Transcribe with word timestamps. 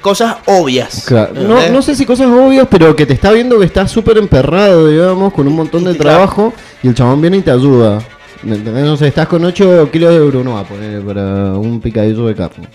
cosas 0.00 0.36
obvias. 0.46 1.04
Claro, 1.06 1.34
No, 1.34 1.68
no 1.68 1.82
sé 1.82 1.96
si 1.96 2.06
cosas 2.06 2.28
obvias, 2.28 2.68
pero 2.70 2.94
que 2.94 3.04
te 3.04 3.14
está 3.14 3.32
viendo 3.32 3.58
que 3.58 3.64
estás 3.64 3.90
súper 3.90 4.16
emperrado, 4.16 4.86
digamos, 4.86 5.32
con 5.32 5.48
un 5.48 5.56
montón 5.56 5.82
de 5.82 5.94
trabajo 5.94 6.52
y 6.84 6.88
el 6.88 6.94
chabón 6.94 7.20
viene 7.20 7.38
y 7.38 7.42
te 7.42 7.50
ayuda. 7.50 7.98
¿Me 8.44 8.54
entendés? 8.54 8.84
No 8.84 8.96
sé, 8.96 9.08
estás 9.08 9.26
con 9.26 9.44
8 9.44 9.88
kilos 9.90 10.12
de 10.12 10.20
brunoa 10.20 10.62
poner 10.62 11.02
para 11.02 11.54
un 11.54 11.80
picadillo 11.80 12.26
de 12.26 12.34
carne. 12.36 12.68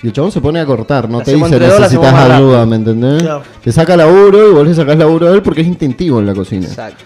Y 0.00 0.06
el 0.08 0.12
chabón 0.12 0.30
se 0.30 0.40
pone 0.40 0.60
a 0.60 0.66
cortar, 0.66 1.08
no 1.10 1.18
La 1.18 1.24
te 1.24 1.34
dice 1.34 1.58
necesitas 1.58 2.14
ayuda, 2.14 2.28
rápido". 2.28 2.66
¿me 2.66 2.76
entendés? 2.76 3.22
Claro. 3.24 3.42
Te 3.62 3.72
saca 3.72 3.96
laburo 3.96 4.50
y 4.50 4.52
vos 4.52 4.64
le 4.64 4.74
sacás 4.74 4.96
laburo 4.96 5.26
a 5.28 5.32
él 5.32 5.42
porque 5.42 5.62
es 5.62 5.66
instintivo 5.66 6.20
en 6.20 6.26
la 6.26 6.34
cocina. 6.34 6.66
Exacto. 6.66 7.02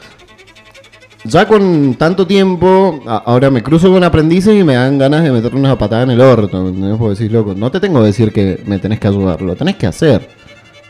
Ya 1.29 1.47
con 1.47 1.95
tanto 1.95 2.27
tiempo, 2.27 3.01
a- 3.07 3.19
ahora 3.27 3.51
me 3.51 3.63
cruzo 3.63 3.91
con 3.91 4.03
aprendices 4.03 4.59
y 4.59 4.65
me 4.65 4.75
dan 4.75 4.97
ganas 4.99 5.23
de 5.25 5.31
meterle 5.31 5.59
una 5.59 5.77
patada 5.77 6.05
en 6.05 6.11
el 6.13 6.21
orto, 6.21 6.63
¿me 6.63 6.69
entendés? 6.71 6.97
Porque 6.99 7.15
decís, 7.19 7.33
loco, 7.33 7.55
no 7.57 7.71
te 7.71 7.81
tengo 7.81 8.01
que 8.01 8.07
decir 8.07 8.33
que 8.33 8.63
me 8.67 8.79
tenés 8.79 8.99
que 8.99 9.09
ayudar, 9.09 9.43
lo 9.43 9.55
tenés 9.55 9.77
que 9.77 9.87
hacer. 9.87 10.27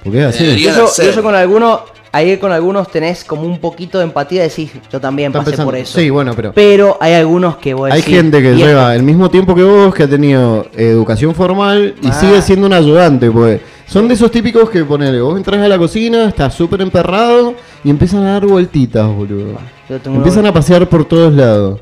Porque 0.05 0.21
es 0.21 0.27
así. 0.27 0.45
Y 0.45 0.67
eso, 0.67 0.89
y 1.03 1.07
eso 1.07 1.23
con 1.25 1.35
algunos, 1.35 1.81
ahí 2.13 2.37
con 2.37 2.53
algunos 2.53 2.89
tenés 2.89 3.25
como 3.25 3.43
un 3.43 3.59
poquito 3.59 3.99
de 3.99 4.05
empatía, 4.05 4.43
decís, 4.43 4.71
yo 4.93 5.01
también 5.01 5.33
pasé 5.33 5.51
empezando- 5.51 5.73
por 5.73 5.77
eso. 5.79 5.99
Sí, 5.99 6.09
bueno, 6.11 6.33
pero 6.37 6.53
Pero 6.53 6.97
hay 7.01 7.15
algunos 7.15 7.57
que 7.57 7.75
vos 7.75 7.91
hay 7.91 8.01
decís, 8.01 8.15
gente 8.15 8.41
que 8.41 8.53
"Viejo, 8.53 8.69
lleva 8.69 8.95
el 8.95 9.03
mismo 9.03 9.29
tiempo 9.31 9.55
que 9.57 9.63
vos, 9.65 9.93
que 9.95 10.05
ha 10.05 10.09
tenido 10.09 10.67
educación 10.77 11.35
formal 11.35 11.95
y 12.01 12.07
Ah. 12.09 12.13
sigue 12.13 12.41
siendo 12.43 12.67
un 12.69 12.75
ayudante, 12.75 13.31
pues. 13.31 13.61
Son 13.87 14.07
de 14.07 14.15
esos 14.15 14.31
típicos 14.31 14.71
que 14.71 14.85
ponele, 14.85 15.21
vos 15.21 15.37
entras 15.37 15.61
a 15.61 15.67
la 15.69 15.79
cocina, 15.79 16.29
estás 16.29 16.55
súper 16.55 16.83
emperrado 16.83 17.55
y 17.83 17.91
empiezan 17.91 18.21
a 18.25 18.33
dar 18.35 18.47
vueltitas, 18.47 19.07
boludo. 19.07 19.59
Yo 19.89 20.01
tengo 20.01 20.17
Empiezan 20.17 20.47
a 20.47 20.53
pasear 20.53 20.89
por 20.89 21.05
todos 21.05 21.33
lados. 21.33 21.81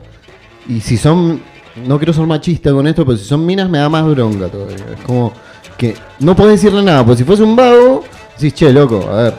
Y 0.69 0.81
si 0.81 0.97
son, 0.97 1.41
no 1.87 1.99
quiero 1.99 2.13
ser 2.13 2.27
machista 2.27 2.73
con 2.73 2.87
esto, 2.87 3.05
pero 3.05 3.17
si 3.17 3.25
son 3.25 3.45
minas 3.45 3.69
me 3.69 3.79
da 3.79 3.89
más 3.89 4.05
bronca 4.07 4.49
todavía. 4.49 4.77
Es 4.97 5.01
como 5.05 5.33
que 5.77 5.95
no 6.21 6.35
podés 6.35 6.61
decirle 6.61 6.83
nada, 6.83 7.05
pues 7.05 7.19
si 7.19 7.25
fuese 7.25 7.43
un 7.43 7.55
vago, 7.55 8.03
decís, 8.39 8.55
che, 8.55 8.73
loco, 8.73 9.07
a 9.11 9.23
ver, 9.23 9.35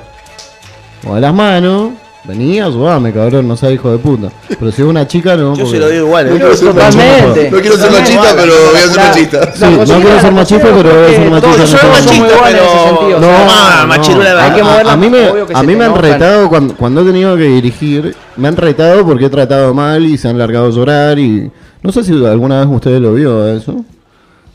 mueve 1.04 1.22
las 1.22 1.34
manos, 1.34 1.92
vení, 2.28 2.60
ayudame, 2.60 3.14
cabrón, 3.14 3.48
no 3.48 3.56
seas 3.56 3.74
hijo 3.74 3.92
de 3.92 3.98
puta. 3.98 4.30
Pero 4.48 4.72
si 4.72 4.82
es 4.82 4.88
una 4.88 5.08
chica, 5.08 5.36
no. 5.36 5.56
Yo 5.56 5.64
porque- 5.64 5.70
se 5.72 5.80
lo 5.80 5.90
digo 5.90 6.06
igual. 6.08 6.28
¿eh? 6.28 6.30
No 6.32 6.36
quiero 6.38 6.56
ser 6.56 6.68
Totalmente. 6.74 7.52
No 7.52 7.60
quiero 7.62 7.78
ser 7.78 7.92
machista, 7.92 8.34
pero 8.36 8.54
voy 8.72 8.76
a 8.78 8.88
ser 8.88 8.98
machista. 9.08 9.54
Sí, 9.54 9.66
no 9.66 10.02
quiero 10.02 10.20
ser 10.22 10.32
machista, 10.34 10.64
pero 10.64 10.90
voy 10.94 11.06
a 11.06 11.10
ser 11.18 11.30
machista 11.32 11.56
en 11.56 11.60
Yo 11.62 11.68
soy 11.68 11.90
machista, 11.90 12.50
en 12.50 12.56
pero. 12.56 13.20
No, 13.20 13.88
machirula 13.88 14.44
Hay 14.46 14.52
que 14.52 14.56
verdad. 14.58 14.72
mover 14.72 14.88
a, 14.88 14.92
a 14.92 14.98
mí 14.98 15.10
me, 15.10 15.28
a 15.54 15.64
mí 15.64 15.84
han 15.84 15.96
retado 15.96 16.50
cuando, 16.50 16.76
cuando 16.76 17.02
he 17.02 17.06
tenido 17.06 17.36
que 17.38 17.44
dirigir, 17.44 18.16
me 18.36 18.48
han 18.48 18.58
retado 18.58 19.06
porque 19.06 19.26
he 19.26 19.30
tratado 19.30 19.74
mal 19.74 20.06
y 20.06 20.18
se 20.18 20.28
han 20.28 20.38
largado 20.38 20.68
a 20.68 20.70
llorar 20.72 21.20
y 21.20 21.50
no 21.82 21.92
sé 21.92 22.04
si 22.04 22.12
alguna 22.26 22.60
vez 22.60 22.68
ustedes 22.70 23.00
lo 23.02 23.14
vio 23.14 23.44
a 23.44 23.54
eso. 23.54 23.76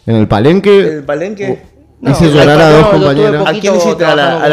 En 0.06 0.16
el 0.16 0.26
palenque 0.28 0.80
El 0.80 1.04
palenque. 1.04 1.62
hice 2.06 2.30
llorar 2.30 2.60
a 2.60 2.70
dos 2.70 2.86
compañeras. 2.88 3.46
¿A 3.46 3.52
quién 3.52 3.76
hiciste? 3.76 4.04
¿A 4.04 4.14
la- 4.14 4.24
trabajando 4.24 4.44
a 4.46 4.48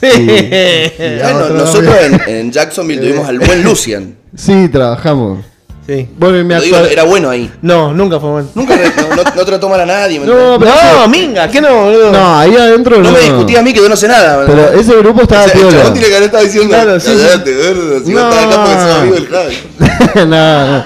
Bueno, 0.00 1.48
nosotros 1.50 1.94
en, 2.02 2.20
en 2.28 2.52
Jacksonville 2.52 3.00
tuvimos 3.00 3.28
al 3.28 3.38
buen 3.38 3.62
Lucian. 3.62 4.14
Sí, 4.36 4.68
trabajamos. 4.68 5.44
Sí. 5.86 6.08
Bueno, 6.16 6.44
me 6.44 6.54
Lo 6.54 6.60
digo, 6.60 6.76
era 6.78 7.02
bueno 7.02 7.30
ahí. 7.30 7.50
No, 7.62 7.92
nunca 7.92 8.20
fue 8.20 8.30
bueno. 8.30 8.48
Nunca 8.54 8.76
no, 8.76 9.16
no- 9.16 9.30
no 9.34 9.44
trató 9.44 9.68
mal 9.68 9.80
a 9.80 9.86
nadie. 9.86 10.20
¿me 10.20 10.26
No, 10.26 10.56
pero 10.58 10.70
No, 11.00 11.08
minga, 11.08 11.48
¿qué 11.50 11.60
no, 11.60 11.84
boludo? 11.84 12.12
no, 12.12 12.38
ahí 12.38 12.54
adentro 12.54 12.96
no. 12.98 13.04
No 13.04 13.10
me 13.12 13.18
discutía 13.20 13.58
a 13.58 13.62
mí 13.62 13.72
que 13.72 13.80
yo 13.80 13.88
no 13.88 13.96
sé 13.96 14.06
nada. 14.06 14.44
Pero 14.46 14.56
¿verdad? 14.62 14.74
ese 14.78 14.96
grupo 14.98 15.20
O 15.20 15.22
estaba 15.22 15.44
sea, 15.44 15.52
el 15.52 15.58
piola. 15.60 15.76
chabón 15.78 15.92
tiene 15.94 16.08
que 16.08 16.14
haber 16.14 16.26
estado 16.26 16.44
diciendo, 16.44 16.68
Claro, 16.74 17.00
sí, 17.00 17.10
sí. 17.10 17.26
"Cállate, 17.26 17.54
gordo, 17.56 18.00
si 18.04 18.12
No. 18.12 18.30
estás 18.30 18.44
acá 18.46 18.64
porque 18.64 18.80
sos 18.80 18.98
amigo 19.00 19.14
del 19.16 19.26
Javi. 19.28 19.58
no, 20.30 20.66
no. 20.76 20.84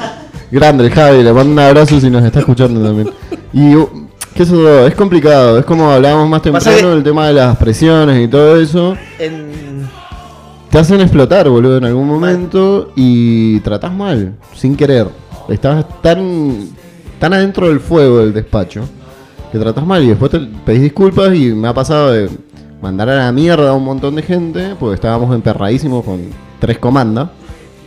Grande 0.50 0.84
el 0.84 0.90
Javi, 0.94 1.22
le 1.22 1.32
mando 1.32 1.52
un 1.52 1.58
abrazo 1.58 2.00
si 2.00 2.08
nos 2.10 2.24
está 2.24 2.38
escuchando 2.38 2.80
también. 2.82 3.10
Y 3.52 3.74
sé 4.44 4.52
yo, 4.52 4.86
es 4.86 4.94
complicado, 4.94 5.58
es 5.58 5.64
como 5.64 5.90
hablábamos 5.90 6.28
más 6.28 6.42
temprano 6.42 6.76
que- 6.76 6.86
del 6.94 7.02
tema 7.04 7.26
de 7.28 7.34
las 7.34 7.56
presiones 7.56 8.24
y 8.24 8.28
todo 8.28 8.56
eso. 8.60 8.96
En- 9.18 9.88
Te 10.70 10.78
hacen 10.78 11.00
explotar, 11.00 11.48
boludo, 11.48 11.76
en 11.78 11.84
algún 11.84 12.08
momento 12.08 12.90
y 12.96 13.60
tratás 13.60 13.92
mal, 13.92 14.34
sin 14.56 14.74
querer. 14.76 15.06
Estás 15.48 15.84
tan, 16.02 16.68
tan 17.20 17.32
adentro 17.32 17.68
del 17.68 17.78
fuego 17.78 18.18
del 18.18 18.32
despacho 18.34 18.82
que 19.52 19.58
tratás 19.60 19.86
mal 19.86 20.02
y 20.02 20.08
después 20.08 20.32
te 20.32 20.40
pedís 20.40 20.82
disculpas 20.82 21.32
y 21.36 21.52
me 21.52 21.68
ha 21.68 21.74
pasado 21.74 22.10
de 22.10 22.28
mandar 22.82 23.08
a 23.10 23.14
la 23.26 23.30
mierda 23.30 23.70
a 23.70 23.72
un 23.74 23.84
montón 23.84 24.16
de 24.16 24.22
gente 24.22 24.74
porque 24.80 24.96
estábamos 24.96 25.32
emperradísimos 25.32 26.04
con 26.04 26.22
tres 26.58 26.78
comandas, 26.78 27.28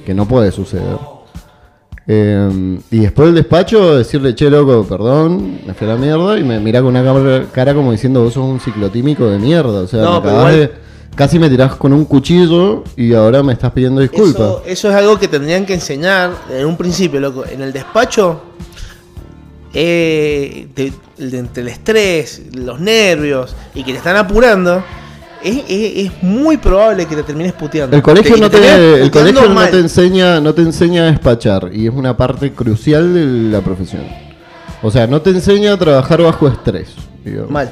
que 0.05 0.13
no 0.13 0.25
puede 0.25 0.53
suceder. 0.53 0.97
Eh, 2.09 2.79
y 2.89 2.99
después 2.99 3.27
del 3.27 3.35
despacho 3.35 3.97
decirle, 3.97 4.33
che, 4.33 4.49
loco, 4.49 4.85
perdón, 4.87 5.59
me 5.67 5.73
fui 5.73 5.85
a 5.87 5.91
la 5.91 5.97
mierda 5.97 6.39
y 6.39 6.43
me 6.43 6.57
mira 6.59 6.81
con 6.81 6.95
una 6.95 7.45
cara, 7.51 7.73
como 7.73 7.91
diciendo, 7.91 8.23
vos 8.23 8.33
sos 8.33 8.45
un 8.45 8.59
ciclotímico 8.61 9.25
de 9.29 9.37
mierda. 9.39 9.81
O 9.81 9.87
sea, 9.87 10.01
No, 10.03 10.21
me 10.21 10.29
igual- 10.29 10.55
de- 10.55 10.71
casi 11.15 11.37
me 11.37 11.49
tirás 11.49 11.75
con 11.75 11.91
un 11.91 12.05
cuchillo 12.05 12.83
y 12.95 13.13
ahora 13.13 13.43
me 13.43 13.51
estás 13.53 13.71
pidiendo 13.73 13.99
disculpas. 13.99 14.35
Eso, 14.35 14.63
eso 14.65 14.89
es 14.89 14.95
algo 14.95 15.19
que 15.19 15.27
tendrían 15.27 15.65
que 15.65 15.73
enseñar 15.73 16.31
en 16.49 16.65
un 16.65 16.77
principio, 16.77 17.19
loco. 17.19 17.43
En 17.45 17.61
el 17.61 17.73
despacho, 17.73 18.39
eh, 19.73 20.67
de- 20.75 20.93
entre 21.37 21.63
el 21.63 21.69
estrés, 21.69 22.41
los 22.53 22.79
nervios 22.79 23.55
y 23.75 23.83
que 23.83 23.91
te 23.91 23.97
están 23.97 24.15
apurando, 24.15 24.83
es, 25.43 25.57
es- 25.67 26.05
es 26.07 26.23
muy 26.23 26.57
probable 26.57 27.05
que 27.05 27.15
te 27.15 27.23
termines 27.23 27.53
puteando. 27.53 27.95
El 27.95 28.01
colegio, 28.01 28.35
Te- 28.35 28.41
no 28.41 28.49
te 28.49 28.57
el 29.03 29.11
colegio 29.11 29.49
no 29.49 29.67
te 29.67 29.79
enseña, 29.79 30.39
no 30.41 30.53
te 30.53 30.61
enseña 30.61 31.03
a 31.03 31.11
despachar 31.11 31.69
y 31.73 31.87
es 31.87 31.93
una 31.93 32.15
parte 32.17 32.51
crucial 32.53 33.13
de 33.13 33.25
la 33.51 33.61
profesión. 33.61 34.03
O 34.81 34.91
sea, 34.91 35.07
no 35.07 35.21
te 35.21 35.31
enseña 35.31 35.73
a 35.73 35.77
trabajar 35.77 36.21
bajo 36.21 36.47
estrés. 36.47 36.89
digamos. 37.25 37.51
Mal. 37.51 37.69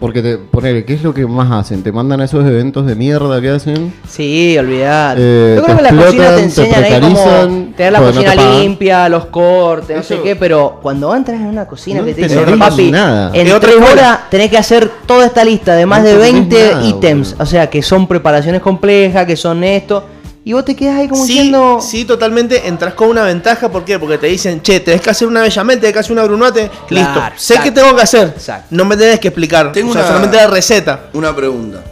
Porque 0.00 0.22
te 0.22 0.36
ponele, 0.38 0.84
¿qué 0.84 0.94
es 0.94 1.02
lo 1.02 1.12
que 1.12 1.26
más 1.26 1.50
hacen? 1.50 1.82
Te 1.82 1.90
mandan 1.90 2.20
a 2.20 2.24
esos 2.24 2.46
eventos 2.46 2.86
de 2.86 2.94
mierda 2.94 3.40
que 3.40 3.50
hacen. 3.50 3.92
Sí, 4.08 4.56
olvidate. 4.56 5.20
Eh, 5.20 5.54
Yo 5.56 5.64
creo 5.64 5.76
te 5.76 5.82
que 5.82 5.90
la 5.94 6.02
cocina 6.04 6.28
te 6.30 6.36
te 6.36 6.42
enseñan 6.42 6.84
ahí 6.84 7.00
como 7.00 7.68
te 7.76 7.82
da 7.82 7.90
la 7.90 7.98
no 8.00 8.06
cocina 8.06 8.32
te 8.36 8.60
limpia, 8.60 9.08
los 9.08 9.26
cortes, 9.26 9.96
no 9.96 10.02
sé 10.04 10.20
qué, 10.22 10.36
pero 10.36 10.78
cuando 10.80 11.14
entras 11.16 11.40
en 11.40 11.46
una 11.46 11.66
cocina 11.66 11.98
No 12.00 12.06
que 12.06 12.14
te 12.14 12.22
dicen, 12.28 12.58
papi, 12.58 12.90
nada. 12.92 13.32
en 13.34 13.60
tres 13.60 13.76
horas 13.76 14.20
tenés 14.30 14.50
que 14.50 14.58
hacer 14.58 14.88
toda 15.04 15.26
esta 15.26 15.44
lista 15.44 15.74
de 15.74 15.84
más 15.84 16.00
No 16.00 16.06
de 16.06 16.12
entendés 16.28 16.52
20 16.52 16.72
nada, 16.74 16.86
ítems, 16.86 17.36
o 17.38 17.46
sea, 17.46 17.68
que 17.68 17.82
son 17.82 18.06
preparaciones 18.06 18.60
complejas, 18.62 19.26
que 19.26 19.36
son 19.36 19.64
esto, 19.64 20.04
y 20.48 20.54
vos 20.54 20.64
te 20.64 20.74
quedas 20.74 20.96
ahí 20.96 21.08
como 21.08 21.26
Sí, 21.26 21.32
diciendo, 21.34 21.78
sí, 21.82 22.06
totalmente 22.06 22.66
entras 22.66 22.94
con 22.94 23.10
una 23.10 23.22
ventaja. 23.22 23.70
¿Por 23.70 23.84
qué? 23.84 23.98
Porque 23.98 24.16
te 24.16 24.28
dicen, 24.28 24.62
che, 24.62 24.80
tenés 24.80 25.02
que 25.02 25.10
hacer 25.10 25.28
una 25.28 25.42
bechamel, 25.42 25.78
tenés 25.78 25.92
que 25.92 25.98
hacer 25.98 26.12
una 26.12 26.24
brunote. 26.24 26.70
Claro, 26.86 27.20
Listo. 27.20 27.36
Sé 27.36 27.54
exacto. 27.54 27.62
que 27.74 27.80
tengo 27.80 27.94
que 27.96 28.02
hacer. 28.02 28.28
Exacto. 28.28 28.66
No 28.70 28.86
me 28.86 28.96
tenés 28.96 29.20
que 29.20 29.28
explicar. 29.28 29.72
Tengo 29.72 29.90
o 29.90 29.92
sea, 29.92 30.00
una- 30.02 30.08
solamente 30.08 30.36
la 30.38 30.46
receta. 30.46 31.00
Una 31.12 31.36
pregunta. 31.36 31.82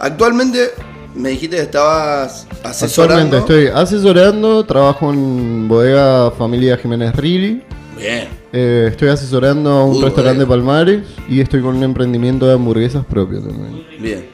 Actualmente 0.00 0.70
me 1.14 1.28
dijiste 1.28 1.56
que 1.56 1.62
estabas 1.64 2.46
asesorando. 2.64 3.36
Actualmente 3.36 3.66
estoy 3.66 3.82
asesorando, 3.82 4.64
trabajo 4.64 5.12
en 5.12 5.68
bodega 5.68 6.30
Familia 6.38 6.78
Jiménez 6.78 7.14
Rilly. 7.16 7.62
Bien. 7.98 8.28
Eh, 8.50 8.86
estoy 8.90 9.08
asesorando 9.10 9.70
a 9.70 9.84
un 9.84 9.96
Uy, 9.96 10.04
restaurante 10.04 10.40
de. 10.40 10.46
Palmares 10.46 11.02
y 11.28 11.42
estoy 11.42 11.60
con 11.60 11.76
un 11.76 11.82
emprendimiento 11.82 12.46
de 12.46 12.54
hamburguesas 12.54 13.04
propio 13.04 13.40
también. 13.42 13.84
Bien. 14.00 14.26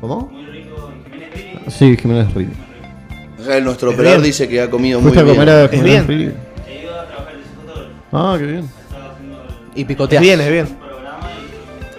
¿Cómo? 0.00 0.43
Sí, 1.68 1.96
Jiménez 1.96 2.32
Rilly. 2.34 2.52
Acá 3.42 3.60
nuestro 3.60 3.90
Es 3.90 3.94
operador 3.94 4.18
bien. 4.20 4.30
dice 4.30 4.48
que 4.48 4.60
ha 4.60 4.70
comido 4.70 5.00
muy 5.00 5.10
¿Fuiste 5.12 5.20
a 5.20 5.24
bien. 5.24 5.36
comer 5.36 5.48
a 5.50 5.64
Es 5.64 5.70
Jiménez 5.70 6.06
bien. 6.06 6.18
Rilly? 6.18 6.32
Ah, 8.12 8.36
qué 8.38 8.46
bien. 8.46 8.70
y 9.74 9.80
Es 9.82 9.86
picoteas. 9.86 10.22
bien, 10.22 10.40
es 10.40 10.50
bien. 10.50 10.68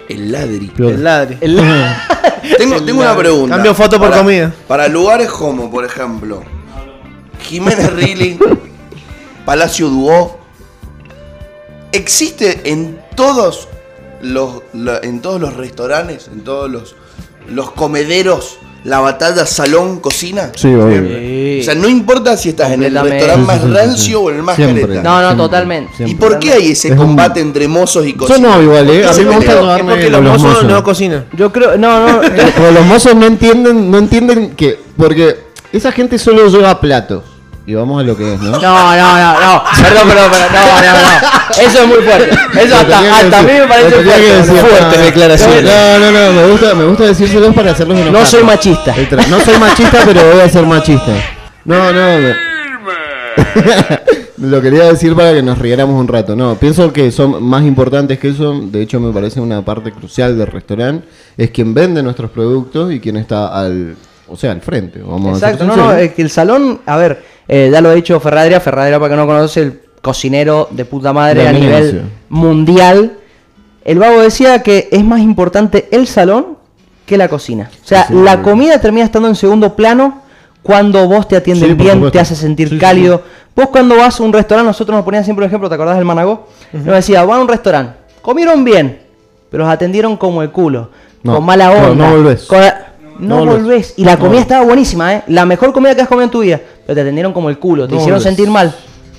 El 0.08 0.32
ladri. 0.32 0.72
El 0.78 1.04
ladri. 1.04 1.36
Tengo, 2.58 2.80
tengo 2.84 3.00
una 3.00 3.16
pregunta. 3.16 3.56
Cambio 3.56 3.74
foto 3.74 3.98
por 3.98 4.08
Para- 4.10 4.22
comida. 4.22 4.54
Para 4.68 4.86
lugares 4.88 5.28
como, 5.28 5.68
por 5.70 5.84
ejemplo, 5.84 6.42
Jiménez 7.40 7.92
Rilly, 7.92 8.38
Palacio 9.44 9.88
Duó, 9.88 10.38
¿existe 11.92 12.70
en 12.70 12.98
todos 13.16 13.68
los, 14.22 14.62
en 15.02 15.20
todos 15.20 15.40
los 15.40 15.54
restaurantes, 15.54 16.28
en 16.32 16.42
todos 16.44 16.70
los, 16.70 16.94
los 17.48 17.72
comederos, 17.72 18.58
la 18.86 19.00
batalla 19.00 19.44
salón-cocina? 19.46 20.52
Sí, 20.56 20.68
obvio. 20.74 21.60
O 21.60 21.64
sea, 21.64 21.74
no 21.74 21.88
importa 21.88 22.36
si 22.36 22.50
estás 22.50 22.70
en 22.72 22.82
el 22.84 22.94
restaurante 22.94 23.36
más 23.44 23.56
sí, 23.56 23.62
sí, 23.62 23.68
sí, 23.68 23.74
rancio 23.76 24.04
sí. 24.06 24.14
o 24.14 24.30
en 24.30 24.36
el 24.36 24.42
más 24.42 24.56
Siempre. 24.56 24.82
careta. 24.82 25.02
No, 25.02 25.10
no, 25.20 25.26
Siempre, 25.28 25.44
totalmente. 25.44 25.92
¿Y 25.92 25.96
siempre. 25.96 26.16
por 26.28 26.38
qué 26.38 26.52
hay 26.52 26.70
ese 26.72 26.88
Es 26.88 26.92
un- 26.92 26.98
combate 26.98 27.40
entre 27.40 27.68
mozos 27.68 28.06
y 28.06 28.12
Yo 28.12 28.18
cocineros? 28.18 28.56
no, 28.56 28.62
igual, 28.62 28.90
eh. 28.90 29.06
A 29.06 29.12
mí 29.12 29.24
me 29.24 29.36
gusta 29.36 29.52
Es 29.78 29.82
porque 29.84 30.10
los 30.10 30.22
los 30.22 30.32
mozos 30.32 30.48
mozos. 30.48 30.64
no 30.64 30.84
cocinan. 30.84 31.24
Yo 31.32 31.52
creo, 31.52 31.76
no, 31.76 32.08
no, 32.12 32.20
Pero 32.20 32.70
los 32.72 32.86
mozos 32.86 33.14
no 33.14 33.26
entienden, 33.26 33.90
no 33.90 33.98
entienden 33.98 34.50
que. 34.54 34.78
Porque 34.96 35.36
esa 35.72 35.92
gente 35.92 36.18
solo 36.18 36.46
lleva 36.48 36.80
platos. 36.80 37.22
Y 37.66 37.74
vamos 37.74 38.00
a 38.00 38.04
lo 38.06 38.16
que 38.16 38.34
es, 38.34 38.40
¿no? 38.40 38.52
No, 38.60 38.60
no, 38.60 39.18
no, 39.18 39.40
no. 39.40 39.62
Perdón, 39.82 40.08
perdón, 40.08 40.30
perdón. 40.30 40.48
No, 40.52 40.82
no, 40.82 40.92
no. 40.92 41.66
Eso 41.66 41.82
es 41.82 41.88
muy 41.88 41.98
fuerte. 41.98 42.30
Eso 42.60 42.76
hasta, 42.76 43.16
hasta 43.18 43.38
a 43.38 43.42
mí 43.42 43.52
me 43.52 43.66
parece 43.66 43.90
fuerte. 43.90 44.36
decir. 44.36 44.56
Fuertes 44.60 45.64
No. 45.64 45.98
No, 45.98 46.10
no, 46.12 46.26
no, 46.26 46.32
me 46.32 46.50
gusta, 46.50 46.74
me 46.74 46.84
gusta 46.84 47.04
decírselos 47.04 47.54
para 47.54 47.72
hacerlos 47.72 47.98
enojar. 47.98 48.20
No 48.20 48.26
soy 48.26 48.44
machista. 48.44 48.94
No 49.28 49.40
soy 49.40 49.58
machista, 49.58 49.98
pero 50.04 50.30
voy 50.32 50.40
a 50.40 50.48
ser 50.48 50.64
machista. 50.64 51.12
No, 51.64 51.92
no, 51.92 52.20
no. 52.20 52.34
Lo 54.38 54.60
quería 54.60 54.84
decir 54.84 55.16
para 55.16 55.32
que 55.32 55.42
nos 55.42 55.58
riéramos 55.58 55.98
un 55.98 56.06
rato. 56.06 56.36
No, 56.36 56.54
pienso 56.56 56.92
que 56.92 57.10
son 57.10 57.42
más 57.42 57.64
importantes 57.64 58.18
que 58.18 58.28
eso. 58.28 58.60
De 58.60 58.82
hecho, 58.82 59.00
me 59.00 59.12
parece 59.12 59.40
una 59.40 59.64
parte 59.64 59.92
crucial 59.92 60.38
del 60.38 60.46
restaurante. 60.46 61.06
Es 61.36 61.50
quien 61.50 61.72
vende 61.74 62.02
nuestros 62.02 62.30
productos 62.30 62.92
y 62.92 63.00
quien 63.00 63.16
está 63.16 63.48
al, 63.48 63.96
o 64.28 64.36
sea, 64.36 64.52
al 64.52 64.60
frente. 64.60 65.00
Vamos 65.00 65.38
Exacto, 65.38 65.64
a 65.64 65.66
no, 65.66 65.76
no, 65.76 65.92
es 65.92 66.12
que 66.12 66.22
el 66.22 66.30
salón, 66.30 66.80
a 66.84 66.96
ver, 66.96 67.22
eh, 67.48 67.68
ya 67.72 67.80
lo 67.80 67.90
ha 67.90 67.94
dicho 67.94 68.18
Ferradria, 68.20 68.60
Ferradria 68.60 68.98
para 68.98 69.10
que 69.10 69.16
no 69.16 69.26
conoce, 69.26 69.60
el 69.62 69.80
cocinero 70.02 70.68
de 70.70 70.84
puta 70.84 71.12
madre 71.12 71.42
De 71.42 71.48
a 71.48 71.52
nivel 71.52 72.02
mundial. 72.28 73.18
El 73.84 73.98
vago 73.98 74.20
decía 74.20 74.62
que 74.62 74.88
es 74.90 75.04
más 75.04 75.20
importante 75.20 75.88
el 75.92 76.06
salón 76.06 76.58
que 77.06 77.16
la 77.16 77.28
cocina. 77.28 77.70
O 77.84 77.86
sea, 77.86 78.06
Sí, 78.06 78.14
sí, 78.14 78.22
la 78.22 78.42
comida 78.42 78.80
termina 78.80 79.04
estando 79.04 79.28
en 79.28 79.36
segundo 79.36 79.74
plano 79.76 80.22
cuando 80.62 81.06
vos 81.08 81.28
te 81.28 81.36
atienden 81.36 81.68
Sí, 81.70 81.74
bien, 81.74 82.10
te 82.10 82.18
hace 82.18 82.34
sentir 82.34 82.78
cálido. 82.78 83.22
Vos 83.54 83.68
cuando 83.68 83.96
vas 83.96 84.18
a 84.18 84.22
un 84.24 84.32
restaurante, 84.32 84.66
nosotros 84.66 84.96
nos 84.96 85.04
ponían 85.04 85.24
siempre 85.24 85.44
un 85.44 85.48
ejemplo, 85.48 85.68
¿te 85.68 85.76
acordás 85.76 85.96
del 85.96 86.04
Managó? 86.04 86.48
Nos 86.72 86.84
decía, 86.84 87.24
van 87.24 87.38
a 87.38 87.42
un 87.42 87.48
restaurante, 87.48 87.96
comieron 88.22 88.64
bien, 88.64 89.00
pero 89.50 89.64
los 89.64 89.72
atendieron 89.72 90.16
como 90.16 90.42
el 90.42 90.50
culo, 90.50 90.90
No, 91.22 91.36
con 91.36 91.44
mala 91.44 91.66
no, 91.68 91.90
onda. 91.90 92.06
no 92.08 92.16
volvés. 92.16 92.42
con 92.44 92.60
la- 92.60 92.92
no, 93.18 93.36
No 93.36 93.44
volvés. 93.46 93.62
volvés. 93.62 93.94
Y 93.96 94.04
la 94.04 94.10
No 94.12 94.16
comida 94.18 94.28
volvés. 94.30 94.42
estaba 94.42 94.64
buenísima, 94.64 95.14
¿eh? 95.14 95.22
La 95.28 95.46
mejor 95.46 95.72
comida 95.72 95.94
que 95.94 96.02
has 96.02 96.08
comido 96.08 96.24
en 96.24 96.30
tu 96.30 96.40
vida. 96.40 96.60
Pero 96.86 96.94
te 96.94 97.00
atendieron 97.00 97.32
como 97.32 97.50
el 97.50 97.58
culo, 97.58 97.86
te 97.86 97.94
No 97.94 98.00
hicieron 98.00 98.18
volvés. 98.20 98.34
sentir 98.36 98.48
mal. 98.50 98.74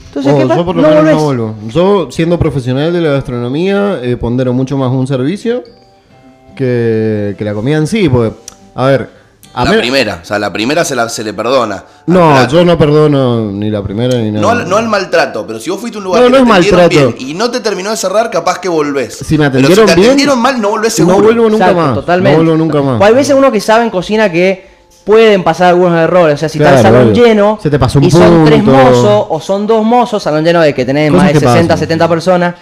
Entonces, 0.08 0.32
Ojo, 0.32 0.42
¿qué 0.42 0.48
pasa? 0.48 0.60
yo 0.60 0.66
por 0.66 0.76
lo 0.78 0.82
No 0.82 0.88
menos 0.90 1.04
no 1.06 1.20
vuelvo. 1.26 1.56
Yo, 1.68 2.08
siendo 2.12 2.40
profesional 2.40 2.94
de 2.94 3.02
la 3.02 3.10
gastronomía, 3.12 4.00
eh, 4.02 4.16
pondero 4.18 4.54
mucho 4.54 4.78
más 4.78 4.90
un 4.92 5.06
servicio 5.06 5.64
que, 6.56 7.36
que 7.38 7.44
la 7.44 7.54
comida 7.54 7.78
en 7.78 7.88
sí. 7.88 8.10
Porque, 8.10 8.36
a 8.76 8.86
ver, 8.86 9.10
a 9.54 9.66
la 9.66 9.72
primera, 9.78 10.20
o 10.22 10.26
sea, 10.26 10.38
la 10.40 10.54
primera 10.54 10.86
se, 10.86 10.96
la, 10.96 11.10
se 11.10 11.24
le 11.24 11.34
perdona. 11.34 11.84
No, 12.06 12.30
plato. 12.32 12.56
yo 12.56 12.66
no 12.66 12.78
perdono 12.78 13.52
ni 13.52 13.70
la 13.72 13.82
primera 13.84 14.18
ni 14.18 14.32
No 14.32 14.42
nada. 14.42 14.62
al, 14.64 14.70
no 14.70 14.78
al 14.78 14.88
maltrato, 14.88 15.46
pero 15.48 15.60
si 15.60 15.70
vos 15.72 15.80
fuiste 15.80 15.98
a 15.98 16.00
un 16.00 16.06
lugar 16.06 16.22
No, 16.22 16.28
que 16.28 16.32
no 16.32 16.46
te 16.46 16.52
atendieron 16.52 16.80
maltrato. 16.82 17.14
bien 17.18 17.30
y 17.30 17.34
no 17.34 17.50
te 17.52 17.60
terminó 17.60 17.90
de 17.90 17.98
cerrar, 17.98 18.30
capaz 18.30 18.60
que 18.60 18.70
volvés. 18.70 19.16
Si 19.18 19.38
me 19.38 19.50
Pero 19.50 19.60
atendieron 19.60 19.86
te 19.88 19.96
bien, 19.96 20.08
atendieron 20.10 20.40
mal, 20.40 20.62
no 20.62 20.70
volvés 20.70 20.94
seguro. 20.94 21.18
No 21.18 21.24
vuelvo 21.24 21.50
nunca 21.50 21.66
Exacto, 21.70 21.82
más. 21.88 21.96
totalmente. 21.96 22.38
No 22.38 22.44
vuelvo 22.44 22.58
nunca 22.58 22.82
más. 22.82 23.02
O 23.02 23.04
hay 23.04 23.14
veces 23.14 23.36
uno 23.36 23.52
que 23.52 23.60
sabe 23.60 23.84
en 23.84 23.90
cocina 23.90 24.32
que 24.32 24.77
pueden 25.08 25.42
pasar 25.44 25.70
algunos 25.70 25.98
errores. 25.98 26.36
O 26.36 26.38
sea, 26.38 26.50
si 26.50 26.60
está 26.60 26.76
el 26.76 26.82
salón 26.84 27.10
obvio. 27.12 27.26
lleno 27.26 27.58
Se 27.64 27.70
te 27.72 27.80
pasó 27.80 27.98
un 27.98 28.06
y 28.06 28.12
son 28.12 28.44
tres 28.46 28.62
mozos 28.64 29.26
o 29.30 29.40
son 29.40 29.66
dos 29.66 29.84
mozos, 29.84 30.22
salón 30.22 30.44
lleno 30.44 30.62
de 30.62 30.74
que 30.76 30.84
tenés 30.86 31.10
Cosas 31.10 31.24
más 31.24 31.34
de 31.34 31.40
que 31.40 31.46
60, 31.48 31.62
pasan. 31.74 31.78
70 31.80 32.10
personas. 32.10 32.56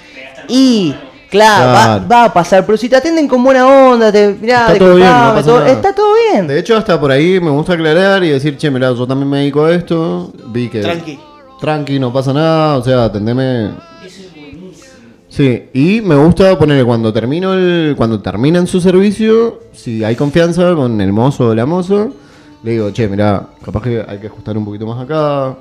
Y, 0.48 0.94
claro, 1.30 1.74
va- 1.74 1.84
Claro. 1.84 2.06
Va, 2.10 2.24
a 2.26 2.34
pasar. 2.34 2.66
Pero 2.66 2.78
si 2.78 2.88
te 2.88 2.96
atienden 2.96 3.28
con 3.28 3.44
buena 3.44 3.68
onda, 3.68 4.12
te, 4.12 4.36
mirá, 4.40 4.68
Está 4.68 4.78
todo 4.78 4.96
bien, 4.96 5.08
no 5.10 5.14
disculpame, 5.14 5.34
pasa 5.36 5.46
todo- 5.48 5.60
nada. 5.60 5.72
está 5.72 5.96
todo 5.96 6.14
bien. 6.32 6.48
De 6.48 6.60
hecho, 6.60 6.78
hasta 6.78 7.00
por 7.02 7.12
ahí 7.12 7.40
me 7.42 7.50
gusta 7.50 7.74
aclarar 7.74 8.24
y 8.24 8.30
decir, 8.30 8.56
che, 8.58 8.70
mirá, 8.70 8.92
yo 8.94 9.06
también 9.08 9.30
me 9.30 9.38
dedico 9.40 9.66
a 9.66 9.74
esto. 9.74 10.32
Vi 10.48 10.70
que. 10.70 10.82
Tranqui. 10.82 11.20
Tranqui, 11.60 12.00
no 12.00 12.14
pasa 12.14 12.32
nada. 12.32 12.78
O 12.78 12.84
sea, 12.84 13.06
atendeme. 13.06 13.72
Sí, 15.28 15.64
y 15.74 16.00
me 16.02 16.16
gusta 16.16 16.58
ponerle 16.58 16.86
cuando 16.86 17.12
termino 17.12 17.54
el, 17.54 17.96
cuando 17.98 18.22
terminan 18.22 18.68
su 18.68 18.80
servicio, 18.80 19.60
si 19.74 20.02
hay 20.04 20.16
confianza 20.16 20.74
con 20.76 21.02
el 21.02 21.12
mozo 21.12 21.48
o 21.50 21.56
la 21.56 21.66
moza, 21.66 22.08
le 22.64 22.72
digo, 22.72 22.90
che, 22.92 23.08
mirá, 23.08 23.46
capaz 23.64 23.82
que 23.84 24.04
hay 24.08 24.18
que 24.20 24.28
ajustar 24.28 24.58
un 24.58 24.66
poquito 24.66 24.86
más 24.86 25.04
acá. 25.04 25.56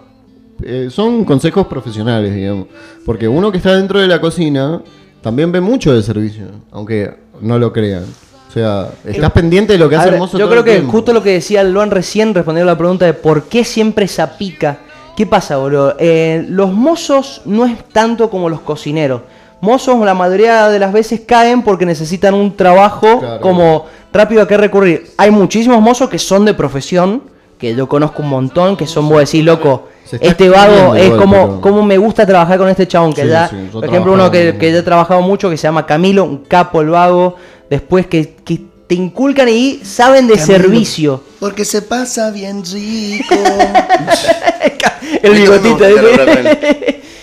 Eh, 0.62 0.88
son 0.91 1.25
consejos 1.25 1.67
profesionales, 1.67 2.35
digamos. 2.35 2.67
Porque 3.05 3.26
uno 3.29 3.50
que 3.50 3.58
está 3.58 3.75
dentro 3.76 4.00
de 4.00 4.06
la 4.06 4.20
cocina 4.20 4.81
también 5.20 5.50
ve 5.52 5.61
mucho 5.61 5.93
del 5.93 6.02
servicio, 6.02 6.44
aunque 6.70 7.12
no 7.41 7.58
lo 7.58 7.73
crean. 7.73 8.05
O 8.49 8.52
sea, 8.55 8.88
estás 9.05 9.32
pendiente 9.32 9.73
de 9.73 9.79
lo 9.81 9.88
que 9.88 9.96
hace 9.96 10.05
ver, 10.06 10.14
el 10.14 10.20
mozo 10.20 10.38
yo 10.38 10.44
todo 10.44 10.50
creo 10.50 10.61
el 10.61 10.64
que 10.64 10.70
tiempo. 10.76 10.93
justo 10.93 11.12
lo 11.12 11.23
que 11.25 11.31
decía 11.32 11.64
Luan 11.64 11.91
recién, 11.91 12.32
respondiendo 12.35 12.70
a 12.70 12.75
la 12.75 12.79
pregunta 12.79 13.05
de 13.05 13.12
por 13.14 13.44
qué 13.44 13.64
siempre 13.64 14.05
esa 14.05 14.38
pica. 14.38 14.79
¿Qué 15.17 15.26
pasa, 15.26 15.56
boludo? 15.56 15.96
Eh, 15.99 16.44
los 16.49 16.73
mozos 16.73 17.43
no 17.46 17.67
es 17.67 17.76
tanto 17.93 18.31
como 18.31 18.49
los 18.49 18.61
cocineros. 18.61 19.23
Mozos 19.61 19.99
la 20.05 20.14
mayoría 20.14 20.69
de 20.69 20.79
las 20.79 20.93
veces 20.93 21.23
caen 21.26 21.62
porque 21.62 21.87
necesitan 21.87 22.35
un 22.35 22.55
trabajo 22.55 23.19
Claro. 23.20 23.41
como 23.41 23.87
rápido 24.14 24.43
a 24.43 24.49
qué 24.49 24.56
recurrir. 24.56 25.11
Hay 25.19 25.31
muchísimos 25.31 25.82
mozos 25.82 26.08
que 26.08 26.19
son 26.19 26.44
de 26.44 26.55
profesión, 26.55 27.22
que 27.58 27.75
yo 27.75 27.88
conozco 27.88 28.22
un 28.22 28.28
montón, 28.31 28.76
que 28.76 28.87
son, 28.87 29.08
vos 29.08 29.19
decís, 29.19 29.44
loco, 29.44 29.88
este 30.20 30.49
vago 30.49 30.94
es 30.94 31.06
igual, 31.06 31.20
como, 31.20 31.46
pero- 31.49 31.61
como 31.61 31.82
me 31.82 31.99
gusta 31.99 32.25
trabajar 32.26 32.58
con 32.58 32.69
este 32.69 32.87
chabón, 32.87 33.12
que 33.12 33.22
Sí, 33.22 33.28
ya, 33.28 33.49
sí, 33.49 33.56
por 33.72 33.84
ejemplo, 33.84 34.12
uno 34.12 34.31
que, 34.31 34.56
que 34.58 34.72
ya 34.72 34.78
he 34.78 34.82
trabajado 34.82 35.20
mucho, 35.22 35.50
que 35.50 35.56
se 35.56 35.64
llama 35.64 35.84
Camilo, 35.84 36.25
un 36.25 36.38
capo 36.44 36.81
el 36.81 36.88
vago, 36.90 37.37
después 37.69 38.06
que, 38.06 38.34
que 38.44 38.61
te 38.87 38.94
inculcan 38.94 39.49
y 39.49 39.81
saben 39.82 40.26
de 40.26 40.34
Camilo. 40.34 40.46
servicio. 40.58 41.22
Porque 41.40 41.64
se 41.64 41.82
pasa 41.82 42.31
bien 42.31 42.62
rico. 42.64 43.34
el 45.22 45.32
bigotito. 45.32 45.76
¿viste? 45.76 45.88
el 45.88 46.17
refrán. 46.17 46.58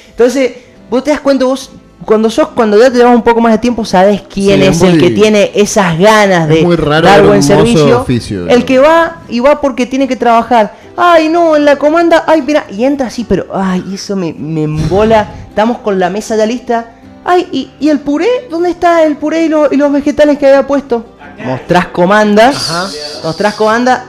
Entonces, 0.09 0.51
vos 0.89 1.03
te 1.03 1.11
das 1.11 1.19
cuenta, 1.21 1.45
vos 1.45 1.71
cuando 2.05 2.29
sos, 2.29 2.49
cuando 2.49 2.77
ya 2.79 2.89
te 2.91 2.97
llevas 2.97 3.15
un 3.15 3.21
poco 3.21 3.41
más 3.41 3.51
de 3.53 3.57
tiempo, 3.59 3.85
sabés 3.85 4.21
quién 4.21 4.59
Sí, 4.61 4.67
es, 4.67 4.77
es 4.77 4.83
el 4.83 4.99
que 4.99 5.09
tiene 5.11 5.51
esas 5.55 5.97
ganas 5.99 6.49
es 6.49 6.55
de 6.55 6.61
muy 6.63 6.75
raro 6.75 7.07
dar 7.07 7.25
buen 7.25 7.41
servicio. 7.43 8.01
oficio, 8.01 8.47
el 8.47 8.59
¿no? 8.61 8.65
que 8.65 8.79
va 8.79 9.17
y 9.29 9.39
va 9.39 9.61
porque 9.61 9.85
tiene 9.85 10.07
que 10.07 10.15
trabajar. 10.15 10.73
Ay, 10.97 11.29
no, 11.29 11.55
en 11.55 11.63
la 11.65 11.77
comanda, 11.77 12.23
ay, 12.27 12.41
mira, 12.41 12.65
y 12.69 12.83
entra 12.83 13.07
así, 13.07 13.23
pero, 13.23 13.45
ay, 13.53 13.83
eso 13.93 14.15
me, 14.15 14.33
me 14.33 14.63
embola. 14.63 15.27
Estamos 15.47 15.77
con 15.79 15.99
la 15.99 16.09
mesa 16.09 16.35
ya 16.35 16.45
lista. 16.45 16.91
Ay, 17.23 17.47
¿y, 17.51 17.71
y 17.79 17.89
el 17.89 17.99
puré? 17.99 18.27
¿Dónde 18.49 18.71
está 18.71 19.03
el 19.03 19.15
puré 19.17 19.45
y, 19.45 19.49
lo- 19.49 19.71
y 19.71 19.77
los 19.77 19.91
vegetales 19.91 20.37
que 20.37 20.47
había 20.47 20.65
puesto? 20.67 21.05
Mostrás 21.45 21.87
comanda. 21.87 22.49
Ajá. 22.49 22.87
Mostrás 23.23 23.53
comanda. 23.55 24.05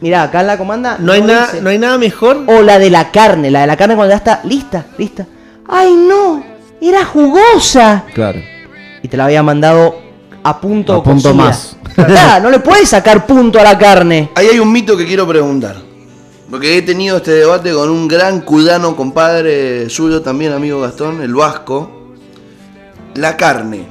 Mirá, 0.00 0.24
acá 0.24 0.40
en 0.42 0.46
la 0.48 0.58
comanda. 0.58 0.96
No 1.00 1.12
hay, 1.12 1.22
nada, 1.22 1.48
no 1.62 1.70
hay 1.70 1.78
nada 1.78 1.96
mejor. 1.96 2.42
O 2.46 2.60
la 2.62 2.78
de 2.78 2.90
la 2.90 3.10
carne, 3.10 3.50
la 3.50 3.60
de 3.62 3.66
la 3.68 3.76
carne 3.76 3.94
cuando 3.96 4.10
ya 4.12 4.16
está 4.18 4.40
lista, 4.44 4.84
lista. 4.98 5.26
¡Ay 5.68 5.94
no! 5.94 6.55
¡Era 6.80 7.04
jugosa! 7.04 8.04
Claro. 8.14 8.40
Y 9.02 9.08
te 9.08 9.16
la 9.16 9.24
había 9.26 9.42
mandado 9.42 9.98
a 10.42 10.60
punto 10.60 10.94
A 10.94 11.02
punto 11.02 11.28
cocida. 11.30 11.34
más. 11.44 11.76
Claro, 11.94 12.44
no 12.44 12.50
le 12.50 12.58
puedes 12.58 12.90
sacar 12.90 13.26
punto 13.26 13.58
a 13.58 13.62
la 13.62 13.78
carne. 13.78 14.30
Ahí 14.34 14.48
hay 14.48 14.58
un 14.58 14.70
mito 14.70 14.96
que 14.96 15.06
quiero 15.06 15.26
preguntar. 15.26 15.76
Porque 16.50 16.76
he 16.78 16.82
tenido 16.82 17.16
este 17.16 17.32
debate 17.32 17.72
con 17.72 17.88
un 17.88 18.06
gran 18.06 18.42
cudano 18.42 18.94
compadre 18.94 19.88
suyo, 19.90 20.22
también 20.22 20.52
amigo 20.52 20.80
Gastón, 20.80 21.22
el 21.22 21.34
vasco. 21.34 21.90
La 23.14 23.36
carne. 23.36 23.86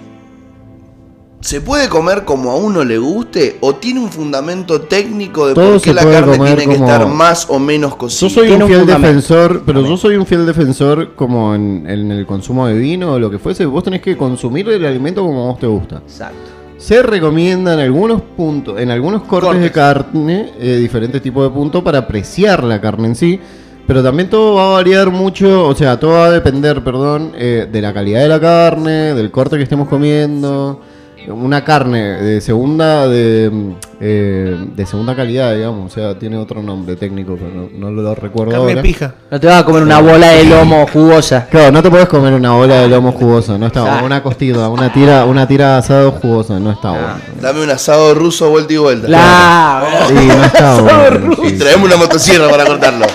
¿Se 1.45 1.61
puede 1.61 1.89
comer 1.89 2.25
como 2.25 2.49
a 2.49 2.55
uno 2.55 2.83
le 2.83 2.97
guste? 2.97 3.57
¿O 3.59 3.75
tiene 3.75 3.99
un 3.99 4.09
fundamento 4.09 4.81
técnico 4.81 5.45
de 5.47 5.53
Todo 5.53 5.73
por 5.73 5.81
qué 5.83 5.93
la 5.93 6.03
carne 6.03 6.39
tiene 6.39 6.55
que 6.57 6.75
como- 6.77 6.89
estar 6.89 7.07
más 7.07 7.45
o 7.51 7.59
menos 7.59 7.91
Yo 7.91 7.97
cocida? 7.99 8.29
soy 8.31 8.47
Tiene 8.47 8.63
un 8.63 8.69
fiel 8.71 8.85
defensor, 8.87 9.61
pero 9.63 9.81
yo 9.87 9.95
soy 9.95 10.15
un 10.15 10.25
fiel 10.25 10.47
defensor 10.47 11.13
como 11.13 11.53
en, 11.53 11.85
en 11.87 12.11
el 12.11 12.25
consumo 12.25 12.65
de 12.65 12.73
vino 12.73 13.13
o 13.13 13.19
lo 13.19 13.29
que 13.29 13.37
fuese. 13.37 13.63
Vos 13.67 13.83
tenés 13.83 14.01
que 14.01 14.17
consumir 14.17 14.67
el 14.69 14.83
alimento 14.87 15.21
como 15.21 15.43
a 15.43 15.51
vos 15.51 15.59
te 15.59 15.67
gusta. 15.67 15.97
Exacto. 15.97 16.49
Se 16.79 17.03
recomienda 17.03 17.75
en 17.75 17.79
algunos 17.79 18.23
puntos, 18.23 18.79
en 18.79 18.89
algunos 18.89 19.21
cortes, 19.21 19.61
de 19.61 19.71
carne, 19.71 20.51
eh, 20.59 20.77
diferentes 20.77 21.21
tipos 21.21 21.43
de 21.43 21.51
puntos 21.51 21.83
para 21.83 21.99
apreciar 21.99 22.63
la 22.63 22.81
carne 22.81 23.09
en 23.09 23.15
sí. 23.15 23.39
Pero 23.85 24.01
también 24.01 24.31
todo 24.31 24.55
va 24.55 24.69
a 24.69 24.71
variar 24.71 25.11
mucho, 25.11 25.67
o 25.67 25.75
sea, 25.75 25.99
todo 25.99 26.13
va 26.13 26.25
a 26.25 26.31
depender, 26.31 26.83
perdón, 26.83 27.33
eh, 27.37 27.69
de 27.71 27.81
la 27.83 27.93
calidad 27.93 28.21
de 28.21 28.29
la 28.29 28.39
carne, 28.39 29.13
del 29.13 29.29
corte 29.29 29.57
que 29.57 29.61
estemos 29.63 29.87
comiendo. 29.87 30.81
Una 31.27 31.63
carne 31.63 32.21
de 32.21 32.41
segunda 32.41 33.07
de, 33.07 33.51
eh, 33.99 34.57
de 34.75 34.85
segunda 34.85 35.15
calidad, 35.15 35.55
digamos, 35.55 35.91
o 35.91 35.95
sea, 35.95 36.17
tiene 36.17 36.37
otro 36.37 36.61
nombre 36.61 36.95
técnico, 36.95 37.35
pero 37.35 37.49
no, 37.51 37.69
no 37.91 37.91
lo 38.01 38.13
recuerdo 38.15 38.51
Carne 38.51 38.69
ahora. 38.71 38.81
pija. 38.81 39.13
No 39.31 39.39
te 39.39 39.47
vas 39.47 39.61
a 39.61 39.65
comer 39.65 39.83
una 39.83 39.99
bola 40.01 40.29
de 40.29 40.43
lomo 40.45 40.85
jugosa. 40.91 41.47
Claro, 41.49 41.71
no 41.71 41.81
te 41.81 41.89
puedes 41.89 42.07
comer 42.07 42.33
una 42.33 42.51
bola 42.53 42.81
de 42.81 42.87
lomo 42.87 43.11
jugosa, 43.11 43.57
no 43.57 43.67
está 43.67 43.81
bueno. 43.81 44.05
Una 44.05 44.21
costilla, 44.23 44.67
una 44.69 44.91
tira, 44.93 45.25
una 45.25 45.47
tira 45.47 45.71
de 45.73 45.77
asado 45.79 46.11
jugosa, 46.11 46.59
no 46.59 46.71
está 46.71 46.91
bueno. 46.91 47.15
Dame 47.41 47.63
un 47.63 47.69
asado 47.69 48.13
ruso 48.13 48.49
vuelta 48.49 48.73
y 48.73 48.77
vuelta. 48.77 49.07
Claro. 49.07 49.87
Sí, 50.07 50.13
no 50.27 50.43
está 50.43 50.81
bueno. 50.81 51.35
Y 51.43 51.51
traemos 51.53 51.87
una 51.87 51.97
motosierra 51.97 52.49
para 52.49 52.65
cortarlo. 52.65 53.05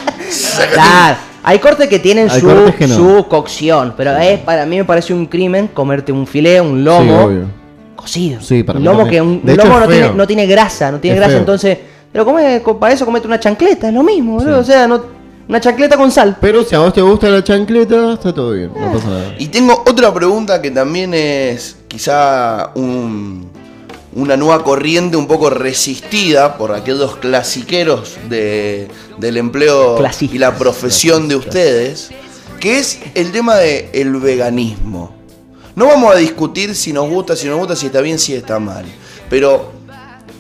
Claro. 0.73 1.17
Hay 1.43 1.59
cortes 1.59 1.89
que 1.89 1.99
tienen 1.99 2.29
Hay 2.31 2.41
su, 2.41 2.47
cortes 2.47 2.75
que 2.75 2.87
no. 2.87 2.95
su 2.97 3.27
cocción, 3.29 3.95
pero 3.97 4.15
es 4.19 4.41
para 4.41 4.67
mí 4.67 4.77
me 4.77 4.85
parece 4.85 5.15
un 5.15 5.25
crimen 5.27 5.69
comerte 5.69 6.13
un 6.13 6.27
filé, 6.27 6.61
un 6.61 6.85
lomo. 6.85 7.31
Cocido. 8.01 8.41
Sí, 8.41 8.63
para 8.63 8.79
mí 8.79 8.85
lomo 8.85 9.01
también. 9.01 9.23
que 9.25 9.29
un, 9.31 9.45
De 9.45 9.53
hecho, 9.55 9.65
lomo 9.65 9.81
no 9.81 9.89
tiene, 9.89 10.11
no 10.15 10.27
tiene 10.27 10.47
grasa, 10.47 10.91
no 10.93 10.99
tiene 11.01 11.15
Es 11.17 11.21
grasa, 11.21 11.31
feo. 11.33 11.39
entonces 11.41 11.79
pero 12.13 12.25
come, 12.25 12.61
para 12.81 12.93
eso 12.93 13.05
comete 13.05 13.27
una 13.29 13.39
chancleta, 13.39 13.87
es 13.89 13.95
lo 13.95 14.03
mismo, 14.03 14.35
boludo, 14.35 14.59
o 14.59 14.65
sea, 14.65 14.89
no, 14.89 15.01
una 15.49 15.61
chancleta 15.61 15.97
con 15.97 16.11
sal. 16.11 16.37
Pero 16.41 16.65
si 16.65 16.75
a 16.75 16.81
vos 16.81 16.93
te 16.93 17.01
gusta 17.01 17.29
la 17.29 17.45
chancleta, 17.45 18.15
está 18.15 18.33
todo 18.35 18.51
bien, 18.53 18.73
no 18.77 18.93
pasa 18.93 19.09
nada. 19.09 19.35
Y 19.39 19.47
tengo 19.47 19.85
otra 19.87 20.13
pregunta 20.13 20.61
que 20.61 20.73
también 20.73 21.15
es 21.15 21.77
quizá 21.87 22.71
un- 22.75 23.49
una 24.13 24.37
nueva 24.37 24.65
corriente 24.65 25.17
un 25.17 25.29
poco 25.29 25.51
resistida 25.51 26.57
por 26.59 26.73
aquellos 26.75 27.15
clasiqueros 27.19 28.17
de- 28.29 28.89
del 29.19 29.37
empleo 29.37 29.95
Clasistas. 29.97 30.35
y 30.35 30.39
la 30.41 30.57
profesión 30.57 31.29
de 31.29 31.37
ustedes, 31.37 32.11
que 32.59 32.79
es 32.81 32.99
el 33.15 33.31
tema 33.31 33.55
del 33.57 34.17
veganismo. 34.17 35.15
No 35.81 35.87
vamos 35.87 36.15
a 36.15 36.19
discutir 36.19 36.75
si 36.75 36.93
nos 36.93 37.09
gusta, 37.09 37.35
si 37.35 37.47
no 37.47 37.53
nos 37.53 37.61
gusta, 37.61 37.75
si 37.75 37.87
está 37.87 38.03
bien, 38.03 38.19
si 38.19 38.35
está 38.35 38.59
mal. 38.59 38.85
Pero 39.31 39.81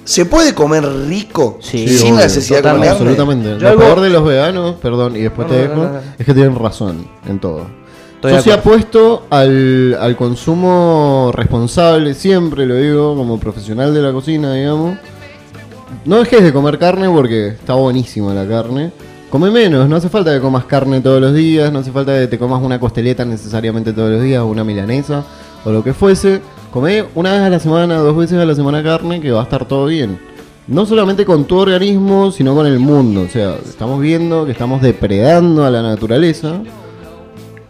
¿Se 0.05 0.25
puede 0.27 0.55
comer 0.55 0.85
rico 1.07 1.59
Sí, 1.63 1.87
sin 1.87 2.15
obvio, 2.15 2.25
necesidad 2.25 2.63
de 2.63 2.71
comer? 2.73 2.89
Absolutamente. 2.91 3.49
Yo 3.51 3.59
Lo 3.59 3.69
algo- 3.69 3.81
peor 3.83 4.01
de 4.01 4.11
los 4.11 4.25
veganos, 4.25 4.75
perdón, 4.83 5.15
y 5.17 5.21
después 5.21 5.47
No, 5.49 5.55
te 5.55 5.61
dejo, 5.61 5.75
no, 5.77 5.83
no, 5.85 5.93
no. 5.93 6.01
es 6.19 6.27
que 6.27 6.35
tienen 6.35 6.57
razón 6.57 7.07
en 7.29 7.39
todo. 7.39 7.67
Estoy 8.17 8.33
Yo 8.33 8.39
acuerdo. 8.39 8.59
apuesto 8.59 9.27
al, 9.31 9.97
al 10.01 10.17
consumo 10.17 11.31
responsable, 11.35 12.15
siempre 12.15 12.67
lo 12.67 12.75
digo, 12.75 13.15
como 13.17 13.39
profesional 13.39 13.95
de 13.95 14.03
la 14.03 14.13
cocina, 14.13 14.53
digamos. 14.55 14.99
No 16.05 16.19
dejes 16.19 16.43
de 16.43 16.53
comer 16.53 16.79
carne 16.79 17.09
porque 17.09 17.49
está 17.49 17.75
buenísima 17.75 18.35
la 18.35 18.47
carne. 18.49 18.93
Come 19.31 19.51
menos, 19.53 19.89
no 19.89 19.95
hace 19.95 20.09
falta 20.09 20.35
que 20.35 20.41
comas 20.41 20.65
carne 20.65 21.01
todos 21.01 21.21
los 21.21 21.33
días, 21.33 21.73
no 21.73 21.79
hace 21.79 21.93
falta 21.93 22.19
que 22.19 22.27
te 22.27 22.37
comas 22.37 22.61
una 22.63 22.81
costeleta 22.81 23.25
necesariamente 23.25 23.93
todos 23.93 24.11
los 24.11 24.23
días, 24.23 24.43
o 24.43 24.47
una 24.47 24.65
milanesa, 24.65 25.23
o 25.65 25.71
lo 25.71 25.85
que 25.85 25.95
fuese. 25.95 26.41
Come 26.73 27.05
una 27.15 27.33
vez 27.33 27.41
a 27.43 27.49
la 27.51 27.61
semana, 27.61 27.99
dos 27.99 28.17
veces 28.17 28.39
a 28.39 28.45
la 28.45 28.57
semana 28.57 28.83
carne, 28.83 29.21
que 29.21 29.31
va 29.31 29.41
a 29.41 29.43
estar 29.45 29.67
todo 29.67 29.87
bien. 29.87 30.19
No 30.67 30.85
solamente 30.85 31.25
con 31.25 31.45
tu 31.45 31.59
organismo, 31.59 32.33
sino 32.33 32.55
con 32.57 32.67
el 32.67 32.81
mundo. 32.81 33.23
O 33.23 33.29
sea, 33.29 33.55
estamos 33.65 34.01
viendo 34.01 34.47
que 34.47 34.53
estamos 34.53 34.83
depredando 34.83 35.65
a 35.65 35.71
la 35.71 35.83
naturaleza. 35.83 36.61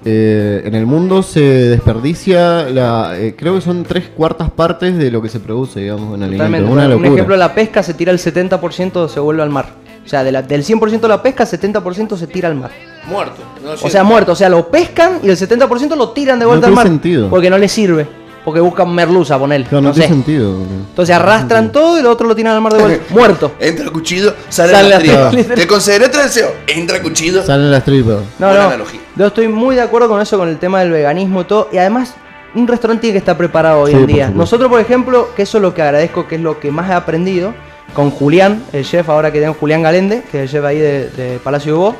Eh, 0.02 0.62
en 0.64 0.74
el 0.74 0.86
mundo 0.86 1.22
se 1.22 1.40
desperdicia, 1.40 2.70
la, 2.70 3.18
eh, 3.18 3.34
creo 3.36 3.54
que 3.54 3.60
son 3.60 3.84
tres 3.84 4.04
cuartas 4.16 4.50
partes 4.50 4.96
de 4.96 5.10
lo 5.10 5.20
que 5.20 5.28
se 5.28 5.40
produce, 5.40 5.80
digamos, 5.80 6.14
en 6.16 6.22
alimentos. 6.22 6.70
Una 6.70 6.84
Un 6.84 6.90
locura. 6.90 7.08
ejemplo, 7.10 7.36
la 7.36 7.54
pesca 7.54 7.82
se 7.82 7.92
tira 7.92 8.10
el 8.10 8.18
70% 8.18 9.08
se 9.08 9.20
vuelve 9.20 9.42
al 9.42 9.50
mar. 9.50 9.89
O 10.04 10.08
sea, 10.08 10.24
de 10.24 10.32
la- 10.32 10.42
del 10.42 10.64
100% 10.64 11.00
de 11.00 11.08
la 11.08 11.22
pesca, 11.22 11.44
70% 11.46 12.16
se 12.16 12.26
tira 12.26 12.48
al 12.48 12.54
mar. 12.54 12.70
Muerto. 13.06 13.42
no 13.64 13.72
O 13.72 13.90
sea, 13.90 14.02
muerto. 14.02 14.32
O 14.32 14.36
sea, 14.36 14.48
lo 14.48 14.68
pescan 14.68 15.20
y 15.22 15.28
el 15.28 15.36
70% 15.36 15.94
lo 15.96 16.10
tiran 16.10 16.38
de 16.38 16.46
vuelta 16.46 16.66
No 16.66 16.72
al 16.72 16.74
mar. 16.76 16.84
tiene 16.84 16.96
sentido. 16.96 17.28
Porque 17.30 17.50
no 17.50 17.58
les 17.58 17.70
sirve. 17.72 18.06
Porque 18.44 18.60
buscan 18.60 18.92
merluza, 18.94 19.38
poner. 19.38 19.64
Claro, 19.64 19.82
no, 19.82 19.88
no 19.88 19.94
sé. 19.94 20.00
tiene 20.00 20.14
sentido. 20.14 20.54
Entonces 20.88 21.14
arrastran 21.14 21.70
todo 21.70 21.98
y 21.98 22.02
lo 22.02 22.10
otro 22.10 22.26
lo 22.26 22.34
tiran 22.34 22.54
al 22.54 22.62
mar 22.62 22.72
de 22.72 22.78
vuelta. 22.80 23.04
Muerto. 23.10 23.52
Entra 23.60 23.84
el 23.84 23.92
cuchillo, 23.92 24.34
sale, 24.48 24.72
Sale 24.72 24.88
la 24.88 24.98
tripa. 24.98 25.30
tripa. 25.30 25.54
Te 25.54 25.66
consideré 25.66 26.08
tu 26.08 26.18
deseo. 26.18 26.50
Entra 26.66 26.96
el 26.96 27.02
cuchillo. 27.02 27.44
Salen 27.44 27.70
las 27.70 27.84
tripas. 27.84 28.16
No, 28.38 28.46
Buena 28.46 28.62
no. 28.62 28.68
analogía. 28.68 29.00
Yo 29.14 29.26
estoy 29.26 29.48
muy 29.48 29.74
de 29.76 29.82
acuerdo 29.82 30.08
con 30.08 30.20
eso, 30.22 30.38
con 30.38 30.48
el 30.48 30.58
tema 30.58 30.80
del 30.80 30.90
veganismo 30.90 31.42
y 31.42 31.44
todo. 31.44 31.68
Y 31.70 31.76
además, 31.76 32.14
un 32.54 32.66
restaurante 32.66 33.02
tiene 33.02 33.12
que 33.12 33.18
estar 33.18 33.36
preparado 33.36 33.80
hoy 33.82 33.92
Sí, 33.92 33.98
en 33.98 34.06
día. 34.06 34.30
Nosotros, 34.34 34.70
por 34.70 34.80
ejemplo, 34.80 35.28
que 35.36 35.42
eso 35.42 35.58
es 35.58 35.62
lo 35.62 35.74
que 35.74 35.82
agradezco, 35.82 36.26
que 36.26 36.36
es 36.36 36.40
lo 36.40 36.58
que 36.58 36.70
más 36.70 36.88
he 36.88 36.94
aprendido, 36.94 37.52
con 37.94 38.10
Julián, 38.10 38.62
el 38.72 38.84
chef, 38.84 39.08
ahora 39.08 39.32
que 39.32 39.40
tengo 39.40 39.54
Julián 39.54 39.82
Galende, 39.82 40.22
que 40.30 40.38
es 40.38 40.44
el 40.44 40.50
chef 40.50 40.64
ahí 40.64 40.78
de, 40.78 41.10
de 41.10 41.38
Palacio 41.38 41.76
Hugo, 41.76 41.96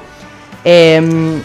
eh, 0.65 1.41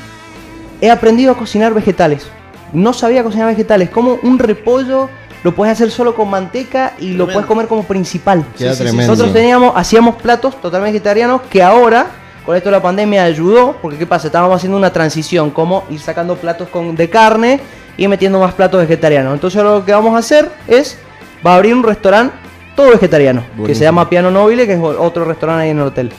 he 0.82 0.90
aprendido 0.90 1.32
a 1.32 1.38
cocinar 1.38 1.74
vegetales. 1.74 2.28
No 2.74 2.94
sabía 2.94 3.24
cocinar 3.24 3.48
vegetales, 3.48 3.90
como 3.90 4.20
un 4.24 4.40
repollo 4.40 5.10
lo 5.46 5.54
puedes 5.54 5.74
hacer 5.74 5.92
solo 5.92 6.16
con 6.16 6.28
manteca 6.28 6.94
y 7.00 7.14
lo 7.14 7.25
puedes 7.28 7.46
comer 7.46 7.68
como 7.68 7.84
principal. 7.84 8.44
Nosotros 8.60 9.32
teníamos, 9.32 9.74
hacíamos 9.75 10.16
platos 10.16 10.60
totalmente 10.60 10.94
vegetarianos 10.94 11.42
que 11.44 11.62
ahora, 11.62 12.08
con 12.44 12.56
esto 12.56 12.70
de 12.70 12.75
la 12.78 12.82
pandemia, 12.82 13.24
ayudó, 13.24 13.78
porque 13.80 14.00
¿qué 14.00 14.08
pasa? 14.08 14.25
Estábamos 14.25 14.56
haciendo 14.56 14.75
una 14.75 14.92
transición, 14.92 15.52
como 15.52 15.84
ir 15.92 16.00
sacando 16.00 16.36
platos 16.36 16.68
con, 16.70 16.96
de 16.96 17.12
carne 17.12 17.60
y 17.96 18.08
metiendo 18.08 18.40
más 18.40 18.56
platos 18.56 18.82
vegetarianos. 18.82 19.36
Entonces 19.36 19.62
lo 19.62 19.86
que 19.86 19.92
vamos 19.92 20.16
a 20.16 20.18
hacer 20.18 20.50
es, 20.68 20.98
va 21.46 21.54
a 21.54 21.56
abrir 21.58 21.75
un 21.75 21.84
restaurante 21.84 22.36
todo 22.75 22.89
vegetariano, 22.89 23.44
que 23.65 23.74
se 23.75 23.84
llama 23.84 24.10
Piano 24.10 24.29
Nobile, 24.32 24.65
que 24.67 24.74
es 24.74 24.79
otro 24.82 25.25
restaurante 25.25 25.63
ahí 25.63 25.70
en 25.70 25.77
el 25.79 25.84
hotel. 25.86 26.12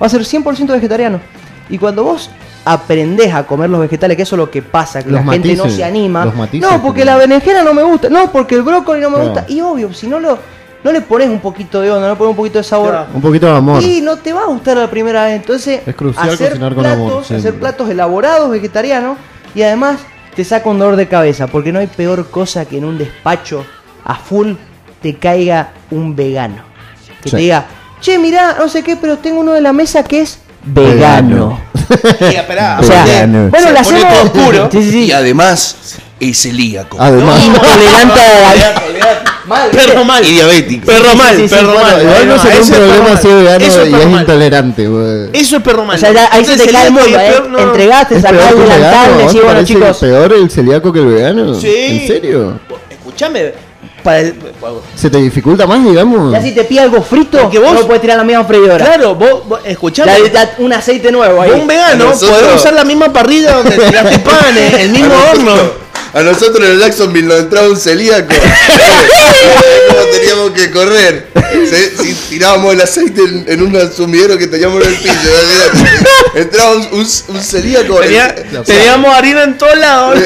Va 0.00 0.06
a 0.06 0.08
ser 0.08 0.22
100% 0.22 0.68
vegetariano. 0.68 1.20
Y 1.68 1.76
cuando 1.78 2.04
vos 2.04 2.30
aprendés 2.64 3.32
a 3.34 3.46
comer 3.46 3.68
los 3.70 3.80
vegetales, 3.80 4.16
que 4.16 4.22
eso 4.22 4.36
es 4.36 4.38
lo 4.38 4.50
que 4.50 4.62
pasa, 4.62 5.02
que 5.02 5.10
Los 5.10 5.24
la 5.24 5.32
gente 5.32 5.54
no 5.56 5.68
se 5.68 5.84
anima. 5.84 6.24
los 6.24 6.34
matices 6.34 6.70
No, 6.70 6.82
porque 6.82 7.00
que- 7.00 7.04
la 7.04 7.16
berenjena 7.16 7.62
no 7.62 7.74
me 7.74 7.82
gusta. 7.82 8.08
No, 8.08 8.30
porque 8.32 8.54
el 8.54 8.62
brócoli 8.62 9.00
no 9.00 9.10
me 9.10 9.16
Claro. 9.16 9.30
gusta. 9.32 9.46
Y 9.48 9.60
obvio, 9.60 9.92
si 9.92 10.06
no 10.06 10.18
lo 10.20 10.38
no 10.84 10.92
le 10.92 11.00
pones 11.00 11.28
un 11.28 11.40
poquito 11.40 11.80
de 11.80 11.90
onda, 11.90 12.06
no 12.06 12.12
le 12.12 12.16
pones 12.16 12.30
un 12.30 12.36
poquito 12.36 12.58
de 12.58 12.64
sabor. 12.64 12.90
Claro. 12.90 13.06
Un 13.12 13.20
poquito 13.20 13.46
de 13.46 13.52
amor. 13.56 13.82
Y 13.82 14.00
no 14.00 14.16
te 14.16 14.32
va 14.32 14.42
a 14.42 14.46
gustar 14.46 14.76
la 14.76 14.88
primera 14.88 15.24
vez. 15.24 15.34
Entonces, 15.34 15.80
Es 15.84 15.94
crucial 15.96 16.28
hacer 16.30 16.50
cocinar 16.50 16.72
con 16.72 16.84
platos, 16.84 17.00
amor, 17.30 17.38
hacer 17.40 17.54
platos 17.58 17.90
elaborados, 17.90 18.48
vegetarianos, 18.48 19.18
y 19.56 19.62
además 19.62 19.98
te 20.36 20.44
saca 20.44 20.68
un 20.70 20.78
dolor 20.78 20.94
de 20.94 21.08
cabeza, 21.08 21.48
porque 21.48 21.72
no 21.72 21.80
hay 21.80 21.88
peor 21.88 22.30
cosa 22.30 22.64
que 22.64 22.78
en 22.78 22.84
un 22.84 22.96
despacho 22.96 23.66
a 24.04 24.14
full 24.14 24.52
te 25.02 25.14
caiga 25.16 25.70
un 25.90 26.14
vegano. 26.16 26.62
Que 27.22 27.30
Sí. 27.30 27.36
te 27.36 27.42
diga, 27.42 27.66
che, 28.00 28.18
mirá, 28.18 28.56
no 28.58 28.68
sé 28.68 28.82
qué, 28.82 28.96
pero 28.96 29.18
tengo 29.18 29.40
uno 29.40 29.52
de 29.52 29.60
la 29.60 29.72
mesa 29.72 30.02
que 30.04 30.20
es 30.22 30.38
vegano. 30.64 31.60
O 31.90 32.82
sea, 32.82 33.04
Vegano. 33.06 33.48
bueno, 33.48 33.66
Se 33.66 33.72
la 33.72 33.82
pone 33.82 34.00
todo 34.04 34.22
oscuro. 34.24 34.68
Sí, 34.70 34.82
sí, 34.82 34.90
sí. 34.90 35.04
Y 35.06 35.12
además 35.12 35.74
es 36.20 36.42
celíaco. 36.42 36.98
Además, 37.00 37.42
Intolerante. 37.42 38.20
Mal, 39.48 39.70
Perro 39.70 40.04
mal. 40.04 40.22
Y 40.26 40.32
diabeético. 40.32 40.84
Perro 40.84 41.12
Sí, 41.12 41.16
mal, 41.16 41.36
sí, 41.36 41.48
sí, 41.48 41.54
perro 41.54 41.72
bueno, 41.72 41.88
mal. 41.88 42.02
igual 42.02 42.28
no 42.28 42.34
un 42.34 42.40
es 42.40 42.70
perro 42.70 42.84
problema 42.86 43.16
ser 43.16 43.34
vegano 43.36 43.64
Eso 43.64 43.80
es 43.80 43.88
y 43.88 43.90
perro 43.92 44.02
es 44.02 44.08
mal. 44.10 44.20
intolerante, 44.20 44.86
güey. 44.86 45.30
Eso 45.32 45.56
es 45.56 45.62
perro 45.62 45.84
mal. 45.86 45.96
O 45.96 45.98
sea, 45.98 46.12
ya 46.12 46.28
ahí 46.30 46.44
se 46.44 46.56
te 46.58 46.68
cae 46.70 46.86
el 46.88 46.92
mundo, 46.92 47.08
peor, 47.08 47.44
¿eh? 47.46 47.48
no. 47.48 47.58
Entregaste, 47.58 48.16
¿Es 48.16 48.22
peor 48.22 48.42
el 48.52 48.68
vegano? 48.68 49.12
decís, 49.16 49.22
¿Vos 49.24 49.32
te 49.32 49.40
bueno 49.40 49.64
chicos, 49.64 49.96
peor 50.00 50.32
el 50.34 50.50
celíaco 50.50 50.92
que 50.92 50.98
el 50.98 51.06
vegano? 51.06 51.54
Sí. 51.54 51.74
¿En 51.74 52.06
serio? 52.06 52.60
Escuchame. 52.90 53.52
Para 54.08 54.20
el- 54.20 54.34
¿Se 54.94 55.10
te 55.10 55.18
dificulta 55.18 55.66
más, 55.66 55.84
digamos? 55.84 56.32
ya 56.32 56.40
si 56.40 56.54
te 56.54 56.64
pide 56.64 56.80
algo 56.80 57.02
frito, 57.02 57.40
Porque 57.42 57.58
vos- 57.58 57.74
no 57.74 57.86
puedes 57.86 58.00
tirar 58.00 58.16
la 58.16 58.24
misma 58.24 58.42
freidora. 58.44 58.82
Claro, 58.82 59.14
vos, 59.14 59.46
vos 59.46 59.60
un 60.58 60.72
aceite 60.72 61.12
nuevo 61.12 61.42
ahí. 61.42 61.50
Vos 61.50 61.60
un 61.60 61.66
vegano 61.66 62.06
Nosotros- 62.06 62.38
podés 62.40 62.56
usar 62.56 62.72
la 62.72 62.84
misma 62.84 63.12
parrilla 63.12 63.52
donde 63.56 63.76
tiraste 63.76 64.18
panes, 64.20 64.72
el 64.80 64.88
mismo 64.92 65.12
horno. 65.30 65.52
A 66.14 66.22
nosotros 66.22 66.64
en 66.66 66.72
el 66.72 66.80
Jacksonville 66.80 67.26
nos 67.28 67.38
entraba 67.40 67.68
un 67.68 67.76
celíaco. 67.76 68.32
¿Cómo 69.88 70.00
teníamos 70.12 70.50
que 70.52 70.70
correr? 70.70 71.28
Se- 71.68 71.96
si 71.96 72.14
tirábamos 72.30 72.74
el 72.74 72.80
aceite 72.80 73.22
en, 73.22 73.44
en 73.46 73.62
un 73.62 73.92
sumidero 73.92 74.36
que 74.38 74.46
teníamos 74.46 74.82
en 74.84 74.88
el 74.92 74.96
piso. 74.98 75.14
Entraba 76.34 76.72
un, 76.76 76.82
un, 76.92 77.06
un 77.28 77.40
celíaco. 77.42 78.00
Tenía- 78.00 78.28
el- 78.28 78.62
teníamos 78.64 79.14
harina 79.14 79.44
en 79.44 79.58
todos 79.58 79.76
lados. 79.78 80.18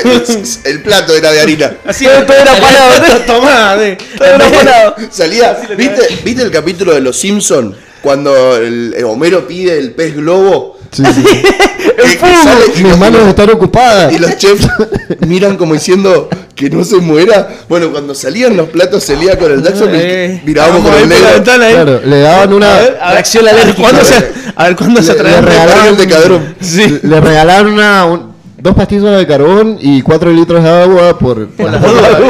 el 0.65 0.83
plato 0.83 1.15
era 1.17 1.33
de 1.33 1.41
harina. 1.41 1.75
Así 1.85 2.05
todo 2.05 2.33
era 2.37 2.61
parado. 2.61 3.21
Tomá. 3.27 3.75
Todo 4.19 4.27
era 4.29 4.51
parado. 4.51 4.97
Salía, 5.11 5.59
¿viste, 5.77 6.21
¿viste 6.25 6.43
el 6.43 6.51
capítulo 6.51 6.95
de 6.95 7.01
Los 7.01 7.19
Simpson 7.19 7.77
Cuando 8.03 8.57
el, 8.57 8.95
el 8.97 9.05
Homero 9.05 9.47
pide 9.49 9.79
el 9.79 9.93
pez 9.93 10.15
globo. 10.17 10.79
Sí, 10.93 11.03
sí. 11.15 11.25
Que 11.97 12.83
Mis 12.83 12.89
los- 12.91 12.99
manos 12.99 13.27
están 13.29 13.51
ocupadas. 13.51 14.13
Y 14.13 14.19
los 14.19 14.37
chefs 14.37 14.67
miran 15.27 15.57
como 15.57 15.75
diciendo 15.75 16.29
que 16.55 16.71
no 16.71 16.85
se 16.85 16.97
muera. 16.97 17.49
Bueno, 17.69 17.91
cuando 17.91 18.15
salían 18.15 18.57
los 18.57 18.69
platos 18.69 19.05
salía 19.05 19.39
con 19.39 19.51
el 19.53 19.63
Jackson 19.63 19.89
Eh, 19.93 20.41
mirábamos 20.45 20.83
con 20.83 20.95
el 20.95 21.09
la 21.09 21.15
negro. 21.15 21.33
ventana 21.35 21.67
ahí. 21.67 21.75
Claro, 21.75 22.01
le 22.05 22.21
daban 22.21 22.53
una. 22.53 22.75
A 22.77 22.81
ver, 22.81 22.99
a 23.01 23.05
ver, 23.07 23.13
Reacción 23.15 23.49
alérgica. 23.49 23.83
¿Cuándo 23.83 24.05
se, 24.05 24.33
a 24.55 24.65
ver 24.65 24.77
cuándo 24.77 25.03
se 25.03 25.13
Le- 25.13 25.19
trae 25.19 25.33
le 25.33 25.49
regalaron- 25.49 25.87
el 25.89 25.97
de 25.97 26.07
cadrón. 26.09 26.55
Sí. 26.61 26.99
Le 27.03 27.21
regalaron 27.21 27.73
una, 27.73 28.05
un- 28.07 28.33
dos 28.59 28.75
pastillas 28.77 29.17
de 29.19 29.27
carbón 29.27 29.77
y 29.81 30.03
cuatro 30.03 30.31
litros 30.31 30.63
de 30.63 30.71
agua 30.71 31.19
por, 31.19 31.49
por 31.49 31.71
dudas. 31.81 32.21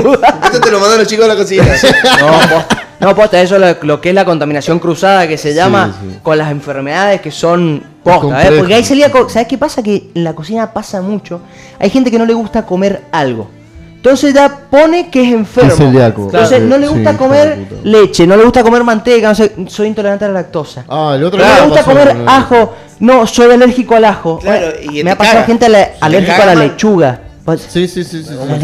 Esto 0.45 0.61
te 0.61 0.71
lo 0.71 0.81
mandan 0.81 0.99
los 1.01 1.09
chicos 1.09 1.25
a 1.25 1.29
la 1.29 1.37
cocina. 1.37 1.65
No. 2.21 2.82
No, 3.03 3.15
posta, 3.17 3.41
eso 3.41 3.57
es 3.57 3.61
lo, 3.61 3.87
lo 3.87 4.01
que 4.01 4.11
es 4.11 4.15
la 4.15 4.25
contaminación 4.25 4.79
cruzada 4.79 5.27
que 5.27 5.37
se 5.37 5.53
llama 5.55 5.93
sí. 6.01 6.19
con 6.23 6.39
las 6.39 6.51
enfermedades 6.51 7.21
que 7.21 7.31
son 7.31 7.83
posta, 8.03 8.47
¿eh? 8.47 8.53
Porque 8.59 8.75
hay 8.75 8.85
celíaco, 8.85 9.29
¿sabes 9.29 9.49
qué 9.49 9.59
pasa? 9.59 9.83
Que 9.83 10.11
en 10.15 10.25
la 10.25 10.35
cocina 10.35 10.73
pasa 10.73 11.01
mucho. 11.03 11.41
Hay 11.79 11.91
gente 11.91 12.11
que 12.11 12.19
no 12.19 12.25
le 12.27 12.35
gusta 12.35 12.65
comer 12.65 13.03
algo. 13.13 13.49
Entonces 13.97 14.35
ya 14.35 14.49
pone 14.69 15.11
que 15.11 15.23
es 15.23 15.33
enfermo. 15.33 15.71
Es 15.71 15.77
celíaco. 15.77 16.23
Entonces 16.23 16.49
Claro. 16.59 16.65
no 16.67 16.79
le 16.79 16.89
Sí, 16.89 16.95
gusta 16.95 17.17
comer 17.17 17.59
leche, 17.85 18.27
no 18.27 18.37
le 18.37 18.43
gusta 18.45 18.63
comer 18.65 18.83
manteca, 18.85 19.29
no 19.29 19.35
sé, 19.35 19.53
soy 19.69 19.89
intolerante 19.89 20.25
a 20.25 20.29
la 20.29 20.35
lactosa. 20.35 20.85
Ah, 20.89 21.13
el 21.17 21.23
otro 21.25 21.39
no 21.41 21.45
le 21.45 21.61
gusta 21.67 21.85
pasó, 21.85 21.91
comer 21.91 22.17
¿no? 22.17 22.31
ajo, 22.31 22.75
no, 23.01 23.27
soy 23.29 23.53
alérgico 23.53 23.95
al 23.95 24.05
ajo. 24.05 24.39
Claro, 24.41 24.67
Bueno, 24.81 24.93
y 24.93 25.05
me 25.05 25.11
ha 25.13 25.17
pasado 25.19 25.37
caga. 25.39 25.47
gente 25.47 25.67
alérgico 26.01 26.43
a 26.43 26.47
la 26.47 26.55
lechuga. 26.55 27.21
Sí, 27.69 27.87
sí, 27.89 28.05
sí. 28.05 28.23
sí, 28.25 28.35
¿Cómo 28.37 28.55
sí. 28.57 28.61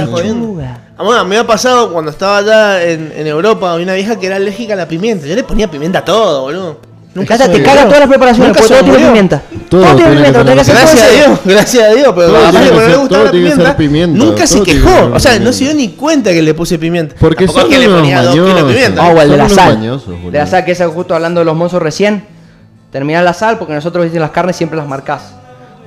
Ah, 0.99 1.05
bueno, 1.05 1.25
me 1.25 1.39
ha 1.39 1.47
pasado 1.47 1.93
cuando 1.93 2.11
estaba 2.11 2.39
allá 2.39 2.83
en, 2.83 3.13
en 3.17 3.27
Europa, 3.29 3.73
había 3.73 3.85
una 3.85 3.95
vieja 3.95 4.19
que 4.19 4.27
era 4.27 4.35
alérgica 4.35 4.75
a 4.75 4.77
la 4.77 4.89
pimienta. 4.89 5.29
Yo 5.29 5.37
le 5.37 5.45
ponía 5.45 5.71
pimienta 5.71 6.01
a 6.01 6.05
todo, 6.05 6.43
boludo. 6.43 6.81
Nunca 7.15 7.39
te 7.39 7.45
se 7.45 7.63
caga 7.63 7.85
todas 7.85 8.01
las 8.01 8.09
preparaciones, 8.09 8.49
Nunca 8.49 8.61
porque 8.61 8.75
todo 8.75 8.85
tiene 8.85 9.07
pimienta. 9.07 9.43
Todo 9.69 9.83
Todo, 9.83 9.95
tiene 9.97 10.11
pimienta, 10.17 10.45
que 10.45 10.61
hacer 10.61 10.75
Gracias 10.75 11.03
a. 11.03 11.09
Dios, 11.09 11.41
gracias 11.45 11.85
a 11.85 11.95
Dios, 11.95 12.13
pero 12.17 12.29
Todo 12.29 12.47
a 12.47 12.51
que 12.51 12.71
no 12.71 12.89
le 12.89 12.97
gustaba 12.97 13.25
la 13.25 13.31
pimienta. 13.31 13.77
pimienta, 13.77 14.25
Nunca 14.25 14.47
se 14.47 14.63
quejó, 14.63 15.11
o 15.15 15.21
sea, 15.21 15.39
no 15.39 15.53
se 15.53 15.65
dio 15.65 15.75
ni 15.75 15.89
cuenta 15.91 16.33
que 16.33 16.43
le 16.43 16.53
puse 16.55 16.79
pimienta. 16.79 17.15
Porque 17.19 17.47
Tampoco 17.47 17.59
es 17.61 17.63
son 17.65 17.73
que 17.73 17.87
le 17.87 17.95
ponía 17.95 18.23
dos 18.23 18.35
kilos 18.35 18.55
de 18.57 18.65
pimienta. 18.65 19.23
El 19.23 19.31
de 19.31 19.37
la 19.37 19.49
sal. 19.49 19.75
mañosos, 19.79 20.07
boludo. 20.09 20.31
de 20.33 20.39
la 20.39 20.47
sal, 20.47 20.65
que 20.65 20.73
es 20.73 20.83
justo 20.83 21.15
hablando 21.15 21.41
de 21.41 21.45
los 21.45 21.55
monzos 21.55 21.81
recién. 21.81 22.25
Terminar 22.91 23.23
la 23.23 23.35
sal, 23.35 23.59
porque 23.59 23.75
nosotros 23.75 24.03
viste 24.03 24.19
las 24.19 24.31
carnes 24.31 24.57
siempre 24.57 24.77
las 24.77 24.89
marcás. 24.89 25.35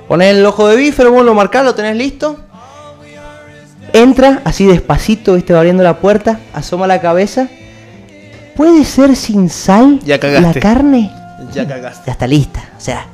Ponés 0.08 0.36
el 0.36 0.46
ojo 0.46 0.68
de 0.68 0.76
bife, 0.76 1.04
vos 1.04 1.24
lo 1.24 1.34
marcás, 1.34 1.64
lo 1.64 1.74
tenés 1.74 1.96
listo. 1.96 2.36
Entra 3.92 4.40
así 4.44 4.66
despacito, 4.66 5.34
viste, 5.34 5.52
va 5.52 5.58
abriendo 5.60 5.82
la 5.82 5.98
puerta, 5.98 6.40
asoma 6.54 6.86
la 6.86 7.00
cabeza. 7.00 7.48
¿Puede 8.56 8.84
ser 8.84 9.16
sin 9.16 9.48
sal 9.48 9.98
Ya 10.04 10.18
cagaste. 10.18 10.54
la 10.54 10.60
carne? 10.60 11.10
Ya 11.54 11.66
cagaste. 11.66 12.02
Ya 12.06 12.12
está 12.12 12.26
lista. 12.26 12.62
O 12.76 12.80
sea, 12.80 13.06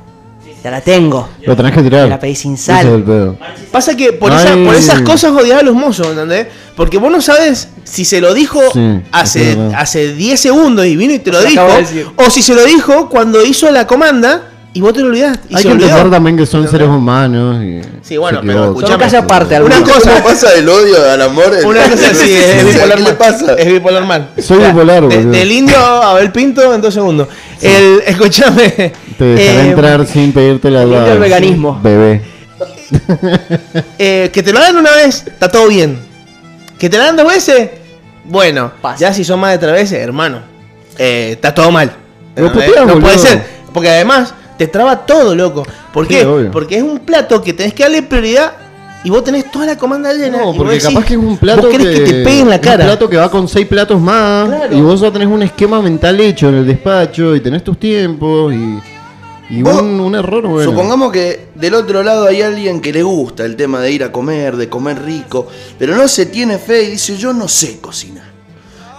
Ya 0.63 0.71
la 0.71 0.81
tengo. 0.81 1.29
Lo 1.45 1.55
tenés 1.55 1.71
que 1.71 1.81
tirar. 1.81 2.03
Me 2.03 2.09
la 2.09 2.19
pedí 2.19 2.35
sin 2.35 2.57
sal. 2.57 2.79
Ese 2.79 2.87
es 2.89 2.93
el 2.95 3.03
pedo. 3.03 3.37
Pasa 3.71 3.95
que 3.95 4.11
por, 4.11 4.29
esa- 4.33 4.55
por 4.65 4.75
esas 4.75 5.01
cosas 5.03 5.31
odiaba 5.31 5.61
a 5.61 5.63
los 5.63 5.73
mozos, 5.73 6.07
¿entendés? 6.07 6.47
Porque 6.75 6.97
vos 6.97 7.09
no 7.09 7.21
sabes 7.21 7.69
si 7.85 8.03
se 8.03 8.19
lo 8.19 8.33
dijo 8.33 8.59
Sí, 8.73 9.01
hace, 9.13 9.51
es 9.51 9.57
verdad. 9.57 9.79
hace 9.79 10.13
10 10.13 10.37
segundos 10.37 10.85
y 10.85 10.97
vino 10.97 11.13
y 11.13 11.19
te 11.19 11.31
lo 11.31 11.39
dijo, 11.41 11.61
acaba 11.61 11.75
de 11.75 11.81
decir. 11.83 12.07
o 12.13 12.29
si 12.29 12.41
se 12.41 12.53
lo 12.55 12.65
dijo 12.65 13.07
cuando 13.07 13.41
hizo 13.45 13.71
la 13.71 13.87
comanda 13.87 14.49
y 14.73 14.81
vos 14.81 14.93
te 14.93 14.99
lo 15.01 15.07
olvidaste. 15.07 15.47
Y 15.49 15.55
Hay 15.55 15.63
que 15.63 15.69
olvidó. 15.71 15.87
entender 15.89 16.11
también 16.11 16.37
que 16.37 16.45
son 16.45 16.67
seres 16.67 16.87
humanos 16.87 17.63
y 17.63 17.81
Sí, 18.01 18.17
bueno, 18.17 18.39
pero 18.45 18.65
escuchame. 18.65 18.91
Son 18.91 18.99
casi 18.99 19.15
aparte, 19.15 19.61
Una 19.61 19.81
cosa, 19.83 20.11
¿Cómo 20.13 20.23
pasa 20.25 20.51
del 20.51 20.69
odio 20.69 21.11
al 21.11 21.21
amor? 21.21 21.51
una 21.65 21.83
cosa 21.89 22.11
así, 22.11 22.31
es 22.33 22.65
bipolar 22.65 22.97
¿Qué 22.97 23.03
le 23.03 23.13
pasa? 23.13 23.53
Es 23.55 23.65
bipolar 23.67 24.05
mal. 24.05 24.29
Soy 24.41 24.59
bipolar, 24.63 25.07
De- 25.07 25.17
boludo. 25.17 25.31
del 25.31 25.51
indio 25.51 25.77
a 25.77 26.11
Abel 26.11 26.31
Pinto 26.31 26.73
en 26.73 26.81
dos 26.81 26.93
segundos. 26.93 27.27
El, 27.61 28.01
escúchame. 28.05 28.93
Te 29.17 29.23
dejará 29.25 29.63
eh, 29.63 29.69
entrar 29.69 30.05
sin 30.05 30.31
pedirte 30.31 30.69
la 30.71 30.83
edad. 30.83 31.11
al 31.11 31.19
veganismo. 31.19 31.79
Bebé. 31.83 32.21
eh, 33.97 34.29
que 34.33 34.43
te 34.43 34.53
lo 34.53 34.59
hagan 34.59 34.77
una 34.77 34.91
vez, 34.91 35.23
está 35.27 35.49
todo 35.49 35.67
bien. 35.67 35.97
Que 36.77 36.89
te 36.89 36.97
lo 36.97 37.03
hagan 37.03 37.17
dos 37.17 37.27
veces, 37.27 37.69
bueno. 38.25 38.71
Pasa. 38.81 38.99
Ya 38.99 39.13
si 39.13 39.23
son 39.23 39.39
más 39.39 39.51
de 39.51 39.57
tres 39.57 39.73
veces, 39.73 39.99
hermano, 39.99 40.39
eh, 40.97 41.31
está 41.33 41.53
todo 41.53 41.71
mal. 41.71 41.91
No 42.35 42.51
puede 42.99 43.17
ser. 43.17 43.43
Porque 43.73 43.89
además 43.89 44.33
te 44.59 44.67
traba 44.67 45.05
todo, 45.05 45.33
loco. 45.33 45.65
¿Por 45.93 46.05
Sí, 46.05 46.13
qué? 46.15 46.25
obvio. 46.25 46.51
Porque 46.51 46.75
es 46.77 46.83
un 46.83 46.99
plato 46.99 47.41
que 47.41 47.53
tenés 47.53 47.73
que 47.73 47.81
darle 47.83 48.03
prioridad 48.03 48.51
y 49.05 49.09
vos 49.09 49.23
tenés 49.23 49.49
toda 49.49 49.65
la 49.65 49.77
comanda 49.77 50.13
llena. 50.13 50.37
No, 50.39 50.53
y 50.53 50.57
porque 50.57 50.73
decís, 50.73 50.89
capaz 50.89 51.05
que 51.05 51.13
es 51.13 51.19
un 51.19 51.37
plato 51.37 51.61
vos 51.61 51.71
querés 51.71 51.99
que, 51.99 52.05
te 52.05 52.23
pegue 52.25 52.41
en 52.41 52.49
la 52.49 52.59
cara. 52.59 52.83
Un 52.83 52.89
plato 52.89 53.09
que 53.09 53.15
va 53.15 53.31
con 53.31 53.47
seis 53.47 53.65
platos 53.65 53.99
más 54.01 54.49
Claro. 54.49 54.77
y 54.77 54.81
vos 54.81 54.99
ya 54.99 55.09
tenés 55.11 55.29
un 55.29 55.41
esquema 55.41 55.81
mental 55.81 56.19
hecho 56.19 56.49
en 56.49 56.55
el 56.55 56.67
despacho 56.67 57.33
y 57.35 57.39
tenés 57.39 57.63
tus 57.63 57.79
tiempos 57.79 58.53
y, 58.53 58.79
y 59.51 59.63
un, 59.63 59.99
un 60.01 60.15
error, 60.15 60.45
bueno. 60.45 60.69
Supongamos 60.69 61.13
que 61.13 61.47
del 61.55 61.73
otro 61.75 62.03
lado 62.03 62.27
hay 62.27 62.41
alguien 62.41 62.81
que 62.81 62.91
le 62.91 63.01
gusta 63.01 63.45
el 63.45 63.55
tema 63.55 63.79
de 63.79 63.91
ir 63.93 64.03
a 64.03 64.11
comer, 64.11 64.57
de 64.57 64.67
comer 64.67 65.01
rico, 65.01 65.47
pero 65.79 65.95
no 65.95 66.05
se 66.09 66.25
tiene 66.25 66.57
fe 66.57 66.83
y 66.83 66.91
dice 66.91 67.15
yo 67.15 67.31
no 67.33 67.47
sé 67.47 67.79
cocinar. 67.79 68.25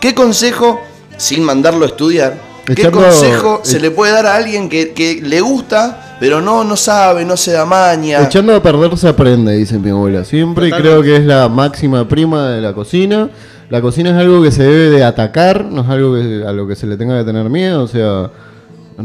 ¿Qué 0.00 0.14
consejo, 0.14 0.80
sin 1.18 1.44
mandarlo 1.44 1.84
a 1.84 1.88
estudiar, 1.88 2.48
qué 2.74 2.90
consejo 2.90 3.60
se 3.62 3.80
le 3.80 3.90
puede 3.90 4.12
dar 4.12 4.26
a 4.26 4.36
alguien 4.36 4.68
que, 4.68 4.92
que 4.92 5.20
le 5.22 5.40
gusta, 5.40 6.16
pero 6.20 6.40
no, 6.40 6.64
no 6.64 6.76
sabe, 6.76 7.24
no 7.24 7.36
se 7.36 7.52
da 7.52 7.64
maña? 7.64 8.22
Echando 8.22 8.54
a 8.54 8.62
perder 8.62 8.96
se 8.96 9.08
aprende, 9.08 9.56
dice 9.56 9.78
mi 9.78 9.90
abuela. 9.90 10.24
Siempre 10.24 10.68
y 10.68 10.70
creo 10.70 11.02
que 11.02 11.16
es 11.16 11.24
la 11.24 11.48
máxima 11.48 12.06
prima 12.06 12.50
de 12.50 12.60
la 12.60 12.74
cocina. 12.74 13.30
La 13.70 13.80
cocina 13.80 14.10
es 14.10 14.16
algo 14.16 14.42
que 14.42 14.50
se 14.50 14.64
debe 14.64 14.90
de 14.90 15.04
atacar, 15.04 15.64
no 15.64 15.82
es 15.82 15.88
algo 15.88 16.14
que, 16.14 16.44
a 16.46 16.52
lo 16.52 16.66
que 16.66 16.74
se 16.74 16.86
le 16.86 16.96
tenga 16.96 17.16
que 17.18 17.24
tener 17.24 17.48
miedo. 17.48 17.84
O 17.84 17.88
sea, 17.88 18.30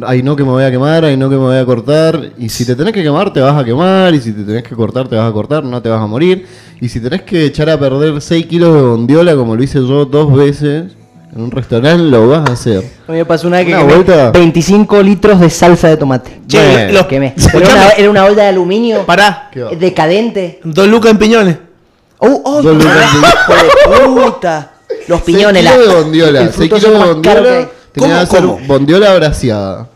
ay 0.06 0.24
no 0.24 0.36
que 0.36 0.44
me 0.44 0.50
voy 0.50 0.64
a 0.64 0.72
quemar, 0.72 1.06
ay 1.06 1.16
no 1.16 1.30
que 1.30 1.36
me 1.36 1.44
voy 1.44 1.58
a 1.58 1.66
cortar. 1.66 2.32
Y 2.38 2.50
si 2.50 2.66
te 2.66 2.76
tenés 2.76 2.94
que 2.94 3.04
quemar, 3.04 3.32
te 3.32 3.40
vas 3.40 3.56
a 3.56 3.64
quemar. 3.64 4.14
Y 4.14 4.20
si 4.20 4.34
te 4.34 4.44
tenés 4.44 4.64
que 4.64 4.76
cortar, 4.76 5.08
te 5.08 5.16
vas 5.16 5.30
a 5.30 5.32
cortar, 5.32 5.64
no 5.64 5.82
te 5.82 5.90
vas 5.90 6.02
a 6.02 6.08
morir. 6.08 6.46
Y 6.82 6.90
si 6.90 7.00
tenés 7.00 7.22
que 7.22 7.46
echar 7.46 7.70
a 7.70 7.80
perder 7.80 8.20
6 8.20 8.46
kilos 8.48 8.74
de 8.74 8.82
bondiola, 8.82 9.36
como 9.36 9.56
lo 9.56 9.64
hice 9.64 9.80
yo 9.80 10.06
dos 10.06 10.36
veces 10.36 10.92
en 11.36 11.42
un 11.42 11.52
restaurante, 11.52 12.04
lo 12.04 12.28
vas 12.30 12.50
a 12.50 12.54
hacer. 12.54 12.78
A 13.08 13.12
mí 13.12 13.18
me 13.18 13.26
pasó 13.26 13.48
una 13.48 13.58
vez 13.58 13.66
que 13.68 13.74
Una 13.74 13.82
quemé 13.82 13.94
vuelta. 13.94 14.32
25 14.32 15.02
litros 15.04 15.40
de 15.40 15.50
salsa 15.50 15.90
de 15.90 15.98
tomate. 15.98 16.42
Che, 16.48 16.58
Bueno. 16.72 16.94
los- 16.94 17.06
Quemé. 17.08 17.34
Era 17.54 17.58
una, 17.74 17.90
era 17.92 18.10
una 18.10 18.26
olla 18.26 18.44
de 18.44 18.50
aluminio. 18.50 19.06
Pará. 19.06 19.52
Decadente. 19.78 20.62
Dos 20.64 20.88
lucas 20.88 21.12
en 21.12 21.18
piñones. 21.18 21.58
Oh, 22.20 22.42
oh, 22.46 22.62
Dos 22.62 22.78
lucas 22.78 23.10
en 23.14 23.92
de 23.92 24.22
puta. 24.22 24.72
Los 25.08 25.22
piñones, 25.22 25.64
6 25.64 25.78
la. 25.78 25.86
de 25.94 25.94
bondiola. 26.02 26.42
el 26.42 26.46
6 26.48 26.56
frutoso 26.56 26.88
kilos 26.88 27.00
de 27.02 27.14
bondiola. 27.14 27.44
Tenía 27.44 27.70
que 27.94 28.00
¿Cómo, 28.02 28.16
hacer 28.16 28.68
bondiola 28.68 29.14
braseada. 29.16 29.88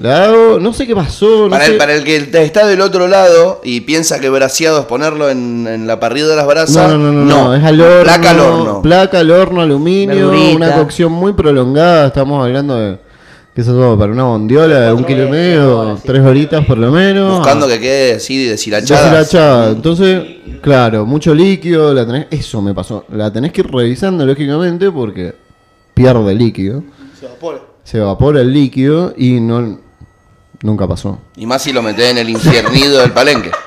La 0.00 0.24
hago, 0.24 0.58
no 0.58 0.72
sé 0.72 0.86
qué 0.86 0.94
pasó. 0.94 1.44
No 1.44 1.50
Para 1.50 1.66
sé. 1.66 1.72
el, 1.72 1.78
para 1.78 1.94
el 1.94 2.02
que 2.04 2.16
está 2.16 2.66
del 2.66 2.80
otro 2.80 3.08
lado 3.08 3.60
y 3.62 3.82
piensa 3.82 4.20
que 4.20 4.30
braseado 4.30 4.80
es 4.80 4.86
ponerlo 4.86 5.28
en, 5.28 5.66
en 5.66 5.86
la 5.86 6.00
parrilla 6.00 6.28
de 6.28 6.36
las 6.36 6.46
brasas, 6.46 6.88
No, 6.90 6.96
no, 6.96 7.12
no, 7.12 7.24
no, 7.24 7.44
no, 7.48 7.54
es 7.54 7.62
al 7.62 7.80
horno. 7.80 8.02
Placa 8.04 8.30
al 8.30 8.40
horno. 8.40 8.82
Placa 8.82 9.18
al 9.20 9.30
horno, 9.30 9.60
aluminio, 9.60 10.14
Verdurita. 10.30 10.56
una 10.56 10.74
cocción 10.76 11.12
muy 11.12 11.34
prolongada. 11.34 12.06
Estamos 12.06 12.42
hablando 12.42 12.76
de, 12.78 12.98
¿qué 13.54 13.60
es 13.60 13.66
eso? 13.68 13.96
Para 13.98 14.12
una 14.12 14.24
bondiola 14.24 14.80
de 14.80 14.92
un 14.94 15.04
kilo 15.04 15.26
y 15.26 15.30
medio, 15.30 15.98
tres 16.04 16.22
horitas 16.24 16.64
por 16.64 16.78
lo 16.78 16.90
menos. 16.90 17.38
Buscando 17.38 17.68
que 17.68 17.78
quede 17.78 18.14
así 18.14 18.46
deshilachada. 18.46 19.02
Deshilachada. 19.02 19.70
Entonces, 19.72 20.22
claro, 20.62 21.04
mucho 21.04 21.34
líquido, 21.34 21.92
la 21.92 22.06
tenés, 22.06 22.28
eso 22.30 22.62
me 22.62 22.72
pasó. 22.72 23.04
La 23.12 23.30
tenés 23.30 23.52
que 23.52 23.60
ir 23.60 23.70
revisando 23.70 24.24
lógicamente 24.24 24.90
porque 24.90 25.34
pierde 25.92 26.34
líquido. 26.34 26.82
Se 27.84 27.98
evapora 27.98 28.40
el 28.40 28.52
líquido 28.52 29.12
y 29.16 29.40
no 29.40 29.80
nunca 30.62 30.86
pasó. 30.86 31.18
Y 31.36 31.46
más 31.46 31.62
si 31.62 31.72
lo 31.72 31.82
metés 31.82 32.10
en 32.10 32.18
el 32.18 32.28
infiernido 32.28 33.00
del 33.00 33.12
palenque. 33.12 33.50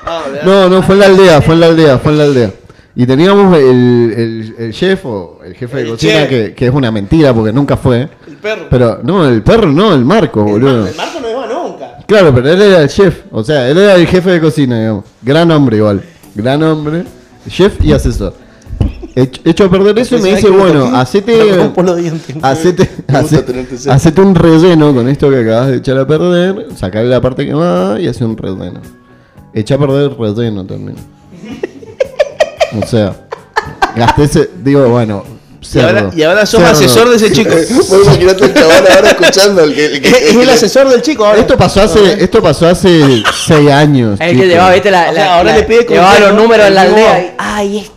No, 0.44 0.68
no, 0.68 0.82
fue 0.82 0.94
en 0.94 1.00
la 1.00 1.06
aldea, 1.06 1.40
fue 1.40 1.54
en 1.54 1.60
la 1.60 1.66
aldea, 1.66 1.98
fue 1.98 2.12
en 2.12 2.18
la 2.18 2.24
aldea. 2.24 2.50
Y 2.94 3.06
teníamos 3.06 3.56
el, 3.56 4.14
el, 4.16 4.54
el 4.58 4.72
chef 4.72 5.04
o 5.04 5.40
el 5.44 5.54
jefe 5.54 5.78
de 5.78 5.90
cocina, 5.90 6.28
que, 6.28 6.54
que 6.54 6.66
es 6.66 6.72
una 6.72 6.90
mentira 6.90 7.34
porque 7.34 7.52
nunca 7.52 7.76
fue. 7.76 8.08
El 8.26 8.36
perro. 8.36 8.66
Pero, 8.70 9.00
no, 9.02 9.26
el 9.28 9.42
perro 9.42 9.70
no, 9.72 9.92
el 9.92 10.04
Marco, 10.04 10.42
boludo. 10.44 10.86
El 10.86 10.94
Marco 10.94 11.20
no 11.20 11.30
iba 11.30 11.46
nunca. 11.46 11.98
Claro, 12.06 12.34
pero 12.34 12.50
él 12.50 12.62
era 12.62 12.82
el 12.82 12.88
chef, 12.88 13.22
o 13.30 13.42
sea, 13.42 13.68
él 13.68 13.78
era 13.78 13.94
el 13.94 14.06
jefe 14.06 14.30
de 14.30 14.40
cocina, 14.40 14.78
digamos. 14.78 15.04
Gran 15.22 15.50
hombre 15.50 15.78
igual, 15.78 16.02
gran 16.34 16.62
hombre, 16.62 17.04
chef 17.48 17.82
y 17.82 17.92
asesor. 17.92 18.34
Ech- 19.16 19.40
Hecho 19.46 19.64
a 19.64 19.70
perder 19.70 19.98
eso 19.98 20.16
y 20.16 20.20
me 20.20 20.34
dice, 20.34 20.50
bueno, 20.50 20.94
hacete, 20.94 21.32
hacete, 22.42 22.82
Me 22.84 23.02
gusta 23.04 23.18
hace- 23.18 23.42
tenerte 23.42 23.78
cerca. 23.78 23.94
hacete 23.94 24.20
un 24.20 24.34
relleno 24.34 24.94
con 24.94 25.08
esto 25.08 25.30
que 25.30 25.40
acabas 25.40 25.68
de 25.68 25.76
echar 25.78 25.96
a 25.98 26.06
perder, 26.06 26.66
sacarle 26.76 27.08
la 27.08 27.20
parte 27.22 27.46
quemada 27.46 27.98
y 27.98 28.08
hace 28.08 28.24
un 28.26 28.36
relleno. 28.36 28.80
Echa 29.54 29.76
a 29.76 29.78
perder 29.78 30.10
el 30.10 30.16
relleno 30.18 30.66
también. 30.66 30.96
O 32.82 32.86
sea, 32.86 33.14
gasté 33.96 34.24
ese, 34.24 34.50
digo, 34.62 34.86
bueno, 34.88 35.24
Y 35.74 35.78
ahora, 35.80 36.00
cerdo, 36.00 36.10
y 36.14 36.22
ahora 36.22 36.44
sos 36.46 36.60
cerdo. 36.60 36.72
asesor 36.74 37.08
de 37.08 37.16
ese 37.16 37.32
chico. 37.32 37.50
Vos 37.88 37.90
imaginate 38.04 38.44
el 38.44 38.54
chaval 38.54 38.84
ahora 38.96 39.08
escuchando 39.18 39.64
el 39.64 39.74
que, 39.74 39.86
el 39.86 40.00
que- 40.02 40.08
es, 40.08 40.22
es 40.24 40.36
el 40.36 40.50
asesor 40.50 40.88
del 40.90 41.00
chico 41.00 41.24
ahora. 41.24 41.40
Esto 41.40 41.56
pasó 41.56 41.80
hace, 41.82 42.22
esto 42.22 42.42
pasó 42.42 42.66
hace 42.68 43.22
seis 43.46 43.70
años. 43.70 44.20
El 44.20 44.38
que 44.38 44.46
llevaba, 44.46 44.72
viste, 44.74 44.90
la, 44.90 45.10
O 45.10 45.14
sea, 45.14 45.24
la- 45.24 45.34
ahora 45.38 45.52
la- 45.52 45.56
le 45.58 45.62
pide 45.64 45.86
llevaba 45.88 46.18
los 46.20 46.34
números 46.34 46.66
en 46.66 46.74
la 46.74 46.82
aldea. 46.82 47.20
y, 47.22 47.30
Ay, 47.38 47.78
este 47.78 47.95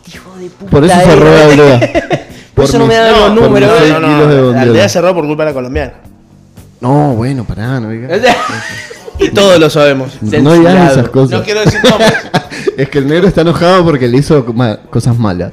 puta. 0.49 0.71
Por 0.71 0.85
eso 0.85 0.95
cerró 0.99 1.25
la 1.25 1.45
aldea. 1.45 1.91
Por 2.53 2.65
eso 2.65 2.79
no 2.79 2.87
me 2.87 2.95
dan 2.95 3.11
los 3.13 3.41
números, 3.41 3.71
No, 3.89 3.99
no, 3.99 4.27
no, 4.27 4.51
la 4.51 4.61
aldea 4.61 4.89
cerró 4.89 5.13
por 5.13 5.25
culpa 5.25 5.43
de 5.43 5.49
la 5.51 5.53
colombiana. 5.53 5.93
No, 6.81 7.13
bueno, 7.15 7.45
pará, 7.45 7.79
no 7.79 7.89
digas. 7.89 8.21
Y 9.21 9.31
todos 9.31 9.59
lo 9.59 9.69
sabemos. 9.69 10.17
No 10.21 10.53
digas 10.53 10.93
esas 10.93 11.09
cosas. 11.09 11.39
No 11.39 11.43
quiero 11.43 11.59
decir 11.59 11.81
nombres. 11.83 12.13
es 12.77 12.89
que 12.89 12.99
el 12.99 13.07
negro 13.07 13.27
está 13.27 13.41
enojado 13.41 13.83
porque 13.83 14.07
le 14.07 14.17
hizo 14.17 14.45
cosas 14.89 15.17
malas. 15.17 15.51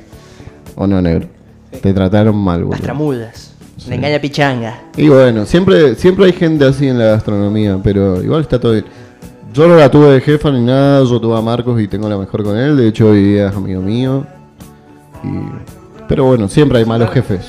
¿O 0.77 0.87
no, 0.87 1.03
negro? 1.03 1.27
Te 1.83 1.93
trataron 1.93 2.37
mal, 2.37 2.61
Las 2.61 2.69
boludo. 2.69 2.83
tramudas. 2.83 3.53
Le 3.89 3.97
engaña 3.97 4.21
pichanga. 4.21 4.83
Y 4.97 5.09
bueno, 5.09 5.45
siempre, 5.47 5.97
siempre 5.97 6.27
hay 6.27 6.33
gente 6.33 6.65
así 6.65 6.87
en 6.87 6.99
la 6.99 7.07
gastronomía, 7.07 7.79
pero 7.83 8.23
igual 8.23 8.43
está 8.43 8.61
todo 8.61 8.73
bien. 8.73 8.85
Yo 9.53 9.67
no 9.67 9.77
la 9.77 9.91
tuve 9.91 10.11
de 10.13 10.21
jefa 10.21 10.51
ni 10.51 10.61
nada, 10.61 11.03
yo 11.05 11.21
tuve 11.21 11.37
a 11.37 11.41
Marcos 11.41 11.81
y 11.81 11.89
tengo 11.89 12.09
la 12.09 12.19
mejor 12.19 12.45
con 12.45 12.57
él, 12.57 12.77
de 12.77 12.89
hecho 12.89 13.09
hoy 13.09 13.23
día 13.23 13.49
es 13.49 13.57
amigo 13.57 13.81
mío. 13.81 14.27
Y... 15.25 15.29
Pero 16.09 16.25
bueno, 16.25 16.49
siempre 16.49 16.79
hay 16.79 16.85
malos 16.85 17.11
jefes. 17.11 17.41
Es. 17.41 17.47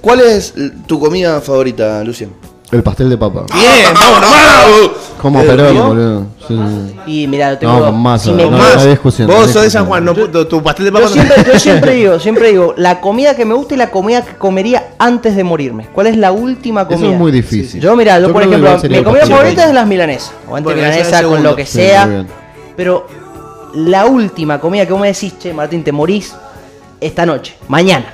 ¿Cuál 0.00 0.20
es 0.20 0.54
tu 0.86 0.98
comida 0.98 1.40
favorita, 1.40 2.02
Lucian? 2.02 2.30
El 2.72 2.82
pastel 2.82 3.08
de 3.08 3.16
papa. 3.16 3.44
Bien, 3.54 3.94
vámonos, 3.94 4.28
vámonos. 4.30 4.90
Como 5.22 5.40
¿El 5.40 5.46
Perón, 5.46 5.76
boludo. 5.88 6.26
Sí, 6.48 6.56
sí. 6.58 6.94
Y 7.22 7.26
mira, 7.28 7.52
yo 7.52 7.58
tengo. 7.58 7.78
No, 7.78 7.86
con 7.86 8.02
masa. 8.02 8.24
si 8.24 8.32
me- 8.32 8.42
no, 8.50 8.50
Más, 8.58 8.74
no 8.74 8.80
hay 8.80 8.88
discusión. 8.88 9.28
no 9.28 9.34
Vos 9.36 9.46
hay 9.46 9.52
sos 9.52 9.62
de 9.62 9.70
San. 9.70 9.86
Juan, 9.86 10.04
no, 10.04 10.12
tu, 10.14 10.44
tu 10.46 10.62
pastel 10.62 10.86
de 10.86 10.90
Yo 10.90 10.94
papa 10.98 11.06
no- 11.06 11.12
siempre, 11.12 11.44
yo 11.52 11.58
siempre 11.60 11.92
digo, 11.94 12.18
siempre 12.18 12.48
digo, 12.50 12.74
la 12.76 13.00
comida 13.00 13.36
que 13.36 13.44
me 13.44 13.54
gusta 13.54 13.74
y 13.74 13.76
la 13.76 13.90
comida 13.92 14.22
que 14.24 14.34
comería 14.34 14.88
antes 14.98 15.36
de 15.36 15.44
morirme. 15.44 15.86
¿Cuál 15.92 16.08
es 16.08 16.16
la 16.16 16.32
última 16.32 16.80
Eso 16.82 16.90
comida? 16.90 17.12
es 17.12 17.18
muy 17.18 17.30
difícil. 17.30 17.80
Yo, 17.80 17.94
mira, 17.94 18.18
yo, 18.18 18.32
por 18.32 18.42
ejemplo, 18.42 18.76
mi 18.90 19.02
comida 19.04 19.26
favorita 19.26 19.68
es 19.68 19.72
las 19.74 19.86
milanesas. 19.86 20.32
O 20.48 20.56
antes 20.56 20.74
milanesa 20.74 21.22
con 21.22 21.42
lo 21.44 21.54
que 21.54 21.64
sea. 21.66 22.26
pero 22.76 23.06
la 23.74 24.06
última 24.06 24.58
comida 24.60 24.84
que 24.86 24.92
vos 24.92 25.00
me 25.00 25.08
decís, 25.08 25.38
che, 25.38 25.54
Martín, 25.54 25.84
te 25.84 25.92
morís 25.92 26.34
esta 27.00 27.26
noche, 27.26 27.56
mañana. 27.68 28.06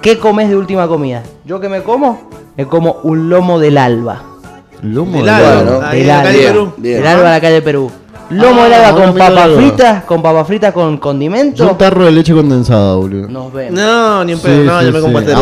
¿Qué 0.00 0.18
comes 0.18 0.48
de 0.48 0.56
última 0.56 0.88
comida? 0.88 1.22
¿Yo 1.44 1.60
que 1.60 1.68
me 1.68 1.82
como? 1.82 2.28
Me 2.56 2.66
como 2.66 3.00
un 3.04 3.28
lomo 3.28 3.58
del 3.58 3.78
alba. 3.78 4.22
Lomo 4.82 5.18
Del 5.18 5.26
de 5.26 5.30
alba, 5.30 5.52
alba. 5.60 5.70
¿no? 5.70 5.86
ahí 5.86 6.00
Del 6.00 6.10
alba. 6.10 6.72
Del 6.76 7.06
alba 7.06 7.24
de 7.24 7.30
la 7.30 7.40
calle 7.40 7.62
Perú. 7.62 7.90
Lomo 8.32 8.62
Ah, 8.62 8.64
alba 8.66 8.76
ahora 8.88 9.04
con 9.06 9.14
papas 9.18 9.50
fritas, 9.56 10.04
con 10.04 10.22
papas 10.22 10.46
fritas 10.46 10.72
con 10.72 10.94
Yo 10.94 11.00
condimento. 11.00 11.70
un 11.70 11.78
tarro 11.78 12.04
de 12.06 12.12
leche 12.12 12.32
condensada, 12.32 12.94
boludo. 12.96 13.28
Nos 13.28 13.52
vemos. 13.52 13.78
No, 13.80 14.24
ni 14.24 14.32
un 14.34 14.38
Sí, 14.40 14.46
pedo, 14.46 14.64
no, 14.64 14.80
sí, 14.80 14.86
yo 14.86 14.92
me 14.92 15.20
sí. 15.20 15.24
de 15.26 15.34
a 15.34 15.40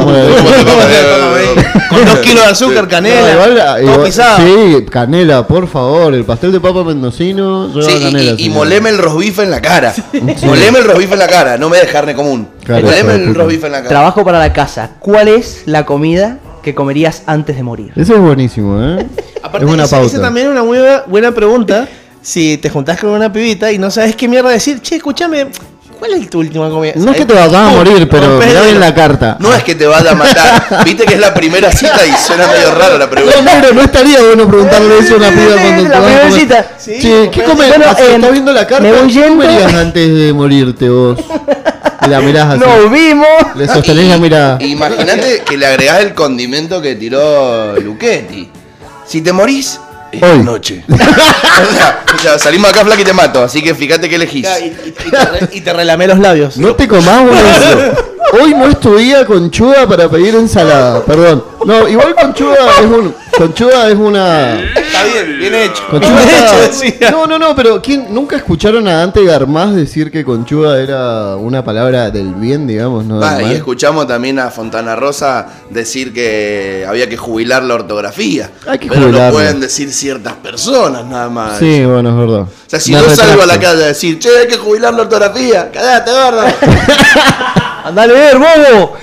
ver. 1.30 1.66
Con 1.88 2.04
dos 2.04 2.18
kilos 2.22 2.44
de 2.44 2.50
azúcar, 2.50 2.88
canela, 2.88 3.20
No, 3.20 3.32
igual, 3.32 3.82
igual- 3.82 4.02
pisado. 4.04 4.38
Sí, 4.38 4.86
canela, 4.90 5.46
por 5.46 5.66
favor. 5.68 6.14
El 6.14 6.24
pastel 6.24 6.52
de 6.52 6.60
papa 6.60 6.82
mendocino 6.84 7.68
Sí, 7.82 7.90
y- 7.98 8.02
canela. 8.02 8.30
y, 8.32 8.34
y 8.34 8.36
señor. 8.44 8.54
moleme 8.56 8.90
el 8.90 8.98
rosbife 8.98 9.42
en 9.42 9.50
la 9.50 9.60
cara. 9.60 9.94
Moleme 10.42 10.78
el 10.78 10.84
rosbife 10.84 11.12
en 11.14 11.18
la 11.18 11.26
cara, 11.28 11.58
no 11.58 11.68
me 11.68 11.78
des 11.78 11.90
carne 11.90 12.14
común. 12.14 12.48
Claro, 12.64 12.86
moleme 12.86 13.12
de 13.14 13.24
el 13.24 13.34
rosbife 13.34 13.66
en 13.66 13.72
la 13.72 13.78
cara. 13.78 13.88
Trabajo 13.88 14.24
para 14.24 14.38
la 14.38 14.52
casa. 14.52 14.90
¿Cuál 14.98 15.28
es 15.28 15.62
la 15.66 15.84
comida 15.86 16.38
que 16.62 16.74
comerías 16.74 17.22
antes 17.26 17.56
de 17.56 17.62
morir? 17.62 17.92
Ese 17.96 18.14
es 18.14 18.20
buenísimo, 18.20 18.80
¿eh? 18.82 19.06
Aparte, 19.42 19.66
es 19.66 19.72
una 19.72 19.84
esa, 19.84 19.96
pauta. 19.96 20.12
esa 20.12 20.20
también 20.22 20.46
es 20.48 20.52
una 20.60 21.02
buena 21.06 21.32
pregunta. 21.32 21.88
Si 22.22 22.58
te 22.58 22.68
juntás 22.68 23.00
con 23.00 23.10
una 23.10 23.32
pibita 23.32 23.72
y 23.72 23.78
no 23.78 23.90
sabes 23.90 24.14
qué 24.16 24.28
mierda 24.28 24.50
decir, 24.50 24.80
che, 24.82 24.96
escúchame, 24.96 25.46
¿cuál 25.98 26.12
es 26.14 26.28
tu 26.28 26.40
última 26.40 26.68
comida? 26.68 26.92
No 26.96 27.12
es 27.12 27.16
que 27.16 27.24
te 27.24 27.32
vas 27.32 27.52
a 27.52 27.68
morir, 27.70 28.06
pero 28.10 28.38
mirá 28.38 28.60
bien 28.62 28.78
la 28.78 28.94
carta. 28.94 29.36
No 29.40 29.54
es 29.54 29.62
que 29.64 29.74
te 29.74 29.86
vaya 29.86 30.10
a 30.10 30.14
matar. 30.14 30.84
Viste 30.84 31.04
que 31.06 31.14
es 31.14 31.20
la 31.20 31.32
primera 31.32 31.72
cita 31.72 32.04
y 32.06 32.12
suena 32.12 32.46
medio 32.46 32.74
raro 32.74 32.98
la 32.98 33.06
No, 33.06 33.10
pregunta. 33.10 33.40
negro, 33.42 33.72
no 33.72 33.80
estaría 33.82 34.20
bueno 34.20 34.46
preguntarle 34.48 34.98
eso 34.98 35.14
a 35.14 35.16
una 35.16 35.30
piba 35.30 35.54
cuando 35.56 35.82
te 35.82 35.88
La 35.88 36.00
vas 36.00 36.14
a 36.14 36.20
comer. 36.20 36.32
cita. 36.40 36.66
Sí, 36.78 36.92
Che, 37.00 37.30
¿qué 37.30 37.40
bueno, 37.42 37.54
comes? 37.54 37.68
bueno, 37.68 37.84
eh, 37.86 38.14
¿Estás 38.16 38.32
viendo 38.32 38.52
la 38.52 38.66
carta? 38.66 38.82
me 38.82 38.92
voy 38.92 39.06
¿Qué 39.08 39.12
yendo. 39.14 39.28
comerías 39.44 39.74
antes 39.74 40.14
de 40.14 40.32
morirte 40.34 40.88
vos? 40.90 41.18
La 42.08 42.20
mirás 42.20 42.48
así. 42.50 42.60
Nos 42.60 42.90
vimos. 42.92 43.26
Le 43.56 43.66
sostenés 43.66 44.08
la 44.08 44.18
mirada. 44.18 44.58
Imagínate 44.62 45.42
que 45.46 45.56
le 45.56 45.66
agregás 45.66 46.00
el 46.00 46.12
condimento 46.14 46.80
que 46.82 46.96
tiró 46.96 47.76
Luchetti. 47.78 48.48
Si 49.06 49.20
te 49.22 49.32
morís, 49.32 49.78
Hoy. 50.20 50.42
noche. 50.42 50.84
o, 50.90 50.96
sea, 51.74 52.04
o 52.14 52.18
sea, 52.18 52.38
salimos 52.38 52.70
acá 52.70 52.84
flaca 52.84 53.00
y 53.00 53.04
te 53.04 53.12
mato, 53.12 53.42
así 53.42 53.62
que 53.62 53.74
fíjate 53.74 54.08
qué 54.08 54.16
elegís. 54.16 54.46
Y, 54.60 54.64
y- 54.64 54.94
y 55.06 55.10
te, 55.10 55.24
re- 55.24 55.48
y 55.52 55.60
te 55.60 55.72
relamé 55.72 56.06
los 56.06 56.18
labios. 56.18 56.56
No 56.58 56.74
te 56.74 56.88
comás 56.88 57.20
boludo. 57.22 58.10
Hoy 58.40 58.54
no 58.54 58.66
es 58.66 58.78
tu 58.78 58.96
día 58.96 59.26
conchuda 59.26 59.88
para 59.88 60.08
pedir 60.08 60.34
ensalada. 60.36 61.02
Perdón. 61.04 61.44
No, 61.64 61.88
igual 61.88 62.14
conchuda 62.14 62.56
es 62.78 62.84
un. 62.86 63.14
Conchuda 63.40 63.88
es 63.88 63.96
una. 63.96 64.60
Está 64.60 65.02
bien, 65.04 65.38
bien 65.38 65.54
hecho. 65.54 65.82
Conchuda 65.88 66.26
Bien 66.26 66.28
hecho, 66.28 66.60
decía. 66.60 67.10
No, 67.10 67.26
no, 67.26 67.38
no, 67.38 67.56
pero 67.56 67.80
¿quién, 67.80 68.12
¿nunca 68.12 68.36
escucharon 68.36 68.86
a 68.86 68.96
Dante 68.96 69.24
Garmaz 69.24 69.74
decir 69.74 70.10
que 70.10 70.26
conchuda 70.26 70.78
era 70.78 71.36
una 71.36 71.64
palabra 71.64 72.10
del 72.10 72.34
bien, 72.34 72.66
digamos? 72.66 73.06
No 73.06 73.18
Ah, 73.24 73.42
y 73.42 73.52
escuchamos 73.52 74.06
también 74.06 74.38
a 74.38 74.50
Fontana 74.50 74.94
Rosa 74.94 75.46
decir 75.70 76.12
que 76.12 76.84
había 76.86 77.08
que 77.08 77.16
jubilar 77.16 77.62
la 77.62 77.76
ortografía. 77.76 78.50
Hay 78.66 78.78
que 78.78 78.88
pero 78.88 79.04
jubilarla. 79.04 79.28
lo 79.28 79.32
pueden 79.32 79.58
decir 79.58 79.90
ciertas 79.90 80.34
personas 80.34 81.06
nada 81.06 81.30
más. 81.30 81.58
Sí, 81.58 81.82
bueno, 81.86 82.10
es 82.10 82.16
verdad. 82.16 82.42
O 82.42 82.48
sea, 82.66 82.78
si 82.78 82.92
Me 82.92 83.00
yo 83.00 83.08
salgo 83.08 83.40
a 83.40 83.46
la 83.46 83.58
calle 83.58 83.84
a 83.84 83.86
decir, 83.86 84.18
che, 84.18 84.28
hay 84.36 84.48
que 84.48 84.58
jubilar 84.58 84.92
la 84.92 85.00
ortografía, 85.00 85.70
callate, 85.72 86.10
gordo. 86.10 86.42
Andale 87.86 88.12
ver, 88.12 88.36
bobo. 88.36 88.98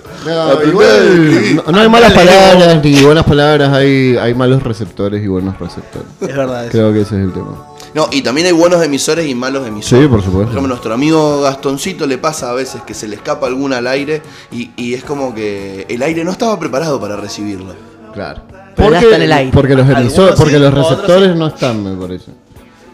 No, 0.26 0.62
igual, 0.62 1.56
no, 1.56 1.72
no 1.72 1.80
hay 1.80 1.88
malas 1.88 2.12
palabras 2.12 2.84
ni 2.84 3.02
buenas 3.02 3.24
palabras, 3.24 3.72
hay, 3.72 4.16
hay 4.16 4.34
malos 4.34 4.62
receptores 4.62 5.22
y 5.24 5.28
buenos 5.28 5.58
receptores. 5.58 6.08
Es 6.20 6.36
verdad. 6.36 6.64
eso. 6.64 6.72
Creo 6.72 6.92
que 6.92 7.02
ese 7.02 7.16
es 7.16 7.24
el 7.24 7.32
tema. 7.32 7.76
No, 7.94 8.08
y 8.10 8.20
también 8.20 8.46
hay 8.46 8.52
buenos 8.52 8.84
emisores 8.84 9.26
y 9.26 9.34
malos 9.34 9.66
emisores. 9.66 10.04
Sí, 10.04 10.08
por 10.08 10.18
Por 10.18 10.24
supuesto. 10.26 10.50
ejemplo, 10.50 10.68
nuestro 10.68 10.92
amigo 10.92 11.40
Gastoncito 11.40 12.06
le 12.06 12.18
pasa 12.18 12.50
a 12.50 12.52
veces 12.52 12.82
que 12.82 12.92
se 12.92 13.08
le 13.08 13.16
escapa 13.16 13.46
alguna 13.46 13.78
al 13.78 13.86
aire 13.86 14.20
y, 14.52 14.70
y 14.76 14.92
es 14.92 15.02
como 15.02 15.34
que 15.34 15.86
el 15.88 16.02
aire 16.02 16.22
no 16.22 16.30
estaba 16.30 16.58
preparado 16.58 17.00
para 17.00 17.16
recibirlo. 17.16 17.74
Claro. 18.12 18.42
Pero 18.76 18.90
ya 18.90 19.00
está 19.00 19.16
en 19.16 19.22
el 19.22 19.32
aire. 19.32 19.50
Porque 19.52 19.74
los, 19.74 19.88
emisores, 19.88 20.34
sí, 20.34 20.42
porque 20.42 20.58
los 20.58 20.74
receptores 20.74 21.32
sí. 21.32 21.38
no 21.38 21.46
están, 21.46 21.82
me 21.82 22.06
parece. 22.06 22.32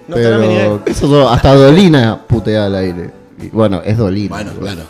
No. 0.07 0.14
Pero, 0.14 0.83
yo, 0.87 1.29
hasta 1.29 1.55
Dolina 1.55 2.21
putea 2.27 2.66
al 2.66 2.75
aire. 2.77 3.11
Y, 3.40 3.49
bueno, 3.49 3.83
es 3.85 3.99
Dolina. 3.99 4.37
Bueno, 4.37 4.53
claro. 4.53 4.83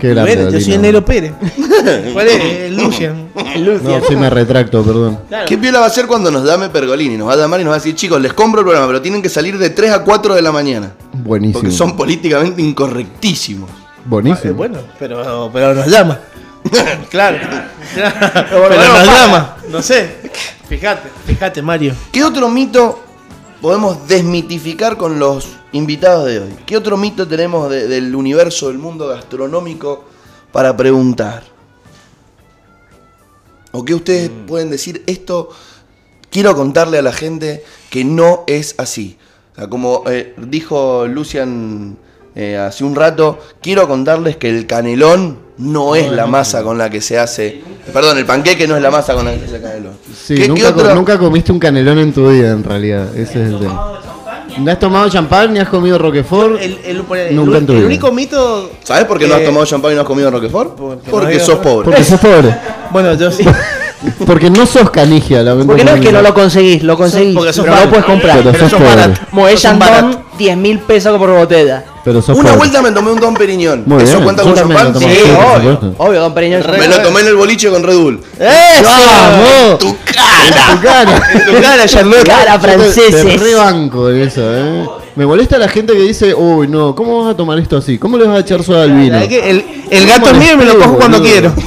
Qué 0.00 0.10
grande 0.10 0.48
yo 0.52 0.60
soy 0.60 0.74
el 0.74 0.82
Nero 0.82 1.04
Pérez. 1.04 1.32
¿Cuál 2.12 2.28
es? 2.28 2.44
El 2.44 2.76
Lucian. 2.76 3.30
No, 3.34 4.00
sí 4.06 4.16
me 4.16 4.28
retracto, 4.28 4.82
perdón. 4.82 5.20
Claro. 5.28 5.46
¿Qué 5.46 5.56
piola 5.56 5.78
va 5.78 5.84
a 5.86 5.88
hacer 5.88 6.06
cuando 6.06 6.30
nos 6.30 6.44
llame 6.44 6.68
Pergolini? 6.68 7.16
Nos 7.16 7.28
va 7.28 7.32
a 7.32 7.36
llamar 7.36 7.60
y 7.60 7.64
nos 7.64 7.70
va 7.70 7.76
a 7.76 7.78
decir, 7.78 7.94
chicos, 7.94 8.20
les 8.20 8.32
compro 8.34 8.60
el 8.60 8.66
programa, 8.66 8.86
pero 8.86 9.00
tienen 9.00 9.22
que 9.22 9.28
salir 9.28 9.56
de 9.56 9.70
3 9.70 9.92
a 9.92 10.04
4 10.04 10.34
de 10.34 10.42
la 10.42 10.52
mañana. 10.52 10.92
Buenísimo. 11.12 11.60
Porque 11.60 11.74
son 11.74 11.96
políticamente 11.96 12.60
incorrectísimos. 12.60 13.70
Eh, 13.70 14.02
Buenísimo. 14.04 14.54
Bueno, 14.54 14.80
pero, 14.98 15.50
pero 15.52 15.74
nos 15.74 15.86
llama. 15.86 16.20
claro. 17.10 17.38
claro. 17.94 18.14
Pero 18.50 18.60
bueno, 18.60 18.76
nos 18.76 18.88
para. 18.92 19.04
llama. 19.04 19.56
No 19.70 19.82
sé. 19.82 20.16
Fíjate, 20.68 21.08
fíjate, 21.26 21.62
Mario. 21.62 21.94
¿Qué 22.12 22.22
otro 22.22 22.48
mito 22.48 23.00
podemos 23.62 24.06
desmitificar 24.06 24.96
con 24.96 25.18
los 25.18 25.55
invitados 25.72 26.26
de 26.26 26.40
hoy? 26.40 26.54
¿Qué 26.66 26.76
otro 26.76 26.96
mito 26.96 27.26
tenemos 27.26 27.68
de- 27.70 27.86
del 27.88 28.14
universo, 28.14 28.68
del 28.68 28.78
mundo 28.78 29.08
gastronómico 29.08 30.04
para 30.52 30.76
preguntar? 30.76 31.42
¿O 33.72 33.84
qué 33.84 33.94
ustedes 33.94 34.30
pueden 34.46 34.70
decir? 34.70 35.02
Esto 35.06 35.50
quiero 36.30 36.54
contarle 36.54 36.98
a 36.98 37.02
la 37.02 37.12
gente 37.12 37.64
que 37.90 38.04
no 38.04 38.44
es 38.46 38.74
así. 38.78 39.18
O 39.52 39.56
sea, 39.56 39.68
como 39.68 40.04
eh, 40.06 40.34
dijo 40.38 41.06
Lucian 41.06 41.96
eh, 42.34 42.56
hace 42.56 42.84
un 42.84 42.94
rato, 42.94 43.38
quiero 43.62 43.86
contarles 43.88 44.36
que 44.36 44.48
el 44.50 44.66
canelón 44.66 45.38
no 45.58 45.94
es 45.94 46.10
la 46.12 46.26
masa 46.26 46.62
con 46.62 46.76
la 46.78 46.90
que 46.90 47.00
se 47.00 47.18
hace. 47.18 47.62
Perdón, 47.92 48.18
el 48.18 48.26
panqueque 48.26 48.66
no 48.68 48.76
es 48.76 48.82
la 48.82 48.90
masa 48.90 49.14
con 49.14 49.24
la 49.24 49.32
que 49.32 49.38
se 49.40 49.44
hace 49.46 49.56
el 49.56 49.62
canelón. 49.62 49.92
Sí, 50.14 50.34
¿Qué- 50.36 50.48
nunca, 50.48 50.94
nunca 50.94 51.18
comiste 51.18 51.52
un 51.52 51.58
canelón 51.58 51.98
en 51.98 52.12
tu 52.12 52.28
vida, 52.30 52.52
en 52.52 52.62
realidad. 52.64 53.14
Ese 53.16 53.42
es 53.42 53.48
el 53.52 53.58
tema. 53.60 54.00
¿No 54.58 54.70
has 54.72 54.78
tomado 54.78 55.08
champán 55.08 55.52
ni 55.52 55.58
has 55.60 55.68
comido 55.68 55.98
roquefort? 55.98 56.60
El, 56.60 56.78
el- 56.84 57.04
el- 57.10 57.36
Nunca 57.36 57.58
en 57.58 57.66
tu 57.66 57.72
el 57.72 57.78
vida. 57.78 57.86
único 57.88 58.10
mito. 58.12 58.70
¿Sabes 58.82 59.04
por 59.04 59.18
qué 59.18 59.26
no 59.28 59.34
has 59.34 59.44
tomado 59.44 59.66
champán 59.66 59.92
y 59.92 59.94
no 59.94 60.00
has 60.02 60.06
comido 60.06 60.30
Roquefort? 60.30 60.76
porque 60.76 61.10
Porque, 61.10 61.26
no 61.26 61.32
había- 61.32 61.44
sos 61.44 61.58
pobre. 61.58 61.84
Porque 61.84 62.04
sos 62.04 62.20
pobre. 62.20 62.56
Bueno, 62.90 63.14
yo 63.14 63.30
sí. 63.32 63.44
Porque 64.26 64.48
no 64.50 64.64
sos 64.66 64.90
canigia, 64.90 65.42
lamento 65.42 65.66
Porque 65.68 65.84
no 65.84 65.94
es 65.96 66.00
que 66.00 66.12
no 66.12 66.22
lo 66.22 66.32
conseguís, 66.32 66.82
lo 66.84 66.96
conseguís. 66.96 67.34
Porque 67.34 67.52
sos 67.52 67.64
pero 67.64 67.76
no 67.76 67.88
puedes 67.90 68.04
comprar. 68.04 68.36
Pero 68.38 68.52
Pero 68.52 68.62
sos 68.64 68.70
sos 68.70 68.80
pobre. 68.80 68.94
barato. 68.96 69.20
Moet 69.32 69.50
Sos 69.50 69.54
un 69.56 69.62
Chandon, 69.62 69.88
barato. 69.88 70.22
10 70.38 70.56
mil 70.56 70.78
pesos 70.80 71.18
por 71.18 71.30
botella. 71.34 71.84
Pero 72.06 72.22
sos 72.22 72.36
Una 72.38 72.44
pobre. 72.50 72.56
vuelta 72.58 72.82
me 72.82 72.92
tomé 72.92 73.10
un 73.10 73.18
Don 73.20 73.34
Periñón. 73.34 73.82
Muy 73.84 74.00
¿Eso 74.02 74.12
bien, 74.12 74.24
cuenta 74.24 74.42
yo 74.44 74.48
con 74.50 74.58
también 74.58 74.78
champán? 74.78 74.94
lo 74.94 75.00
Sí, 75.00 75.04
tomé. 75.06 75.16
Sí, 75.16 75.22
por 75.28 75.44
obvio. 75.44 75.72
supuesto. 75.74 76.04
Obvio, 76.04 76.20
don 76.20 76.34
Periñón. 76.34 76.62
Me 76.78 76.86
lo 76.88 77.02
tomé 77.02 77.20
en 77.20 77.26
el 77.26 77.34
boliche 77.34 77.68
con 77.68 77.82
Red 77.82 77.96
Bull. 77.98 78.20
¡Eso! 78.38 78.88
¡Vamos! 78.88 79.78
¡Tu 79.80 79.96
cara! 80.04 80.72
Tu 80.72 80.80
cara. 80.82 81.22
Tu 81.46 81.60
cara, 81.60 81.86
Charlotte. 81.86 82.24
Cara, 82.24 82.60
te- 82.60 82.68
franceses. 82.68 83.40
rebanco 83.42 84.08
en 84.08 84.20
eso, 84.22 84.40
¿eh? 84.44 84.86
Me 85.16 85.26
molesta 85.26 85.58
la 85.58 85.66
gente 85.68 85.94
que 85.94 86.02
dice, 86.02 86.32
uy, 86.32 86.68
no, 86.68 86.94
¿cómo 86.94 87.24
vas 87.24 87.34
a 87.34 87.36
tomar 87.36 87.58
esto 87.58 87.76
así? 87.76 87.98
¿Cómo 87.98 88.16
le 88.18 88.26
vas 88.28 88.36
a 88.36 88.40
echar 88.40 88.62
soda 88.62 88.84
al 88.84 88.92
vino? 88.92 89.18
El, 89.18 89.64
el 89.90 90.06
gato 90.06 90.30
es 90.30 90.36
mío 90.36 90.52
y 90.52 90.56
me 90.58 90.64
lo 90.66 90.78
cojo 90.78 90.98
cuando 90.98 91.20
quiero. 91.20 91.52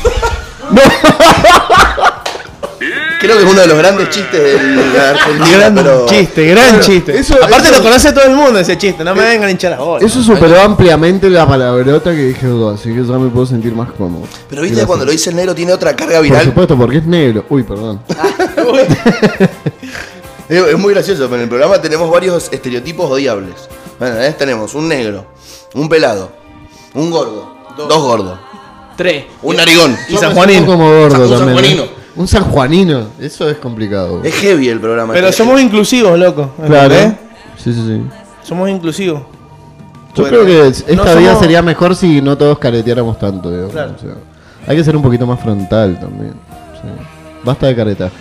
Creo 3.19 3.35
que 3.37 3.43
es 3.43 3.51
uno 3.51 3.59
de 3.61 3.67
los 3.67 3.77
grandes 3.77 4.09
chistes 4.09 4.41
de 4.41 4.75
la 4.97 5.09
Argentina. 5.09 5.57
Gran 5.57 5.75
pero... 5.75 6.05
chiste, 6.05 6.45
gran 6.47 6.79
chiste. 6.79 7.19
eso- 7.19 7.35
Aparte 7.35 7.67
eso- 7.67 7.77
lo 7.77 7.83
conoce 7.83 8.13
todo 8.13 8.23
el 8.23 8.31
mundo 8.35 8.59
ese 8.59 8.77
chiste, 8.77 9.03
no 9.03 9.13
me 9.13 9.23
vengan 9.23 9.49
a 9.49 9.51
hinchar 9.51 9.71
las 9.71 9.79
bolas. 9.81 10.03
Eso 10.03 10.23
superó 10.23 10.61
ampliamente 10.61 11.29
la 11.29 11.45
palabrota 11.47 12.11
que 12.11 12.17
dije, 12.27 12.47
"Oh", 12.47 12.69
así 12.69 12.93
que 12.93 13.03
ya 13.03 13.17
me 13.17 13.29
puedo 13.29 13.45
sentir 13.45 13.73
más 13.75 13.91
cómodo. 13.91 14.23
Pero 14.49 14.61
viste 14.61 14.75
Gracias. 14.75 14.87
cuando 14.87 15.05
lo 15.05 15.11
dice 15.11 15.29
el 15.31 15.35
negro 15.35 15.53
tiene 15.53 15.73
otra 15.73 15.95
carga 15.95 16.15
Por 16.15 16.23
viral. 16.23 16.45
supuesto, 16.45 16.77
porque 16.77 16.97
es 16.97 17.05
negro. 17.05 17.45
Uy, 17.49 17.63
perdón. 17.63 17.99
Es, 20.49 20.57
es 20.63 20.77
muy 20.79 20.93
gracioso, 20.95 21.23
pero 21.25 21.35
en 21.35 21.41
el 21.43 21.47
programa 21.49 21.79
tenemos 21.79 22.09
varios 22.09 22.49
estereotipos 22.51 23.09
odiables. 23.11 23.53
Bueno, 23.99 24.19
¿eh? 24.19 24.33
tenemos 24.37 24.73
un 24.73 24.87
negro, 24.87 25.25
un 25.75 25.87
pelado, 25.87 26.31
un 26.95 27.11
gordo, 27.11 27.55
dos, 27.77 28.01
gordos, 28.01 28.39
Tres. 28.97 29.25
un 29.43 29.55
narigón. 29.57 29.95
Y 30.09 30.17
San 30.17 30.33
Juanino. 30.33 30.65
como 30.65 30.89
gordo 30.89 31.11
San- 31.37 31.49
un 31.49 31.55
también. 31.55 31.79
¿eh? 31.79 31.89
Un 32.19 32.27
sanjuanino. 32.27 33.07
Eso 33.19 33.49
es 33.49 33.57
complicado. 33.57 34.21
Es 34.23 34.35
heavy 34.35 34.67
el 34.67 34.79
programa. 34.79 35.13
Pero 35.13 35.27
este. 35.29 35.37
somos 35.41 35.61
inclusivos, 35.61 36.19
loco. 36.19 36.51
Claro. 36.67 36.93
Sí, 37.57 37.73
sí, 37.73 37.81
sí. 37.87 38.01
Somos 38.43 38.69
inclusivos. 38.69 39.21
Yo 40.15 40.23
Bueno, 40.23 40.39
creo 40.39 40.45
que 40.45 40.67
esta 40.67 40.93
no 40.95 41.03
vida 41.17 41.31
somos- 41.31 41.39
sería 41.39 41.61
mejor 41.61 41.95
si 41.95 42.21
no 42.21 42.37
todos 42.37 42.59
careteáramos 42.59 43.17
tanto. 43.17 43.49
digamos. 43.49 43.71
Claro. 43.71 43.93
O 43.97 44.01
sea, 44.01 44.11
hay 44.67 44.75
que 44.75 44.83
ser 44.83 44.95
un 44.97 45.01
poquito 45.01 45.25
más 45.25 45.39
frontal 45.39 45.97
también. 45.99 46.33
sí. 46.81 46.87
Basta 47.43 47.67
de 47.67 47.75
caretaje. 47.75 48.15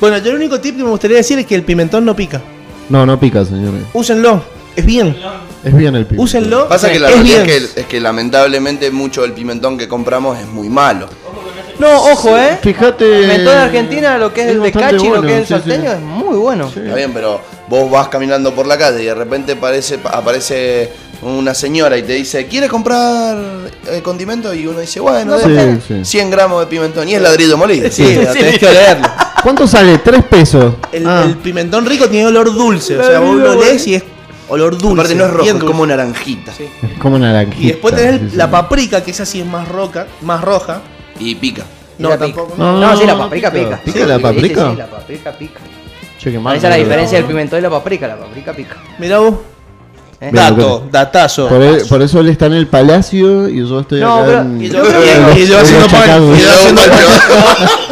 Bueno, 0.00 0.16
yo 0.18 0.30
el 0.30 0.36
único 0.36 0.58
tip 0.58 0.74
que 0.78 0.82
me 0.82 0.88
gustaría 0.88 1.18
decir 1.18 1.38
es 1.38 1.44
que 1.46 1.54
el 1.54 1.64
pimentón 1.64 2.04
no 2.06 2.16
pica. 2.16 2.40
No, 2.88 3.04
no 3.04 3.20
pica, 3.20 3.44
señores. 3.44 3.82
Úsenlo. 3.92 4.42
Es 4.74 4.86
bien. 4.86 5.14
Es 5.62 5.76
bien 5.76 5.94
el 5.96 6.06
pico. 6.06 6.22
Úsenlo. 6.22 6.66
Pasa 6.66 6.90
que 6.90 6.98
la 6.98 7.08
es 7.10 7.14
realidad 7.16 7.44
bien. 7.44 7.56
es 7.62 7.68
que, 7.72 7.80
es 7.82 7.86
que 7.86 8.00
lamentablemente 8.00 8.90
mucho 8.90 9.20
del 9.20 9.32
pimentón 9.34 9.76
que 9.76 9.86
compramos 9.86 10.38
es 10.38 10.46
muy 10.46 10.70
malo. 10.70 11.08
No, 11.80 12.12
ojo, 12.12 12.36
eh. 12.36 12.58
Fíjate. 12.62 13.20
Pimentón 13.20 13.54
de 13.54 13.60
Argentina, 13.60 14.18
lo 14.18 14.32
que 14.32 14.42
es, 14.42 14.48
el 14.48 14.54
de 14.54 14.70
bastante 14.70 14.96
Cachi, 14.96 15.04
lo 15.08 15.10
bueno, 15.10 15.26
que 15.26 15.32
es 15.32 15.38
el 15.38 15.46
sí, 15.46 15.54
sí. 15.54 15.70
salteño, 15.70 15.92
es 15.92 16.00
muy 16.00 16.36
bueno. 16.36 16.68
Está 16.68 16.94
bien, 16.94 17.12
pero 17.12 17.40
vos 17.68 17.90
vas 17.90 18.08
caminando 18.08 18.54
por 18.54 18.66
la 18.66 18.76
calle 18.76 19.02
y 19.02 19.06
de 19.06 19.14
repente 19.14 19.52
aparece, 19.52 19.98
aparece 20.04 20.92
una 21.22 21.54
señora 21.54 21.96
y 21.96 22.02
te 22.02 22.12
dice, 22.14 22.46
¿quieres 22.46 22.68
comprar 22.68 23.36
eh, 23.88 24.00
condimento? 24.02 24.52
Y 24.52 24.66
uno 24.66 24.80
dice, 24.80 25.00
bueno, 25.00 25.38
sí. 25.38 26.04
100 26.04 26.30
gramos 26.30 26.60
de 26.60 26.66
pimentón. 26.66 27.08
Y 27.08 27.14
es 27.14 27.22
ladrillo 27.22 27.56
molido. 27.56 27.90
Sí, 27.90 28.04
tenés 28.32 28.58
que 28.58 28.66
olerlo. 28.66 29.08
¿Cuánto 29.42 29.66
sale? 29.66 29.98
¿Tres 29.98 30.22
pesos? 30.24 30.74
El, 30.92 31.06
Ah, 31.06 31.24
el 31.26 31.36
pimentón 31.36 31.86
rico 31.86 32.08
tiene 32.08 32.26
olor 32.26 32.52
dulce. 32.52 32.98
O 32.98 33.02
sea, 33.02 33.20
vos 33.20 33.36
lo 33.36 33.54
lees 33.54 33.86
y 33.86 33.94
es 33.94 34.02
olor 34.48 34.76
dulce. 34.76 35.00
Aparte 35.00 35.14
no 35.14 35.24
es 35.24 35.30
rojo, 35.30 35.48
es 35.48 35.64
como 35.64 35.86
naranjita. 35.86 36.52
Sí. 36.52 36.64
es 36.82 36.98
como 36.98 37.18
naranjita. 37.18 37.62
Y 37.62 37.66
después 37.68 37.94
tenés 37.94 38.20
sí, 38.20 38.28
sí. 38.32 38.36
la 38.36 38.50
paprika, 38.50 39.02
que 39.02 39.12
esa 39.12 39.24
sí 39.24 39.40
es 39.40 39.46
más 39.46 39.66
roca, 39.68 40.06
más 40.20 40.42
roja. 40.42 40.82
Y 41.20 41.34
pica. 41.36 41.62
No, 41.98 42.08
tampoco. 42.16 42.54
No, 42.56 42.80
No, 42.80 42.96
sí, 42.96 43.06
la 43.06 43.16
paprika 43.16 43.52
pica. 43.52 43.64
pica. 43.76 43.80
¿Pica 43.84 43.98
Sí, 44.00 44.04
la 44.06 44.18
paprika? 44.18 44.64
Sí, 44.64 44.70
sí, 44.72 44.76
la 44.78 44.86
paprika 44.86 45.32
pica. 45.32 45.60
Che, 46.18 46.30
qué 46.32 46.38
mal, 46.38 46.56
Esa 46.56 46.68
es 46.68 46.70
la 46.70 46.82
diferencia 46.82 47.18
del 47.18 47.26
pimentón 47.26 47.58
y 47.58 47.62
la 47.62 47.70
paprika, 47.70 48.06
la 48.08 48.16
paprika 48.18 48.52
pica. 48.52 48.76
Mirá 48.98 49.18
vos. 49.18 49.34
¿Eh? 50.20 50.30
Dato, 50.32 50.84
datazo. 50.90 51.48
Por, 51.48 51.62
e- 51.62 51.84
por 51.86 52.02
eso 52.02 52.20
él 52.20 52.28
está 52.28 52.46
en 52.46 52.52
el 52.54 52.66
palacio 52.66 53.48
y 53.48 53.66
yo 53.66 53.80
estoy 53.80 54.00
No, 54.00 54.16
acá 54.18 54.26
pero- 54.26 54.40
en... 54.40 54.62
Y 54.62 54.68
Yo 55.46 55.58
haciendo 55.58 55.86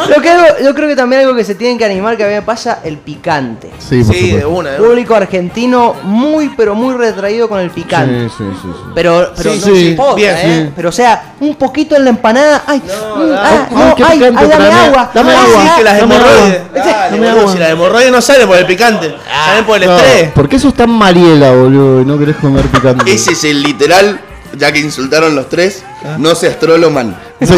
Lo 0.08 0.22
que 0.22 0.30
algo- 0.30 0.46
yo 0.64 0.74
creo 0.74 0.88
que 0.88 0.96
también 0.96 1.22
algo 1.22 1.34
que 1.34 1.44
se 1.44 1.54
tienen 1.54 1.76
que 1.78 1.84
animar, 1.84 2.16
que 2.16 2.24
a 2.24 2.28
mí 2.28 2.34
me 2.34 2.42
pasa, 2.42 2.80
el 2.84 2.96
picante. 2.98 3.70
Sí, 3.78 4.02
Sí, 4.04 4.30
de 4.32 4.44
una. 4.46 4.70
de 4.70 4.78
una. 4.78 4.88
Público 4.88 5.14
argentino 5.14 5.94
muy, 6.02 6.50
pero 6.56 6.74
muy 6.74 6.94
retraído 6.94 7.48
con 7.48 7.60
el 7.60 7.70
picante. 7.70 8.28
Sí, 8.28 8.34
sí, 8.38 8.44
sí, 8.62 8.68
sí. 8.72 8.90
Pero, 8.94 9.32
pero 9.36 9.52
Sí, 9.52 9.58
no 9.60 9.66
sí, 9.66 9.90
se 9.90 9.96
posta, 9.96 10.14
bien, 10.14 10.36
¿eh? 10.36 10.64
sí. 10.66 10.72
Pero 10.76 10.88
o 10.88 10.92
sea, 10.92 11.34
un 11.40 11.54
poquito 11.56 11.96
en 11.96 12.04
la 12.04 12.10
empanada. 12.10 12.62
Ay, 12.66 12.82
No, 12.86 13.16
mm, 13.24 13.28
da- 13.30 13.42
ah, 13.42 13.66
ay, 13.68 13.74
no, 13.76 13.84
ay, 13.86 13.94
picante, 14.18 14.24
ay, 14.38 14.48
dame 14.48 14.70
agua. 14.70 15.10
dame 15.14 15.32
agua. 15.34 15.76
Que 15.76 15.84
las 15.84 15.98
hemorroides. 16.02 16.60
Dale, 16.74 17.48
si 17.52 17.58
las 17.58 17.70
hemorroides 17.70 18.12
no 18.12 18.20
salen 18.20 18.48
por 18.48 18.56
el 18.56 18.66
picante, 18.66 19.14
salen 19.46 19.64
por 19.64 19.76
el 19.76 19.82
estrés. 19.90 20.32
¿Por 20.32 20.48
qué 20.48 20.58
sos 20.58 20.74
tan 20.74 20.90
mariela, 20.90 21.50
boludo? 21.52 22.04
Y 22.18 22.20
no 22.20 22.26
querés 22.26 22.36
comer 22.36 22.64
picante. 22.66 23.12
Ese 23.12 23.32
es 23.32 23.44
el 23.44 23.62
literal, 23.62 24.20
ya 24.56 24.72
que 24.72 24.80
insultaron 24.80 25.34
los 25.36 25.48
tres, 25.48 25.84
no 26.18 26.34
se 26.34 26.48
astroloman. 26.48 27.16
Sí. 27.40 27.54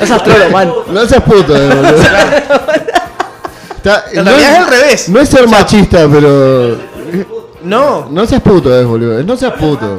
Es 0.00 0.10
astrólogo, 0.10 0.50
man. 0.50 0.72
no 0.88 1.06
seas 1.06 1.22
puto, 1.22 1.54
eh, 1.56 1.68
boludo. 1.68 2.02
Está- 3.76 4.04
En 4.12 4.24
no 4.24 4.30
realidad 4.30 4.50
es- 4.50 4.56
es 4.58 4.58
al 4.58 4.66
revés. 4.68 5.08
No 5.10 5.20
es 5.20 5.28
ser 5.28 5.48
machista, 5.48 6.08
pero. 6.10 6.78
No. 7.62 8.08
No 8.10 8.26
seas 8.26 8.40
puto, 8.42 8.74
eh, 8.78 8.84
boludo. 8.84 9.22
No 9.22 9.36
seas 9.36 9.52
puto. 9.54 9.98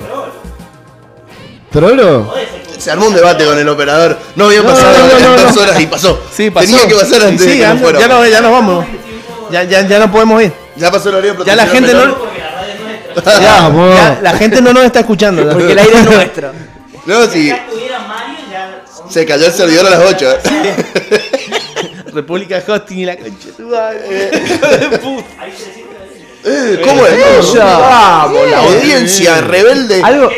¿Trolo? 1.71 2.33
Se 2.77 2.91
armó 2.91 3.07
un 3.07 3.13
debate 3.13 3.45
con 3.45 3.57
el 3.57 3.67
operador. 3.69 4.17
No 4.35 4.45
había 4.45 4.61
No, 4.61 4.69
pasado 4.69 4.91
no, 4.97 5.07
no, 5.07 5.17
en 5.17 5.35
no, 5.35 5.41
dos 5.43 5.57
horas 5.57 5.79
y 5.79 5.87
pasó. 5.87 6.19
Sí, 6.33 6.49
pasó. 6.51 6.65
Tenía 6.67 6.87
que 6.87 6.95
pasar 6.95 7.21
antes 7.23 7.41
Sí, 7.41 7.47
de 7.47 7.53
que 7.53 7.59
ya, 7.59 7.73
nos 7.73 7.81
fuéramos. 7.81 8.07
ya, 8.07 8.13
no, 8.15 8.25
ya 8.27 8.41
nos 8.41 8.51
vamos. 8.51 8.85
Ya, 9.51 9.63
ya, 9.63 9.81
ya 9.87 9.99
no 9.99 10.11
podemos 10.11 10.41
ir. 10.43 10.51
Ya 10.75 10.91
pasó 10.91 11.09
el 11.09 11.15
horario 11.15 11.43
Ya 11.45 11.55
la 11.55 11.67
gente 11.67 11.93
no. 11.93 12.15
Ya, 13.25 13.71
ya, 13.71 14.19
la 14.21 14.37
gente 14.37 14.61
no 14.61 14.73
nos 14.73 14.83
está 14.83 14.99
escuchando. 15.01 15.49
Porque 15.49 15.71
el 15.71 15.79
aire 15.79 15.97
es 15.99 16.05
nuestro. 16.05 16.51
No, 17.05 17.27
si 17.27 17.53
se 19.09 19.25
cayó 19.27 19.45
el 19.45 19.51
servidor 19.53 19.85
a 19.85 19.91
las 19.91 19.99
8. 19.99 20.37
República 22.13 22.63
Hosting 22.67 22.97
y 22.97 23.05
la 23.05 23.15
concha 23.15 23.49
de 23.59 24.89
de 24.89 24.97
puta. 24.97 25.27
Eh, 26.47 26.81
¿Cómo 26.83 27.05
es? 27.05 27.13
Eso. 27.39 27.57
Vamos, 27.57 28.49
la 28.49 28.59
audiencia 28.59 29.41
rebelde. 29.41 30.01
Algo, 30.03 30.29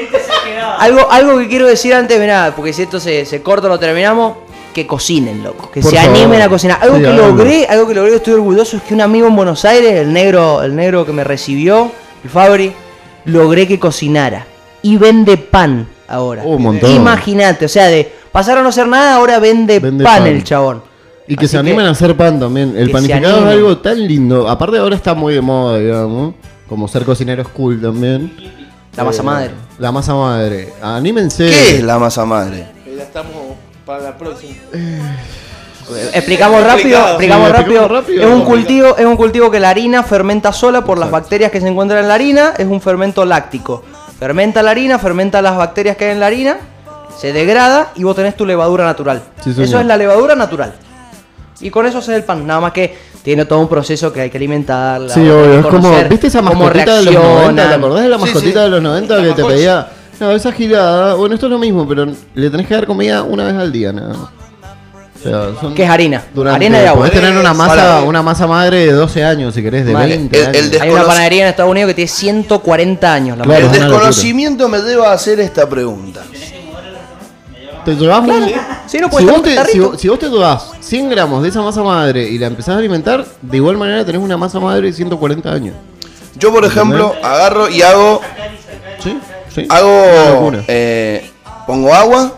algo, 0.79 1.11
algo 1.11 1.39
que 1.39 1.47
quiero 1.47 1.67
decir 1.67 1.93
antes, 1.93 2.19
mirá, 2.19 2.53
porque 2.55 2.73
si 2.73 2.83
esto 2.83 2.99
se, 2.99 3.25
se 3.25 3.41
corta 3.41 3.67
lo 3.67 3.77
terminamos, 3.77 4.37
que 4.73 4.85
cocinen, 4.87 5.43
loco, 5.43 5.71
que 5.71 5.81
Por 5.81 5.91
se 5.91 5.97
favor. 5.97 6.15
animen 6.15 6.41
a 6.41 6.49
cocinar. 6.49 6.79
Algo 6.81 6.97
Sí, 6.97 7.01
que 7.03 7.13
logré, 7.13 7.65
algo 7.67 7.87
que 7.87 7.93
logré, 7.95 8.15
estoy 8.15 8.33
orgulloso, 8.35 8.77
es 8.77 8.83
que 8.83 8.93
un 8.93 9.01
amigo 9.01 9.27
en 9.27 9.35
Buenos 9.35 9.65
Aires, 9.65 9.93
el 9.93 10.13
negro, 10.13 10.61
el 10.63 10.75
negro 10.75 11.05
que 11.05 11.11
me 11.13 11.23
recibió, 11.23 11.91
el 12.27 12.29
Fabri, 12.29 12.73
logré 13.25 13.67
que 13.67 13.79
cocinara. 13.79 14.45
Y 14.81 14.97
vende 14.97 15.37
pan 15.37 15.87
ahora. 16.07 16.43
Oh, 16.45 16.55
un 16.55 16.61
montón. 16.63 16.91
Imagínate, 16.91 17.65
o 17.65 17.69
sea, 17.69 17.87
de 17.87 18.11
pasar 18.31 18.57
a 18.57 18.61
no 18.61 18.69
hacer 18.69 18.87
nada, 18.87 19.15
ahora 19.15 19.39
vende, 19.39 19.79
Vende 19.79 20.03
pan, 20.03 20.19
pan. 20.23 20.27
el 20.27 20.43
chabón. 20.43 20.83
Y 21.27 21.35
que 21.35 21.45
Así 21.45 21.53
se 21.53 21.57
animen 21.57 21.85
a 21.85 21.91
hacer 21.91 22.15
pan 22.15 22.39
también. 22.39 22.73
El 22.77 22.89
panificado 22.91 23.39
es 23.47 23.53
algo 23.53 23.77
tan 23.79 23.99
lindo. 24.07 24.47
Aparte 24.49 24.77
ahora 24.77 24.95
está 24.95 25.13
muy 25.13 25.33
de 25.33 25.41
moda, 25.41 25.77
digamos. 25.79 26.35
Como 26.69 26.87
ser 26.87 27.03
cocinero 27.03 27.41
es 27.41 27.47
cool 27.49 27.81
también. 27.81 28.31
La 28.95 29.03
masa 29.03 29.21
Eh, 29.21 29.25
madre. 29.25 29.51
La 29.79 29.91
masa 29.91 30.13
madre. 30.15 30.73
Anímense. 30.81 31.49
¿Qué 31.49 31.77
es 31.77 31.83
la 31.83 31.97
masa 31.99 32.25
madre? 32.25 32.67
Ya 32.95 33.03
estamos 33.03 33.33
para 33.85 34.03
la 34.03 34.17
próxima. 34.17 34.53
Explicamos 36.13 36.63
rápido, 36.63 36.99
explicamos 36.99 37.47
Sí, 37.47 37.53
rápido. 37.53 38.21
Es 38.21 38.27
un 38.27 38.43
cultivo, 38.43 38.97
es 38.97 39.05
un 39.05 39.15
cultivo 39.15 39.49
que 39.49 39.59
la 39.59 39.69
harina 39.69 40.03
fermenta 40.03 40.51
sola 40.51 40.83
por 40.83 40.97
las 40.97 41.11
bacterias 41.11 41.51
que 41.51 41.61
se 41.61 41.67
encuentran 41.67 42.01
en 42.01 42.07
la 42.07 42.15
harina, 42.15 42.53
es 42.57 42.65
un 42.65 42.81
fermento 42.81 43.25
láctico. 43.25 43.83
Fermenta 44.19 44.63
la 44.63 44.71
harina, 44.71 44.99
fermenta 44.99 45.41
las 45.41 45.55
bacterias 45.55 45.95
que 45.95 46.05
hay 46.05 46.11
en 46.11 46.19
la 46.19 46.27
harina, 46.27 46.57
se 47.17 47.33
degrada 47.33 47.91
y 47.95 48.03
vos 48.03 48.15
tenés 48.15 48.35
tu 48.35 48.45
levadura 48.45 48.85
natural. 48.85 49.21
Sí, 49.43 49.51
eso 49.57 49.79
es 49.79 49.85
la 49.85 49.97
levadura 49.97 50.35
natural. 50.35 50.73
Y 51.59 51.69
con 51.69 51.85
eso 51.85 51.99
haces 51.99 52.15
el 52.15 52.23
pan, 52.23 52.45
nada 52.45 52.59
más 52.59 52.71
que 52.71 52.95
tiene 53.23 53.45
todo 53.45 53.59
un 53.59 53.67
proceso 53.67 54.13
que 54.13 54.21
hay 54.21 54.29
que 54.29 54.37
alimentarla. 54.37 55.13
Sí, 55.13 55.21
obvio. 55.21 55.59
Es 55.59 55.65
como. 55.65 55.91
¿Viste 56.09 56.27
esa 56.27 56.41
mascotita 56.41 56.97
de 56.97 57.03
los 57.03 57.13
90? 57.13 57.69
¿Te 57.69 57.75
acordás 57.75 58.03
de 58.03 58.09
la 58.09 58.17
mascotita 58.17 58.59
sí. 58.59 58.65
de 58.65 58.69
los 58.69 58.81
90 58.81 59.23
que 59.23 59.33
te 59.33 59.43
pedía? 59.43 59.87
No, 60.19 60.31
esa 60.31 60.51
gilada. 60.51 61.15
Bueno, 61.15 61.35
esto 61.35 61.47
es 61.47 61.51
lo 61.51 61.59
mismo, 61.59 61.87
pero 61.87 62.07
le 62.33 62.49
tenés 62.49 62.67
que 62.67 62.73
dar 62.73 62.85
comida 62.85 63.23
una 63.23 63.45
vez 63.45 63.55
al 63.55 63.71
día, 63.71 63.91
nada 63.91 64.13
más. 64.13 64.29
O 65.27 65.51
sea, 65.51 65.61
son 65.61 65.75
Que 65.75 65.83
es 65.83 65.89
harina. 65.89 66.23
durante- 66.33 66.65
harina 66.65 66.79
agua. 66.89 66.93
Podés 67.05 67.11
tener 67.13 67.37
una 67.37 67.53
masa, 67.53 68.01
una 68.03 68.21
masa 68.23 68.47
madre 68.47 68.85
de 68.85 68.91
12 68.93 69.23
años, 69.23 69.53
si 69.53 69.61
querés, 69.61 69.85
de 69.85 69.93
Vale. 69.93 70.09
20 70.17 70.37
El- 70.39 70.43
el 70.47 70.55
años. 70.55 70.71
de- 70.71 70.81
Hay 70.81 70.89
una 70.91 71.03
panadería 71.05 71.43
en 71.43 71.49
Estados 71.49 71.71
Unidos 71.71 71.89
que 71.89 71.93
tiene 71.95 72.07
140 72.09 73.13
años. 73.13 73.37
La 73.37 73.43
Claro. 73.43 73.65
El 73.65 73.71
desconocimiento 73.71 74.67
me 74.69 74.79
lleva 74.79 75.09
a 75.09 75.13
hacer 75.13 75.39
esta 75.39 75.67
pregunta. 75.67 76.21
Te 77.85 77.95
llevas 77.95 78.19
un- 78.27 78.51
Sí, 78.87 78.97
no 78.99 79.09
si, 79.09 79.25
vos 79.25 79.41
te, 79.43 79.65
si, 79.65 79.81
si 79.97 80.07
vos 80.09 80.19
te 80.19 80.27
llevas 80.29 80.71
100 80.81 81.09
gramos 81.09 81.41
de 81.43 81.49
esa 81.49 81.61
masa 81.61 81.81
madre 81.83 82.23
y 82.27 82.37
la 82.37 82.47
empezás 82.47 82.75
a 82.75 82.77
alimentar, 82.79 83.25
de 83.41 83.57
igual 83.57 83.77
manera 83.77 84.03
tenés 84.05 84.21
una 84.21 84.35
masa 84.37 84.59
madre 84.59 84.87
de 84.87 84.93
140 84.93 85.51
años. 85.51 85.73
Yo, 86.35 86.51
por 86.53 86.65
ejemplo, 86.65 87.15
agarro 87.23 87.69
y 87.69 87.81
hago. 87.81 88.21
¿Sí? 89.03 89.17
Sí. 89.53 89.65
Hago. 89.69 90.51
eh, 90.67 91.29
pongo 91.65 91.93
agua, 91.93 92.33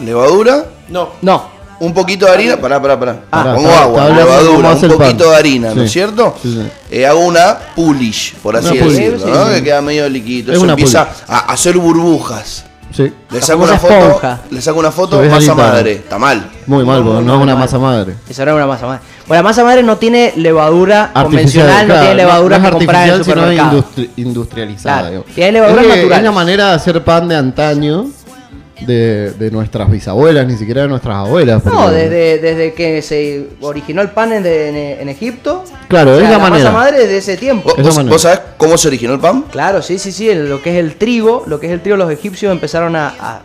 levadura, 0.00 0.64
No. 0.88 1.08
No, 1.20 1.44
un 1.82 1.92
poquito 1.94 2.26
de 2.26 2.32
harina. 2.32 2.56
Pará, 2.56 2.80
pará, 2.80 2.98
pará. 2.98 3.16
Pará, 3.28 3.54
pongo 3.54 3.68
está- 3.68 3.82
agua, 3.82 4.02
está 4.02 4.16
levadura, 4.16 4.70
un 4.70 4.80
pan. 4.80 4.90
poquito 4.90 5.30
de 5.30 5.36
harina, 5.36 5.74
¿no 5.74 5.82
es 5.82 5.90
cierto? 5.92 6.34
Sí, 6.42 6.52
sí. 6.52 6.68
Eh, 6.90 7.06
hago 7.06 7.20
una 7.20 7.58
pulish, 7.74 8.34
por 8.36 8.56
así 8.56 8.68
pulish. 8.68 8.96
decirlo, 8.96 9.26
¿no? 9.26 9.46
sí. 9.48 9.54
Que 9.54 9.62
queda 9.64 9.82
medio 9.82 10.08
liquidito. 10.08 10.50
Es 10.52 10.56
Eso 10.56 10.64
una 10.64 10.72
empieza 10.74 11.04
pulish. 11.06 11.24
a 11.28 11.38
hacer 11.52 11.76
burbujas. 11.78 12.64
Sí. 12.94 13.10
Le 13.30 13.40
saco 13.40 13.62
una 13.62 13.78
foto, 13.78 13.94
esponja. 13.94 14.40
le 14.50 14.60
saco 14.60 14.78
una 14.78 14.90
foto, 14.92 15.22
masa 15.22 15.54
madre. 15.54 15.92
Está 15.92 16.18
mal. 16.18 16.50
Muy 16.66 16.84
mal, 16.84 17.02
porque 17.02 17.22
no 17.24 17.36
es 17.36 17.42
una 17.42 17.56
masa 17.56 17.78
madre. 17.78 18.16
Esa 18.28 18.44
no 18.44 18.50
es 18.50 18.56
una 18.56 18.66
masa 18.66 18.86
madre. 18.86 19.00
Bueno, 19.26 19.42
la 19.42 19.48
masa 19.48 19.64
madre 19.64 19.82
no 19.82 19.96
tiene 19.96 20.34
levadura 20.36 21.10
convencional, 21.14 21.88
no 21.88 21.94
tiene 21.98 22.14
levadura 22.16 22.58
no 22.58 22.62
que 22.64 22.68
es 22.68 22.74
comprar 22.74 23.02
en 23.08 23.14
el 23.14 23.20
artificial, 23.20 23.54
sino 23.54 23.80
industri- 23.80 24.10
industrializada. 24.16 25.00
Claro, 25.08 25.24
es, 25.26 25.34
que 25.34 25.52
naturales. 25.52 26.16
es 26.18 26.22
la 26.22 26.32
manera 26.32 26.68
de 26.68 26.74
hacer 26.74 27.02
pan 27.02 27.28
de 27.28 27.36
antaño 27.36 28.06
de, 28.86 29.30
de 29.32 29.50
nuestras 29.50 29.90
bisabuelas, 29.90 30.46
ni 30.46 30.56
siquiera 30.56 30.82
de 30.82 30.88
nuestras 30.88 31.16
abuelas. 31.16 31.64
No, 31.64 31.72
porque- 31.72 31.96
desde, 31.96 32.38
desde 32.38 32.72
que 32.74 33.02
se 33.02 33.48
originó 33.60 34.02
el 34.02 34.10
pan 34.10 34.32
en, 34.32 34.44
en- 34.46 34.76
en 35.00 35.08
Egipto. 35.08 35.64
Claro, 35.88 36.12
o 36.12 36.16
sea, 36.16 36.24
es 36.24 36.30
la 36.30 36.38
manera. 36.38 36.70
masa 36.70 36.76
madre 36.84 36.98
desde 37.00 37.18
ese 37.18 37.36
tiempo. 37.36 37.74
¿Vos, 37.76 37.86
Esa 37.88 38.02
vos- 38.02 38.22
sabés 38.22 38.40
cómo 38.56 38.76
se 38.78 38.88
originó 38.88 39.14
el 39.14 39.20
pan? 39.20 39.44
Claro, 39.50 39.82
sí, 39.82 39.98
sí, 39.98 40.12
sí. 40.12 40.32
Lo 40.34 40.62
que 40.62 40.70
es 40.70 40.76
el 40.84 40.96
trigo, 40.96 41.44
lo 41.46 41.58
que 41.60 41.66
es 41.66 41.72
el 41.72 41.80
trigo, 41.80 41.96
los 41.96 42.10
egipcios 42.10 42.50
empezaron 42.52 42.96
a, 42.96 43.08
a 43.20 43.42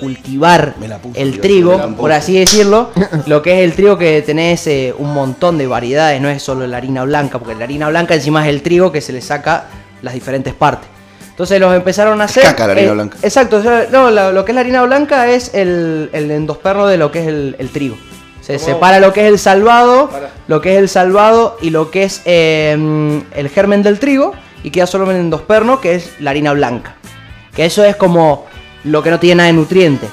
cultivar 0.00 0.74
Me 0.78 0.88
la 0.88 0.98
puse, 0.98 1.20
el 1.22 1.40
trigo, 1.40 1.72
me 1.78 1.86
la 1.86 1.96
por 1.96 2.12
así 2.12 2.38
decirlo. 2.38 2.90
lo 3.26 3.40
que 3.42 3.54
es 3.54 3.64
el 3.64 3.72
trigo 3.74 3.96
que 3.96 4.20
tenés 4.22 4.66
eh, 4.66 4.94
un 4.98 5.14
montón 5.14 5.56
de 5.56 5.66
variedades, 5.66 6.20
no 6.20 6.28
es 6.28 6.42
solo 6.42 6.66
la 6.66 6.76
harina 6.76 7.02
blanca, 7.04 7.38
porque 7.38 7.54
la 7.54 7.64
harina 7.64 7.88
blanca 7.88 8.14
encima 8.14 8.42
es 8.46 8.50
el 8.54 8.60
trigo 8.62 8.92
que 8.92 9.00
se 9.00 9.12
le 9.14 9.22
saca 9.22 9.64
las 10.02 10.12
diferentes 10.12 10.52
partes. 10.52 10.88
Entonces 11.36 11.60
los 11.60 11.74
empezaron 11.76 12.18
a 12.22 12.24
hacer. 12.24 12.44
caca 12.44 12.66
la 12.66 12.72
harina 12.72 12.88
eh, 12.88 12.94
blanca. 12.94 13.18
Exacto, 13.20 13.62
no, 13.92 14.10
la- 14.10 14.32
lo 14.32 14.44
que 14.46 14.52
es 14.52 14.54
la 14.54 14.60
harina 14.62 14.82
blanca 14.84 15.28
es 15.28 15.52
el, 15.52 16.08
el 16.14 16.30
endosperno 16.30 16.86
de 16.86 16.96
lo 16.96 17.12
que 17.12 17.20
es 17.20 17.26
el, 17.28 17.56
el 17.58 17.68
trigo. 17.68 17.96
Se 18.40 18.58
separa 18.58 19.00
lo 19.00 19.12
que 19.12 19.22
es 19.26 19.28
el 19.28 19.38
salvado, 19.38 20.08
Para. 20.08 20.30
lo 20.48 20.60
que 20.62 20.74
es 20.74 20.78
el 20.78 20.88
salvado 20.88 21.58
y 21.60 21.70
lo 21.70 21.90
que 21.90 22.04
es 22.04 22.22
eh, 22.24 23.20
el 23.34 23.48
germen 23.50 23.82
del 23.82 23.98
trigo 23.98 24.32
y 24.62 24.70
queda 24.70 24.86
solo 24.86 25.10
el 25.10 25.16
endosperno 25.16 25.80
que 25.80 25.96
es 25.96 26.10
la 26.20 26.30
harina 26.30 26.52
blanca. 26.54 26.94
Que 27.54 27.66
eso 27.66 27.84
es 27.84 27.96
como 27.96 28.46
lo 28.84 29.02
que 29.02 29.10
no 29.10 29.18
tiene 29.18 29.34
nada 29.36 29.48
de 29.48 29.52
nutriente. 29.54 30.06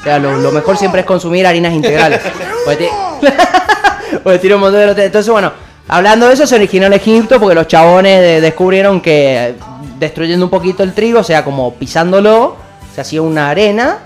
O 0.00 0.02
sea, 0.02 0.18
lo, 0.18 0.36
lo 0.36 0.50
mejor 0.52 0.76
siempre 0.76 1.00
es 1.00 1.06
consumir 1.06 1.46
harinas 1.46 1.72
integrales. 1.72 2.20
Porque, 2.66 2.90
porque 4.22 4.38
tiene 4.40 4.56
un 4.56 4.60
montón 4.62 4.80
de 4.80 4.86
nutrientes. 4.88 5.06
Entonces, 5.06 5.30
bueno, 5.32 5.52
hablando 5.88 6.26
de 6.26 6.34
eso, 6.34 6.46
se 6.46 6.54
originó 6.56 6.86
en 6.86 6.92
Egipto 6.94 7.38
porque 7.38 7.54
los 7.54 7.68
chabones 7.68 8.20
de- 8.20 8.40
descubrieron 8.40 9.00
que 9.00 9.54
destruyendo 9.98 10.44
un 10.46 10.50
poquito 10.50 10.82
el 10.82 10.92
trigo, 10.94 11.20
o 11.20 11.24
sea, 11.24 11.44
como 11.44 11.74
pisándolo, 11.74 12.56
se 12.94 13.00
hacía 13.00 13.22
una 13.22 13.50
arena, 13.50 13.98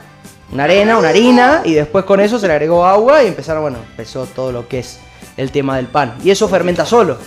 una 0.52 0.64
arena, 0.64 0.98
una 0.98 1.08
harina, 1.10 1.62
y 1.64 1.74
después 1.74 2.04
con 2.04 2.20
eso 2.20 2.38
se 2.38 2.46
le 2.46 2.54
agregó 2.54 2.84
agua 2.84 3.22
y 3.22 3.28
empezaron, 3.28 3.62
bueno, 3.62 3.78
empezó 3.90 4.26
todo 4.26 4.52
lo 4.52 4.68
que 4.68 4.80
es 4.80 4.98
el 5.36 5.50
tema 5.50 5.76
del 5.76 5.86
pan. 5.86 6.14
Y 6.24 6.30
eso 6.30 6.48
fermenta 6.48 6.84
solo, 6.84 7.18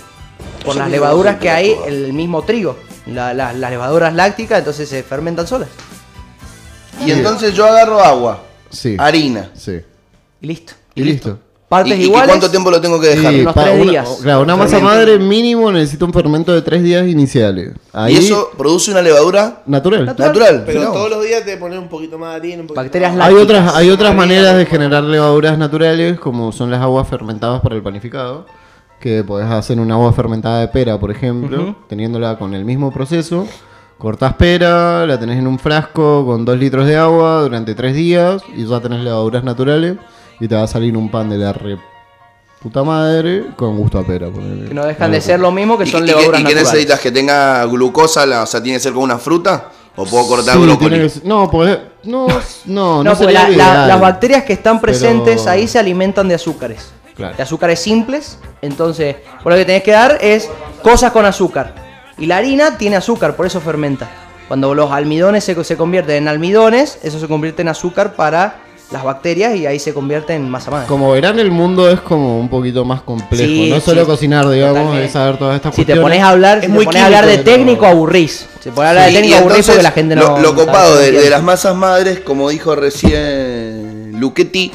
por 0.66 0.76
las 0.76 0.90
levaduras 0.90 1.38
que 1.38 1.50
hay 1.50 1.72
en 1.86 1.94
el 2.06 2.14
mismo 2.14 2.42
trigo. 2.44 2.78
La- 3.06 3.34
la- 3.34 3.52
las 3.54 3.70
levaduras 3.72 4.14
lácticas, 4.14 4.60
entonces 4.60 4.88
se 4.88 5.04
fermentan 5.04 5.46
solas. 5.48 5.70
Y 7.06 7.12
entonces 7.12 7.54
yo 7.54 7.66
agarro 7.66 8.00
agua, 8.02 8.44
Sí. 8.70 8.96
harina. 8.98 9.50
Sí. 9.56 9.82
Y 10.42 10.48
listo. 10.48 10.74
Y 10.96 11.04
listo. 11.04 11.40
Partes 11.74 11.98
¿Y, 11.98 12.02
y 12.02 12.06
iguales. 12.06 12.28
cuánto 12.28 12.50
tiempo 12.52 12.70
lo 12.70 12.80
tengo 12.80 13.00
que 13.00 13.08
dejar? 13.08 13.34
Sí, 13.34 13.42
unos 13.42 13.54
tres 13.56 13.82
una- 13.82 13.92
días. 13.92 14.20
Claro, 14.22 14.42
una 14.42 14.56
masa 14.56 14.80
madre 14.80 15.18
mínimo 15.18 15.72
necesita 15.72 16.06
un 16.06 16.14
fermento 16.14 16.54
de 16.54 16.62
tres 16.62 16.84
días 16.84 17.08
iniciales. 17.08 17.72
Ahí, 17.92 18.14
Y 18.14 18.18
eso 18.18 18.52
produce 18.58 18.92
una 18.92 19.02
levadura 19.02 19.64
natural. 19.66 20.06
natural. 20.06 20.64
Pero 20.66 20.80
mirá 20.80 20.90
vos. 20.92 20.98
todos 20.98 21.10
los 21.10 21.24
días 21.26 21.44
te 21.44 21.58
pones 21.58 21.80
un 21.80 21.90
poquito 21.90 22.20
más 22.20 22.30
de 22.32 22.36
harina, 22.38 22.62
un 22.62 22.68
poquito 22.68 22.82
Bacterias 22.82 23.16
más. 23.16 23.28
Hay 23.28 23.34
otras, 23.36 23.74
hay 23.76 23.90
otras 23.90 24.14
maneras 24.16 24.56
de 24.56 24.66
generar 24.68 25.04
levaduras 25.04 25.58
naturales, 25.58 26.20
como 26.20 26.52
son 26.52 26.70
las 26.70 26.82
aguas 26.82 27.08
fermentadas 27.08 27.62
para 27.62 27.76
el 27.76 27.82
panificado, 27.82 28.46
que 29.00 29.24
podés 29.24 29.50
hacer 29.50 29.80
una 29.80 29.96
agua 29.96 30.14
fermentada 30.14 30.60
de 30.60 30.68
pera, 30.68 31.00
por 31.00 31.10
ejemplo, 31.12 31.76
teniéndola 31.90 32.38
con 32.38 32.54
el 32.54 32.66
mismo 32.66 32.92
proceso, 32.92 33.48
Cortás 33.98 34.34
pera, 34.34 35.06
la 35.06 35.18
tenés 35.20 35.40
en 35.40 35.48
un 35.48 35.58
frasco 35.58 36.26
con 36.26 36.44
2 36.46 36.58
litros 36.58 36.86
de 36.88 36.98
agua 36.98 37.42
durante 37.42 37.74
3 37.74 37.96
días 37.96 38.42
y 38.56 38.66
ya 38.66 38.80
tenés 38.82 39.00
levaduras 39.02 39.44
naturales 39.46 39.96
y 40.44 40.48
te 40.48 40.56
va 40.56 40.64
a 40.64 40.68
salir 40.68 40.98
un 40.98 41.10
pan 41.10 41.30
de 41.30 41.38
la 41.38 41.54
re 41.54 41.78
puta 42.62 42.84
madre 42.84 43.46
con 43.56 43.78
gusto 43.78 43.98
a 44.00 44.06
pera. 44.06 44.28
ponele. 44.30 44.68
Que 44.68 44.74
no 44.74 44.86
dejan 44.86 45.12
de 45.12 45.22
ser 45.22 45.40
lo 45.40 45.52
mismo 45.52 45.78
que 45.78 45.86
¿Y, 45.86 45.88
son 45.88 46.02
y- 46.02 46.04
y- 46.04 46.08
levaduras 46.08 46.42
y 46.42 46.44
qué 46.44 46.50
naturales. 46.50 46.74
necesitas? 46.74 47.00
¿Que 47.00 47.12
tenga 47.12 47.66
glucosa? 47.66 48.26
la- 48.26 48.44
o 48.44 48.46
sea, 48.46 48.62
¿tiene 48.62 48.78
que 48.78 48.84
ser 48.84 48.94
con 48.94 49.04
una 49.04 49.18
fruta? 49.18 49.70
¿O 49.96 50.06
puedo 50.06 50.28
cortar 50.28 50.56
Sí, 50.56 50.62
brócoli? 50.62 50.90
tiene 50.90 51.04
que 51.04 51.10
ser- 51.10 51.26
no, 51.26 51.50
pues, 51.52 51.78
no, 52.04 52.28
no, 52.28 52.34
no, 52.66 53.04
No, 53.04 53.12
porque 53.12 53.26
sería 53.26 53.44
la- 53.44 53.50
lo 53.50 53.56
la- 53.58 53.64
ideal. 53.64 53.88
las 53.90 54.02
bacterias 54.02 54.44
que 54.44 54.54
están 54.54 54.82
Pero- 54.82 54.92
presentes 54.92 55.48
ahí 55.48 55.68
se 55.68 55.80
alimentan 55.80 56.28
de 56.28 56.36
azúcares. 56.36 56.92
Claro. 57.16 57.36
De 57.38 57.44
azúcares 57.44 57.80
simples. 57.80 58.40
Entonces, 58.62 59.16
por 59.44 59.52
lo 59.52 59.58
que 59.58 59.66
tenés 59.66 59.84
que 59.84 59.92
dar 59.92 60.18
es 60.20 60.50
cosas 60.82 61.12
con 61.12 61.26
azúcar. 61.26 61.76
Y 62.18 62.26
la 62.26 62.38
harina 62.38 62.78
tiene 62.78 62.96
azúcar, 62.96 63.36
por 63.36 63.46
eso 63.46 63.62
fermenta. 63.62 64.10
Cuando 64.48 64.74
los 64.74 64.92
almidones 64.92 65.44
se, 65.44 65.64
se 65.64 65.78
convierten 65.78 66.16
en 66.24 66.28
almidones, 66.28 66.98
eso 67.04 67.20
se 67.20 67.28
convierte 67.28 67.62
en 67.62 67.68
azúcar 67.70 68.16
para 68.16 68.63
las 68.92 69.04
bacterias 69.04 69.56
y 69.56 69.66
ahí 69.66 69.80
se 69.80 69.94
convierte 69.94 70.34
en 70.34 70.48
masa 70.50 70.70
madre. 70.70 70.88
Como 70.88 71.12
verán, 71.12 71.40
el 71.40 71.50
mundo 71.50 71.90
es 71.90 72.00
como 72.02 72.40
un 72.40 72.48
poquito 72.50 72.86
más 72.86 73.02
complejo. 73.02 73.44
Sí, 73.44 73.70
no 73.70 73.80
solo 73.80 74.02
sí. 74.02 74.08
cocinar, 74.08 74.48
digamos, 74.50 74.76
Totalmente. 74.76 75.06
es 75.06 75.12
saber 75.12 75.38
todas 75.38 75.56
estas 75.56 75.74
Si 75.74 75.82
te 75.82 75.94
cuestiones. 75.94 76.04
pones 76.04 76.22
a 76.24 76.30
hablar, 76.30 76.58
Es 76.60 76.66
si 76.66 76.70
muy 76.72 76.80
te 76.82 76.86
pones 76.86 77.02
a 77.02 77.06
hablar 77.08 77.26
de 77.26 77.38
técnico, 77.40 77.86
aburrís. 77.88 78.46
Si 78.60 78.70
te 78.70 78.72
pones 78.72 78.88
a 78.88 78.90
hablar 78.92 79.06
de 79.08 79.14
técnico, 79.14 79.36
y 79.36 79.38
aburrís 79.40 79.58
entonces, 79.70 79.74
porque 79.76 79.84
la 79.84 79.92
gente 79.92 80.16
no. 80.16 80.22
lo, 80.38 80.40
lo 80.40 80.56
copado 80.56 80.98
de, 80.98 81.30
las 81.30 81.42
masas 81.44 81.76
madres, 81.76 82.20
como 82.20 82.50
dijo 82.50 82.76
recién 82.76 84.12
Luchetti, 84.20 84.72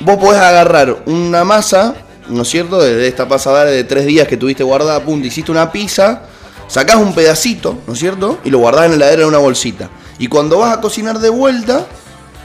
vos 0.00 0.16
podés 0.16 0.40
agarrar 0.40 0.96
una 1.06 1.44
masa, 1.44 1.94
¿no 2.28 2.42
es 2.42 2.48
cierto? 2.48 2.80
De, 2.80 2.94
de 2.96 3.06
esta 3.08 3.28
pasada 3.28 3.64
de 3.64 3.84
tres 3.84 4.04
días 4.06 4.26
que 4.26 4.36
tuviste 4.36 4.64
guardada, 4.64 5.00
punto, 5.00 5.26
hiciste 5.26 5.52
una 5.52 5.70
pizza, 5.70 6.22
sacás 6.66 6.96
un 6.96 7.14
pedacito, 7.14 7.78
¿no 7.86 7.92
es 7.92 7.98
cierto? 8.00 8.38
Y 8.44 8.50
lo 8.50 8.58
guardás 8.58 8.86
en 8.86 8.90
la 8.92 8.96
heladera 8.96 9.22
en 9.22 9.28
una 9.28 9.38
bolsita. 9.38 9.90
Y 10.18 10.26
cuando 10.26 10.58
vas 10.58 10.76
a 10.76 10.80
cocinar 10.80 11.18
de 11.20 11.28
vuelta, 11.30 11.86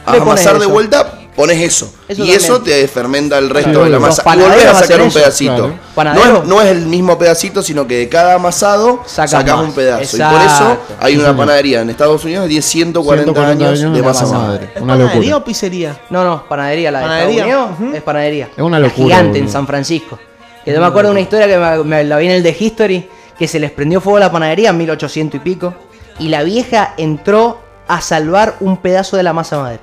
a 0.08 0.14
Le 0.14 0.20
pones 0.20 0.22
amasar 0.46 0.54
de 0.54 0.66
eso. 0.66 0.70
vuelta, 0.70 1.14
pones 1.36 1.62
eso. 1.62 1.94
Eso 2.08 2.24
y 2.24 2.32
eso 2.32 2.62
te 2.62 2.88
fermenta 2.88 3.38
el 3.38 3.50
resto 3.50 3.70
Claro, 3.72 3.84
de 3.86 3.90
la 3.92 4.00
masa. 4.00 4.24
Y 4.34 4.40
volvés 4.40 4.66
a 4.66 4.74
sacar 4.74 5.02
un 5.02 5.12
pedacito. 5.12 5.74
Claro. 5.94 6.14
No 6.14 6.24
es, 6.42 6.46
no 6.48 6.62
es 6.62 6.68
el 6.70 6.86
mismo 6.88 7.18
pedacito, 7.18 7.62
sino 7.62 7.86
que 7.86 7.98
de 7.98 8.10
cada 8.10 8.36
amasado 8.36 9.02
Sacas 9.06 9.60
un 9.60 9.74
pedazo. 9.74 10.18
Y 10.18 10.20
por 10.20 10.42
eso 10.42 10.78
hay 11.00 11.14
Sí, 11.14 11.20
una 11.20 11.28
señor. 11.30 11.38
panadería 11.38 11.82
en 11.82 11.90
Estados 11.90 12.24
Unidos 12.24 12.44
que 12.46 12.50
tiene 12.50 12.62
140, 12.64 13.24
140 13.34 13.66
años, 13.68 13.94
de 13.96 14.02
masa 14.02 14.26
madre. 14.26 14.38
madre. 14.48 14.72
¿Es 14.76 14.82
Una 14.82 14.94
panadería 14.94 15.20
locura. 15.32 15.38
o 15.38 15.44
pizzería? 15.46 16.00
No, 16.10 16.24
no, 16.24 16.44
panadería 16.48 16.92
la 16.92 17.00
de 17.00 17.06
Panadería, 17.06 17.44
Estados 17.46 17.66
Unidos 17.66 17.80
ujú. 17.90 17.96
es 17.98 18.04
panadería. 18.04 18.50
Es 18.56 18.64
una 18.64 18.80
La 18.80 18.88
locura, 18.88 19.16
Gigante 19.18 19.40
en. 19.40 19.50
San 19.50 19.68
Francisco. 19.68 20.18
Que 20.66 20.74
yo 20.74 20.80
me 20.80 20.86
acuerdo 20.88 21.10
de 21.10 21.12
una 21.12 21.22
historia 21.22 21.48
que 21.48 21.58
me, 21.58 21.84
me 21.84 22.04
la 22.04 22.18
vi 22.18 22.26
en 22.28 22.32
el 22.32 22.44
de 22.44 22.56
History, 22.58 23.10
que 23.38 23.48
se 23.48 23.60
les 23.60 23.72
prendió 23.72 24.02
fuego 24.02 24.18
a 24.18 24.22
la 24.22 24.32
panadería 24.32 24.70
en 24.72 24.78
1800 24.78 25.40
y 25.40 25.44
pico, 25.44 25.74
y 26.20 26.30
la 26.30 26.44
vieja 26.44 26.94
entró 26.98 27.60
a 27.88 28.02
salvar 28.02 28.56
un 28.60 28.78
pedazo 28.78 29.16
de 29.18 29.24
la 29.24 29.32
masa 29.34 29.60
madre. 29.60 29.80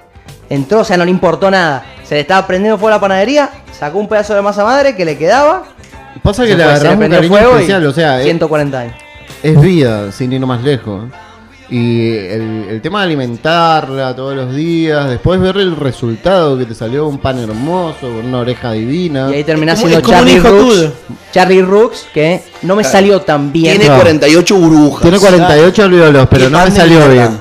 Entró, 0.51 0.81
o 0.81 0.85
sea, 0.85 0.97
no 0.97 1.05
le 1.05 1.11
importó 1.11 1.51
nada. 1.51 1.85
Se 2.05 2.15
le 2.15 2.21
estaba 2.21 2.47
prendiendo 2.47 2.77
fuego 2.79 2.89
a 2.89 2.97
la 2.97 3.01
panadería, 3.01 3.51
sacó 3.79 3.99
un 3.99 4.09
pedazo 4.09 4.35
de 4.35 4.43
masa 4.43 4.65
madre 4.65 4.95
que 4.95 5.05
le 5.05 5.17
quedaba. 5.17 5.65
Pasa 6.23 6.45
que 6.47 6.55
le 6.57 6.65
agarramos 6.65 7.05
un 7.05 7.11
cariño 7.11 7.29
fuego 7.29 7.51
y 7.51 7.55
especial, 7.55 7.87
o 7.87 7.93
sea, 7.93 8.19
es, 8.19 8.25
140 8.25 8.79
años. 8.79 8.95
es 9.43 9.61
vida, 9.61 10.13
sin 10.13 10.33
ir 10.33 10.41
más 10.47 10.63
lejos. 10.63 11.05
Y 11.71 12.09
el, 12.17 12.67
el 12.71 12.83
tema 12.83 13.01
de 13.01 13.07
alimentarla 13.07 14.15
todos 14.15 14.37
los 14.37 14.55
días, 14.55 15.09
después 15.09 15.41
ver 15.41 15.57
el 15.57 15.75
resultado 15.75 16.59
que 16.59 16.67
te 16.67 16.75
salió 16.75 17.09
un 17.09 17.19
pan 17.19 17.39
hermoso, 17.39 18.01
con 18.01 18.27
una 18.27 18.41
oreja 18.41 18.73
divina. 18.73 19.29
Y 19.31 19.35
ahí 19.37 19.45
terminás 19.45 19.79
siendo 19.79 20.01
Charlie 20.03 20.39
Rooks. 20.41 20.91
Charlie 21.33 21.63
Rooks, 21.63 22.07
que 22.13 22.43
no 22.63 22.77
me 22.77 22.85
salió 22.85 23.23
tan 23.23 23.51
bien. 23.51 23.73
Tiene 23.73 23.87
Claro. 23.87 24.03
48 24.03 24.57
burbujas. 24.57 25.03
Tiene 25.03 25.19
48 25.19 25.83
alvéolos, 25.85 26.29
pero 26.31 26.51
no 26.51 26.65
me 26.65 26.71
salió 26.71 27.09
bien. 27.09 27.39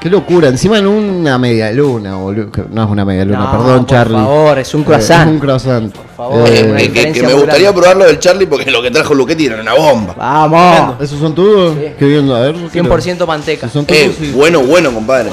Qué 0.00 0.08
locura, 0.08 0.46
encima 0.48 0.78
en 0.78 0.86
una 0.86 1.38
media 1.38 1.72
luna, 1.72 2.14
boludo. 2.14 2.50
No 2.70 2.84
es 2.84 2.88
una 2.90 3.04
media 3.04 3.24
luna, 3.24 3.38
No, 3.40 3.50
perdón, 3.50 3.78
por 3.78 3.86
Charlie. 3.88 4.16
favor, 4.16 4.58
es 4.60 4.74
un 4.74 4.80
Eh, 4.82 4.84
croissant. 4.84 5.26
es 5.26 5.32
un 5.32 5.38
croissant. 5.40 5.92
Por 5.92 6.06
favor, 6.16 6.48
Eh, 6.48 6.52
que- 6.52 6.60
que, 6.60 6.62
diferencia 6.84 7.12
que 7.22 7.26
me 7.26 7.32
gustaría 7.34 7.62
grande. 7.62 7.80
probarlo 7.80 8.04
del 8.04 8.18
Charlie 8.20 8.46
porque 8.46 8.70
lo 8.70 8.80
que 8.80 8.92
trajo 8.92 9.12
Luchetti 9.14 9.46
era 9.46 9.60
una 9.60 9.74
bomba. 9.74 10.14
Vamos. 10.16 11.00
¿Esos 11.02 11.18
son 11.18 11.34
tuyos? 11.34 11.74
Sí. 11.74 11.86
Qué 11.98 12.04
bien, 12.04 12.30
a 12.30 12.38
ver. 12.38 12.54
100% 12.70 13.26
manteca. 13.26 13.68
Son 13.68 13.84
Eh, 13.88 14.14
sí. 14.16 14.30
bueno, 14.36 14.60
bueno, 14.60 14.92
compadre. 14.94 15.30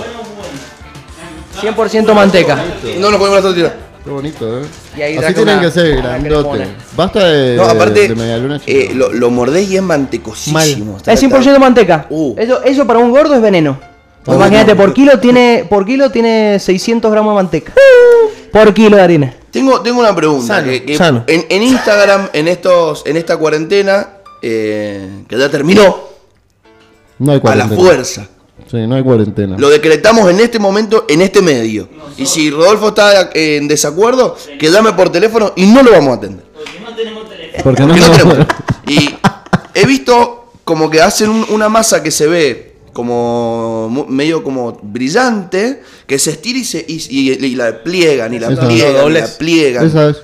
100% 1.61 2.13
manteca. 2.15 2.57
No 2.99 3.11
nos 3.11 3.19
podemos 3.19 3.39
hacer 3.39 3.53
tirar. 3.53 3.75
Qué 4.03 4.09
bonito, 4.09 4.59
eh. 4.61 4.65
Y 4.97 5.01
ahí 5.01 5.17
Así 5.17 5.33
tienen 5.35 5.57
una- 5.59 5.65
que 5.67 5.71
ser, 5.71 5.97
grandote. 5.97 6.67
Basta 6.95 7.23
de, 7.23 7.55
No, 7.55 7.63
aparte, 7.65 8.07
de 8.07 8.15
media 8.15 8.37
luna, 8.37 8.59
eh, 8.65 8.91
lo, 8.95 9.11
lo 9.13 9.29
mordés 9.29 9.69
y 9.69 9.75
es 9.77 9.81
mantecosísimo. 9.83 10.97
Está- 10.97 11.13
Es 11.13 11.19
100% 11.19 11.59
manteca. 11.59 12.07
Uh. 12.09 12.33
Eso, 12.37 12.63
eso 12.63 12.85
para 12.87 12.97
un 12.99 13.11
gordo 13.11 13.35
es 13.35 13.41
veneno. 13.41 13.77
Uh. 14.27 14.33
Imagínate, 14.33 14.75
por 14.75 14.93
kilo 14.93 15.19
tiene 15.19 15.65
por 15.69 15.85
kilo 15.85 16.09
tiene 16.11 16.59
600 16.59 17.11
gramos 17.11 17.31
de 17.33 17.35
manteca. 17.35 17.73
Por 18.51 18.73
kilo 18.73 18.95
de 18.97 19.03
harina. 19.03 19.33
Tengo, 19.51 19.81
tengo 19.81 19.99
una 19.99 20.15
pregunta. 20.15 20.55
Sano, 20.55 20.67
que, 20.67 20.83
que 20.83 20.97
sano. 20.97 21.23
En, 21.27 21.45
en 21.49 21.63
Instagram, 21.63 22.29
en 22.33 22.47
estos, 22.47 23.03
en 23.05 23.17
esta 23.17 23.37
cuarentena, 23.37 24.09
eh, 24.41 25.23
que 25.27 25.37
ya 25.37 25.49
terminó, 25.49 25.97
No 27.19 27.31
hay 27.31 27.35
a 27.37 27.37
la 27.37 27.41
cuarentena. 27.41 27.81
fuerza. 27.81 28.27
Sí, 28.69 28.77
no 28.87 28.95
hay 28.95 29.03
cuarentena. 29.03 29.57
Lo 29.59 29.69
decretamos 29.69 30.29
en 30.29 30.39
este 30.39 30.57
momento, 30.59 31.05
en 31.07 31.21
este 31.21 31.41
medio. 31.41 31.87
Y 32.17 32.25
si 32.25 32.49
Rodolfo 32.49 32.89
está 32.89 33.29
eh, 33.33 33.57
en 33.57 33.67
desacuerdo, 33.67 34.35
que 34.59 34.71
llame 34.71 34.91
por 34.93 35.09
teléfono 35.11 35.53
y 35.55 35.67
no 35.67 35.83
lo 35.83 35.91
vamos 35.91 36.11
a 36.11 36.13
atender. 36.15 36.45
Porque 37.63 37.83
no, 37.83 37.89
Porque 37.89 37.99
no 37.99 38.11
tenemos. 38.11 38.37
Y 38.87 39.15
he 39.73 39.85
visto 39.85 40.51
como 40.63 40.89
que 40.89 41.01
hacen 41.01 41.29
un- 41.29 41.45
una 41.49 41.69
masa 41.69 42.01
que 42.01 42.11
se 42.11 42.27
ve 42.27 42.74
como 42.95 44.05
medio 44.09 44.41
como 44.41 44.79
brillante, 44.81 45.83
que 46.07 46.17
se 46.17 46.31
estira 46.31 46.57
y, 46.59 46.63
se, 46.63 46.79
y, 46.87 46.95
y- 47.09 47.45
y 47.45 47.55
la 47.55 47.83
pliegan 47.83 48.33
y 48.33 48.39
la 48.39 48.47
Esa. 48.51 48.65
pliegan 48.67 49.07
y 49.07 49.13
la 49.13 49.27
pliegan. 49.37 49.85
Esa 49.85 50.09
es. 50.09 50.17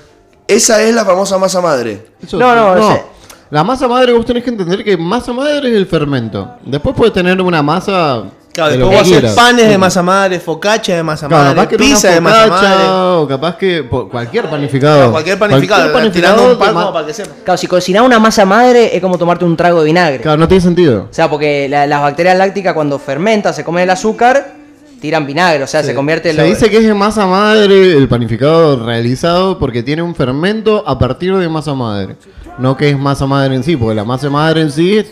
Esa 0.48 0.82
es 0.82 0.94
la 0.94 1.04
famosa 1.04 1.36
masa 1.38 1.60
madre. 1.60 2.06
Eso- 2.24 2.38
No, 2.38 2.54
no, 2.54 2.76
ese- 2.92 3.02
La 3.50 3.62
masa 3.62 3.86
madre, 3.86 4.14
vos 4.14 4.24
tenés 4.24 4.42
que 4.42 4.48
entender 4.48 4.82
que 4.82 4.96
masa 4.96 5.34
madre 5.34 5.68
es 5.70 5.76
el 5.76 5.86
fermento. 5.86 6.50
Después 6.64 6.96
puedes 6.96 7.12
tener 7.12 7.40
una 7.42 7.62
masa. 7.62 8.24
Claro, 8.52 8.72
de 8.72 8.76
después 8.78 8.98
vos 9.08 9.16
haces 9.18 9.32
panes 9.32 9.68
de 9.68 9.78
masa 9.78 10.02
madre, 10.02 10.38
focaccia 10.38 10.94
de 10.96 11.02
masa 11.02 11.26
Claro, 11.26 11.54
madre, 11.54 11.76
pizza 11.78 12.10
de 12.10 12.20
masa 12.20 12.46
madre. 12.48 12.84
o 12.88 13.26
capaz 13.26 13.56
que 13.56 13.82
po- 13.84 14.08
cualquier 14.10 14.50
panificado. 14.50 15.10
Cualquier 15.10 15.38
panificado, 15.38 16.10
tirando 16.10 16.52
un 16.52 16.58
pan 16.58 16.74
como 16.74 16.92
para 16.92 17.06
que 17.06 17.14
sepa. 17.14 17.30
Claro, 17.44 17.56
si 17.56 17.66
cocinás 17.66 18.02
una 18.02 18.18
masa 18.18 18.44
madre 18.44 18.94
es 18.94 19.00
como 19.00 19.16
tomarte 19.16 19.44
un 19.46 19.56
trago 19.56 19.80
de 19.80 19.86
vinagre. 19.86 20.20
Claro, 20.20 20.36
no 20.36 20.46
tiene 20.48 20.60
sentido. 20.60 21.08
O 21.10 21.14
sea, 21.14 21.30
porque 21.30 21.66
la- 21.68 21.86
las 21.86 22.02
bacterias 22.02 22.36
lácticas 22.36 22.74
cuando 22.74 22.98
fermentan, 22.98 23.54
se 23.54 23.64
comen 23.64 23.84
el 23.84 23.90
azúcar, 23.90 24.52
tiran 25.00 25.26
vinagre, 25.26 25.64
o 25.64 25.66
sea, 25.66 25.82
se 25.82 25.94
convierte 25.94 26.28
en 26.30 26.36
Se 26.36 26.42
lo- 26.42 26.48
dice 26.48 26.68
que 26.70 26.76
es 26.76 26.84
de 26.86 26.92
masa 26.94 27.26
madre 27.26 27.96
el 27.96 28.06
panificado 28.06 28.84
realizado 28.84 29.58
porque 29.58 29.82
tiene 29.82 30.02
un 30.02 30.14
fermento 30.14 30.84
a 30.86 30.98
partir 30.98 31.34
de 31.36 31.48
masa 31.48 31.72
madre. 31.74 32.16
No 32.58 32.76
que 32.76 32.90
es 32.90 32.98
masa 32.98 33.24
madre 33.26 33.54
en 33.54 33.62
sí, 33.64 33.76
porque 33.76 33.94
la 33.94 34.04
masa 34.04 34.28
madre 34.28 34.60
en 34.60 34.70
sí 34.70 34.98
es, 34.98 35.06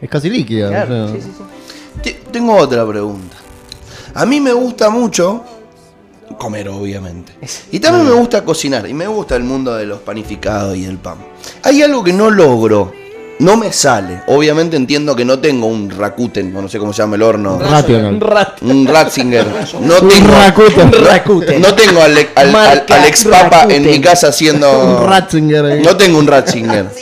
es 0.00 0.08
casi 0.08 0.30
líquida. 0.30 0.68
Claro, 0.68 1.04
o 1.04 1.08
sea. 1.08 1.16
sí, 1.16 1.22
sí, 1.22 1.32
sí. 1.36 1.42
Te- 2.02 2.20
Tengo 2.30 2.56
otra 2.56 2.86
pregunta. 2.86 3.36
A 4.14 4.26
mí 4.26 4.40
me 4.40 4.52
gusta 4.52 4.90
mucho 4.90 5.44
comer, 6.38 6.68
obviamente. 6.68 7.32
Y 7.72 7.80
también 7.80 8.06
me 8.06 8.12
gusta 8.14 8.44
cocinar. 8.44 8.88
Y 8.88 8.94
me 8.94 9.06
gusta 9.06 9.36
el 9.36 9.42
mundo 9.44 9.74
de 9.74 9.86
los 9.86 10.00
panificados 10.00 10.76
y 10.76 10.84
el 10.84 10.98
pan. 10.98 11.18
Hay 11.62 11.82
algo 11.82 12.02
que 12.04 12.12
no 12.12 12.30
logro. 12.30 12.92
No 13.40 13.56
me 13.56 13.72
sale. 13.72 14.20
Obviamente 14.26 14.76
entiendo 14.76 15.16
que 15.16 15.24
no 15.24 15.38
tengo 15.38 15.66
un 15.66 15.88
Rakuten, 15.88 16.54
o 16.54 16.60
no 16.60 16.68
sé 16.68 16.78
cómo 16.78 16.92
se 16.92 17.00
llama 17.02 17.16
el 17.16 17.22
horno. 17.22 17.58
Rational. 17.58 18.14
Un 18.60 18.86
Ratzinger. 18.86 19.46
No 19.80 19.94
Un 19.98 20.08
tengo. 20.10 20.28
Rakuten. 20.34 20.90
no- 20.90 20.98
Rakuten. 20.98 21.62
No 21.62 21.74
tengo 21.74 22.02
al, 22.02 22.18
al, 22.18 22.28
al, 22.34 22.50
Marca 22.52 22.96
al 22.96 23.06
ex 23.08 23.24
papa 23.24 23.66
en 23.70 23.82
mi 23.86 23.98
casa 24.00 24.28
haciendo. 24.28 24.70
Un 25.02 25.08
Ratzinger. 25.08 25.80
No 25.82 25.96
tengo 25.96 26.18
un 26.18 26.26
Ratzinger. 26.26 26.86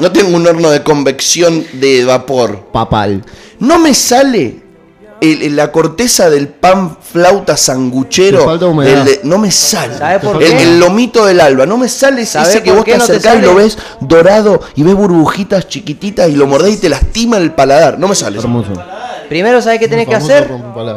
No 0.00 0.10
tengo 0.10 0.34
un 0.34 0.46
horno 0.46 0.70
de 0.70 0.82
convección 0.82 1.62
de 1.74 2.06
vapor. 2.06 2.68
Papal. 2.72 3.22
No 3.60 3.78
me 3.78 3.94
sale 3.94 4.56
el- 5.20 5.42
el- 5.42 5.56
la 5.56 5.70
corteza 5.70 6.30
del 6.30 6.48
pan 6.48 6.96
flauta 7.00 7.56
sanguchero. 7.56 8.44
Falta 8.44 8.66
humedad. 8.66 9.04
del 9.04 9.04
de- 9.04 9.20
no 9.24 9.38
me 9.38 9.50
sale. 9.50 9.96
¿Sabe 9.98 10.18
por 10.20 10.42
el, 10.42 10.48
qué? 10.50 10.62
el 10.62 10.80
lomito 10.80 11.26
del 11.26 11.40
alba. 11.40 11.66
No 11.66 11.76
me 11.76 11.88
sale 11.88 12.22
ese, 12.22 12.32
¿Sabe 12.32 12.48
ese 12.50 12.62
que 12.62 12.72
vos 12.72 12.84
te 12.84 12.92
qué 12.92 12.98
no 12.98 13.04
te 13.06 13.12
acercás 13.12 13.38
y 13.38 13.42
lo 13.42 13.54
ves 13.54 13.78
dorado 14.00 14.60
y 14.74 14.82
ves 14.82 14.94
burbujitas 14.94 15.68
chiquititas 15.68 16.28
y 16.30 16.36
lo 16.36 16.46
mordés 16.46 16.74
y 16.74 16.78
te 16.78 16.88
lastima 16.88 17.36
el 17.36 17.52
paladar. 17.52 17.98
No 17.98 18.08
me 18.08 18.14
sale. 18.14 18.38
Primero, 19.28 19.60
¿sabes 19.62 19.78
qué 19.78 19.88
tenés 19.88 20.08
que 20.08 20.14
hacer? 20.14 20.50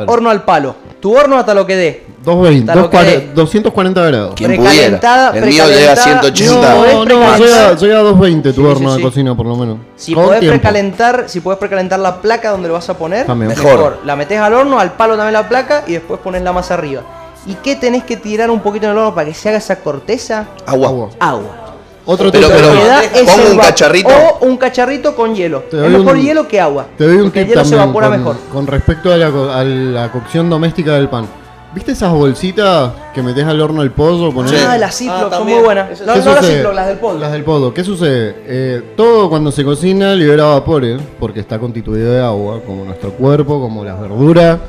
Horno 0.07 0.29
al 0.29 0.43
palo. 0.45 0.75
Tu 1.03 1.13
horno 1.13 1.37
hasta 1.37 1.53
lo 1.53 1.67
que 1.67 1.75
dé. 1.75 2.03
220, 2.23 2.71
Hasta 2.71 2.81
lo 2.81 2.89
que 2.89 2.95
240, 2.97 3.27
dé. 3.27 3.33
240 3.35 4.01
grados. 4.05 4.33
Quien 4.35 4.51
Precalentada- 4.51 5.29
pudiera. 5.31 5.47
El 5.47 5.53
mío 5.53 5.65
llega 5.67 5.91
a 5.91 5.95
precalentada- 5.95 6.03
180. 6.03 6.75
podés 6.77 6.93
No, 6.93 6.99
no, 7.05 7.37
llega, 7.37 7.73
llega 7.75 7.97
a 7.99 8.03
220 8.03 8.53
tu 8.53 8.61
Sí, 8.61 8.67
horno 8.67 8.89
sí, 8.91 8.95
de 8.97 9.03
cocina, 9.03 9.35
por 9.35 9.45
lo 9.45 9.55
menos. 9.57 9.77
Si 9.97 10.13
Con 10.13 10.23
podés 10.23 10.39
tiempo. 10.39 10.59
precalentar, 10.61 11.25
si 11.27 11.41
podés 11.41 11.59
precalentar 11.59 11.99
la 11.99 12.21
placa 12.21 12.51
donde 12.51 12.69
lo 12.69 12.75
vas 12.75 12.89
a 12.89 12.97
poner, 12.97 13.25
También. 13.25 13.49
Mejor. 13.49 13.99
La 14.05 14.15
metés 14.15 14.39
al 14.39 14.53
horno, 14.53 14.79
al 14.79 14.93
palo 14.93 15.17
también 15.17 15.33
la 15.33 15.49
placa 15.49 15.83
y 15.87 15.91
después 15.91 16.21
pones 16.21 16.41
la 16.41 16.53
masa 16.53 16.75
arriba. 16.75 17.01
¿Y 17.45 17.55
qué 17.55 17.75
tenés 17.75 18.05
que 18.05 18.15
tirar 18.15 18.49
un 18.49 18.61
poquito 18.61 18.85
en 18.85 18.93
el 18.93 18.97
horno 18.99 19.13
para 19.13 19.27
que 19.27 19.33
se 19.33 19.49
haga 19.49 19.57
esa 19.57 19.75
corteza? 19.81 20.45
Agua. 20.65 20.87
Agua. 20.87 21.09
Agua. 21.19 21.62
Otro 22.05 22.31
Pero- 22.31 22.49
pero- 22.49 22.73
es 22.73 23.29
pongo 23.31 23.51
un 23.51 23.57
cacharrito. 23.59 24.09
O 24.41 24.45
un 24.45 24.57
cacharrito 24.57 25.15
con 25.15 25.33
hielo. 25.35 25.61
Te 25.69 25.77
Es 25.77 25.83
doy 25.83 25.91
mejor 25.91 26.15
un- 26.15 26.21
hielo 26.21 26.47
que 26.47 26.59
agua. 26.59 26.87
Te 26.97 27.05
doy 27.05 27.15
un 27.17 27.23
porque 27.23 27.39
tip 27.41 27.49
el 27.49 27.55
hielo 27.55 27.65
se 27.65 27.75
evapora 27.75 28.09
con, 28.09 28.17
mejor. 28.17 28.35
con 28.51 28.67
respecto 28.67 29.13
a 29.13 29.17
la, 29.17 29.31
co- 29.31 29.49
a 29.51 29.63
la 29.63 30.11
cocción 30.11 30.49
doméstica 30.49 30.93
del 30.95 31.07
pan. 31.09 31.25
¿Viste 31.73 31.93
esas 31.93 32.11
bolsitas 32.13 32.91
que 33.15 33.23
metes 33.23 33.45
al 33.45 33.59
horno 33.59 33.81
el 33.81 33.89
pollo? 33.91 34.31
Ponés-. 34.31 34.63
Ah, 34.67 34.77
las 34.77 34.95
Ziploc 34.95 35.31
Ah, 35.33 35.37
son 35.37 35.47
muy 35.47 35.59
buenas. 35.63 35.89
No, 36.01 36.13
¿Qué 36.13 36.19
no 36.19 36.35
las? 36.35 36.45
Ziploc, 36.45 36.73
las 36.75 36.87
del 36.87 36.97
polvo. 36.99 37.19
Las 37.19 37.31
del 37.31 37.43
podo. 37.43 37.73
¿Qué 37.73 37.83
sucede? 37.83 38.35
Eh, 38.45 38.81
todo 38.95 39.27
cuando 39.29 39.51
se 39.51 39.63
cocina 39.63 40.13
libera 40.13 40.43
vapores 40.45 41.01
porque 41.19 41.39
está 41.39 41.57
constituido 41.57 42.11
de 42.11 42.21
agua, 42.21 42.59
como 42.63 42.83
nuestro 42.85 43.11
cuerpo, 43.13 43.59
como 43.59 43.83
las 43.83 43.99
verduras, 43.99 44.59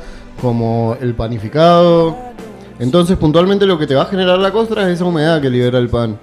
como 0.41 0.97
el 0.99 1.13
panificado. 1.13 2.15
Entonces, 2.79 3.17
puntualmente 3.17 3.65
lo 3.65 3.77
que 3.77 3.85
te 3.87 3.93
va 3.95 4.03
a 4.03 4.05
generar 4.07 4.39
la 4.39 4.51
costra 4.51 4.83
es 4.83 4.95
esa 4.95 5.05
humedad 5.05 5.41
que 5.41 5.49
libera 5.49 5.77
el 5.77 5.89
pan. 5.89 6.17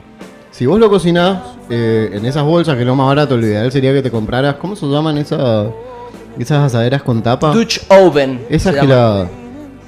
Si 0.53 0.66
vos 0.66 0.78
lo 0.78 0.90
cocinás 0.90 1.38
eh, 1.70 2.11
en 2.12 2.26
esas 2.26 2.42
bolsas, 2.44 2.74
que 2.74 2.82
es 2.82 2.86
lo 2.86 2.94
más 2.94 3.07
barato, 3.09 3.36
lo 3.36 3.46
ideal 3.46 3.72
sería 3.72 3.92
que 3.92 4.03
te 4.03 4.11
compraras, 4.11 4.57
¿cómo 4.57 4.76
se 4.76 4.84
llaman 4.86 5.16
esas, 5.16 5.68
esas 6.38 6.59
asaderas 6.66 7.03
con 7.03 7.22
tapa? 7.22 7.53
Dutch 7.53 7.80
Oven. 7.88 8.44
Esa 8.50 8.72
que 8.72 8.86
la... 8.86 9.26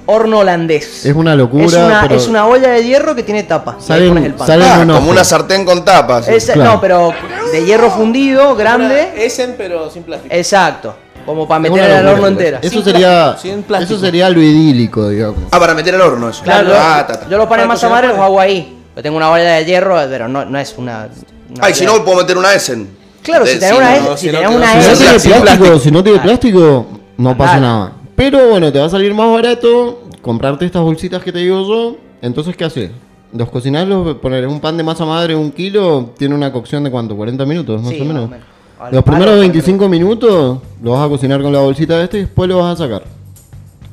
Horno 0.07 0.39
holandés. 0.39 1.05
Es 1.05 1.15
una 1.15 1.35
locura, 1.35 1.65
Es 1.65 1.73
una, 1.73 2.01
pero 2.01 2.15
es 2.15 2.27
una 2.27 2.45
olla 2.47 2.69
de 2.69 2.83
hierro 2.83 3.15
que 3.15 3.23
tiene 3.23 3.43
tapa. 3.43 3.77
Salen- 3.79 4.09
pones 4.09 4.25
el 4.25 4.33
pan. 4.33 4.47
salen- 4.47 4.67
Ah, 4.71 4.79
un 4.81 4.87
como 4.91 5.11
una 5.11 5.23
sartén 5.23 5.65
con 5.65 5.83
tapas. 5.83 6.27
Claro. 6.53 6.63
No, 6.73 6.81
pero 6.81 7.13
de 7.51 7.65
hierro 7.65 7.89
fundido, 7.89 8.55
grande. 8.55 9.13
Essen, 9.17 9.55
pero 9.57 9.89
sin 9.89 10.03
plástico. 10.03 10.33
Exacto. 10.33 10.95
Como 11.25 11.47
para 11.47 11.59
meter 11.59 11.91
al 11.91 12.07
horno 12.07 12.27
entera. 12.27 12.59
Eso 12.61 12.69
Sin 12.69 12.83
sería, 12.83 13.35
eso 13.79 13.99
sería 13.99 14.29
lo 14.29 14.39
idílico, 14.41 15.09
digamos. 15.09 15.39
Ah, 15.51 15.59
para 15.59 15.73
meter 15.73 15.95
al 15.95 16.01
horno 16.01 16.29
eso. 16.29 16.43
Claro, 16.43 16.69
ah, 16.75 16.97
yo, 17.07 17.13
ta, 17.13 17.19
ta. 17.21 17.29
yo 17.29 17.37
los 17.37 17.47
panes 17.47 17.65
más 17.67 17.83
amares 17.83 18.11
los 18.11 18.19
hago 18.19 18.39
ahí. 18.39 18.77
Yo 18.95 19.01
tengo 19.01 19.17
una 19.17 19.31
olla 19.31 19.55
de 19.55 19.65
hierro, 19.65 19.95
pero 20.09 20.27
no, 20.27 20.45
no 20.45 20.57
es 20.59 20.75
una. 20.77 21.09
una 21.49 21.65
Ay, 21.65 21.73
si 21.73 21.85
no, 21.85 22.03
puedo 22.03 22.19
meter 22.19 22.37
una 22.37 22.53
Essen. 22.53 22.89
Claro, 23.21 23.45
si 23.45 23.59
tenés 23.59 23.77
una, 23.77 23.99
no, 23.99 24.17
si 24.17 24.29
si 24.29 24.31
no 24.31 24.39
tiene 24.47 25.41
plástico, 25.41 25.79
si 25.79 25.91
no 25.91 26.03
tiene 26.03 26.19
plástico, 26.19 26.85
no 27.17 27.35
pasa 27.37 27.59
Nada. 27.59 27.93
Pero 28.15 28.49
bueno, 28.49 28.71
te 28.71 28.79
va 28.79 28.85
a 28.85 28.89
salir 28.89 29.13
más 29.13 29.29
barato 29.29 30.03
comprarte 30.21 30.65
estas 30.65 30.81
bolsitas 30.81 31.21
que 31.21 31.31
te 31.31 31.39
digo 31.39 31.67
yo. 31.67 31.97
Entonces, 32.21 32.55
¿qué 32.55 32.63
haces? 32.63 32.91
Los 33.33 33.49
cocinás, 33.49 33.87
los 33.87 34.15
poner 34.17 34.47
un 34.47 34.59
pan 34.59 34.77
de 34.77 34.83
masa 34.83 35.05
madre, 35.05 35.35
un 35.35 35.51
kilo, 35.51 36.13
tiene 36.17 36.33
una 36.33 36.51
cocción 36.51 36.83
de 36.83 36.91
cuánto, 36.91 37.15
40 37.15 37.45
minutos, 37.45 37.81
más 37.81 37.91
Sí, 37.91 37.97
o 37.97 38.05
más 38.05 38.07
menos. 38.07 38.25
o 38.25 38.27
menos. 38.29 38.45
Al 38.79 38.93
Los 38.93 39.03
primeros 39.03 39.33
por 39.33 39.39
25 39.39 39.89
minutos 39.89 40.59
lo 40.81 40.91
vas 40.91 41.05
a 41.05 41.09
cocinar 41.09 41.41
con 41.41 41.51
la 41.51 41.59
bolsita 41.59 41.97
de 41.97 42.05
este 42.05 42.17
y 42.17 42.21
después 42.21 42.49
lo 42.49 42.59
vas 42.59 42.73
a 42.79 42.83
sacar. 42.83 43.03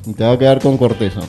Y 0.07 0.13
te 0.13 0.25
va 0.25 0.33
a 0.33 0.39
quedar 0.39 0.61
con 0.61 0.77
corteza. 0.77 1.21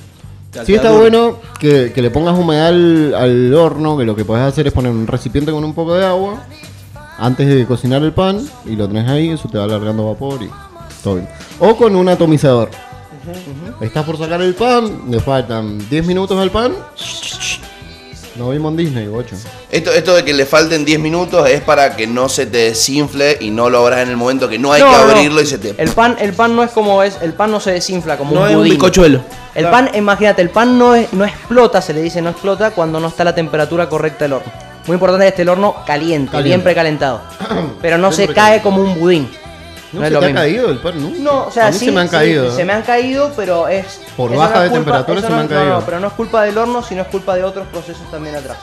Sí 0.66 0.74
está 0.76 0.92
bueno 0.92 1.38
que, 1.60 1.92
que 1.94 2.02
le 2.02 2.12
pongas 2.12 2.38
humedad 2.38 2.68
al, 2.68 3.16
al 3.16 3.54
horno, 3.54 3.98
que 3.98 4.06
lo 4.06 4.16
que 4.16 4.24
puedes 4.26 4.46
hacer 4.46 4.68
es 4.68 4.74
poner 4.74 4.92
un 4.92 5.08
recipiente 5.08 5.52
con 5.52 5.64
un 5.64 5.74
poco 5.74 5.96
de 5.96 6.06
agua 6.06 6.44
antes 7.18 7.48
de 7.48 7.66
cocinar 7.66 8.04
el 8.04 8.12
pan 8.12 8.40
y 8.66 8.76
lo 8.76 8.88
tenés 8.88 9.08
ahí, 9.10 9.30
eso 9.30 9.48
te 9.50 9.58
va 9.58 9.64
alargando 9.66 10.08
vapor 10.08 10.44
y 10.44 10.50
todo 11.04 11.16
bien. 11.16 11.28
O 11.60 11.76
con 11.76 11.96
un 11.96 12.10
atomizador. 12.10 12.70
Estás 13.80 14.06
por 14.06 14.18
sacar 14.18 14.42
el 14.42 14.54
pan, 14.54 15.10
le 15.10 15.20
faltan 15.20 15.78
10 15.90 16.06
minutos 16.06 16.38
al 16.38 16.52
pan. 16.52 16.74
Nos 18.36 18.52
vimos 18.52 18.72
en 18.72 18.78
Disney, 18.78 19.08
bocho. 19.08 19.36
Esto, 19.70 19.92
esto 19.92 20.16
de 20.16 20.26
que 20.26 20.34
le 20.34 20.48
falten 20.48 20.84
10 20.84 21.00
minutos 21.00 21.48
es 21.48 21.62
para 21.62 21.96
que 21.96 22.08
no 22.08 22.28
se 22.30 22.48
te 22.48 22.58
desinfle 22.70 23.38
y 23.40 23.52
no 23.52 23.70
lo 23.70 23.80
abras 23.80 24.00
en 24.02 24.10
el 24.10 24.18
momento 24.18 24.50
que 24.50 24.58
no 24.58 24.74
hay 24.74 24.82
No, 24.82 24.90
que 24.90 24.98
no. 24.98 25.04
abrirlo 25.12 25.42
y 25.42 25.46
se 25.46 25.60
te. 25.60 25.76
El 25.78 25.90
pan, 25.92 26.16
el 26.20 26.34
pan 26.34 26.56
no 26.56 26.64
es 26.64 26.72
como 26.72 27.04
es, 27.04 27.18
el 27.22 27.34
pan 27.34 27.52
no 27.52 27.60
se 27.60 27.72
desinfla 27.72 28.18
como 28.18 28.34
No 28.34 28.42
un 28.42 28.48
es 28.48 28.52
un 28.54 28.58
budín. 28.62 28.74
bizcochuelo. 28.74 29.20
El 29.54 29.68
Claro. 29.68 29.72
pan, 29.72 29.92
imagínate, 29.96 30.42
el 30.42 30.50
pan 30.50 30.80
no, 30.80 30.96
es, 30.96 31.14
no 31.14 31.26
explota, 31.26 31.80
se 31.80 31.94
le 31.94 32.02
dice 32.02 32.24
no 32.24 32.32
explota 32.32 32.72
cuando 32.72 33.00
no 33.00 33.08
está 33.10 33.24
la 33.24 33.36
temperatura 33.36 33.88
correcta 33.88 34.26
del 34.26 34.34
horno. 34.34 34.52
Muy 34.88 34.96
importante 34.96 35.26
que 35.26 35.30
esté 35.30 35.42
el 35.44 35.50
horno 35.50 35.76
caliente, 35.86 36.32
Caliente. 36.32 36.48
bien 36.50 36.62
precalentado. 36.64 37.22
Pero 37.84 38.00
no 38.00 38.12
se 38.12 38.26
cae 38.28 38.34
caliente. 38.36 38.64
como 38.64 38.82
un 38.82 39.00
budín. 39.00 39.30
¿No, 39.94 40.00
No 40.02 40.06
se 40.08 40.16
te 40.18 40.26
ha 40.26 40.34
caído 40.34 40.70
el 40.72 40.78
pan? 40.80 41.02
No, 41.02 41.10
No, 41.20 41.48
o 41.48 41.52
sea, 41.52 41.68
a 41.68 41.72
mí 41.72 41.78
sí, 41.78 41.86
se 41.86 41.92
me 41.92 42.02
han 42.02 42.08
sí, 42.08 42.12
caído. 42.16 42.52
se 42.56 42.66
me 42.66 42.74
han 42.74 42.82
caído, 42.82 43.32
pero 43.36 43.68
es. 43.68 44.02
Por 44.18 44.36
baja 44.36 44.56
no 44.56 44.62
de 44.64 44.70
culpa- 44.70 44.76
temperatura 45.06 45.22
se 45.22 45.30
no- 45.30 45.36
me 45.36 45.42
han 45.42 45.50
no, 45.50 45.56
caído. 45.56 45.74
No, 45.80 45.86
pero 45.86 46.00
no 46.00 46.08
es 46.08 46.14
culpa 46.14 46.44
del 46.44 46.58
horno, 46.58 46.82
sino 46.84 47.02
es 47.04 47.08
culpa 47.10 47.36
de 47.36 47.44
otros 47.44 47.68
procesos 47.68 48.10
también 48.12 48.36
atrás. 48.36 48.58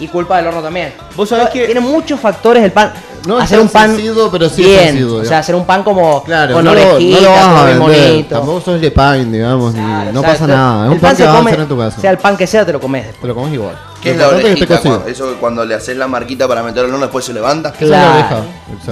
Y 0.00 0.08
culpa 0.08 0.38
del 0.38 0.48
horno 0.48 0.60
también. 0.60 0.92
Vos 1.16 1.28
sabés 1.28 1.50
que- 1.50 1.66
Tiene 1.66 1.80
muchos 1.80 2.18
factores 2.18 2.64
el 2.64 2.72
pan. 2.72 2.92
No 3.26 3.38
es 3.38 3.44
hacer 3.44 3.58
tan 3.58 3.66
un 3.66 3.72
pan 3.72 3.90
sencillo, 3.96 4.28
pero 4.30 4.48
sí 4.50 4.62
es 4.62 4.68
bien. 4.68 4.80
sencillo, 4.88 5.14
o 5.16 5.24
sea, 5.24 5.38
hacer 5.38 5.54
un 5.54 5.64
pan 5.64 5.82
como 5.82 6.22
Claro, 6.24 6.52
con 6.54 6.64
no, 6.64 6.74
lo, 6.74 6.98
no 7.00 7.20
lo 7.20 7.30
vas 7.30 7.46
a 7.46 7.64
vender. 7.64 8.24
Tampoco 8.28 8.60
sos 8.60 8.80
de 8.80 8.90
pan, 8.90 9.32
digamos, 9.32 9.72
ni- 9.72 9.80
no 9.80 10.20
o 10.20 10.22
sea, 10.22 10.32
pasa 10.32 10.46
nada. 10.46 10.86
Es 10.86 10.92
un 10.92 10.98
pan 10.98 11.10
que 11.12 11.16
se 11.16 11.24
vas 11.24 11.34
a 11.34 11.38
come- 11.38 11.50
hacer 11.52 11.60
en 11.62 11.68
tu 11.68 11.78
casa. 11.78 12.00
Sea 12.00 12.10
el 12.10 12.18
pan 12.18 12.36
que 12.36 12.46
sea, 12.46 12.66
te 12.66 12.72
lo 12.72 12.80
comes 12.80 13.02
después. 13.04 13.20
Te 13.22 13.28
lo 13.28 13.34
comes 13.34 13.54
igual. 13.54 13.78
¿Qué 14.02 14.10
es 14.10 14.16
la 14.18 14.26
es 14.26 14.32
orejita? 14.34 14.78
Cuando- 14.80 15.06
Eso 15.06 15.28
que 15.30 15.34
cuando 15.36 15.64
le 15.64 15.74
haces 15.74 15.96
la 15.96 16.06
marquita 16.06 16.46
para 16.46 16.62
meterlo 16.62 16.88
al 16.88 16.94
horno 16.94 17.06
después 17.06 17.24
se 17.24 17.32
levanta. 17.32 17.70
Esa 17.70 17.78
es 17.84 17.86
Claro. 17.88 18.08
la 18.08 18.14
oreja. 18.16 18.42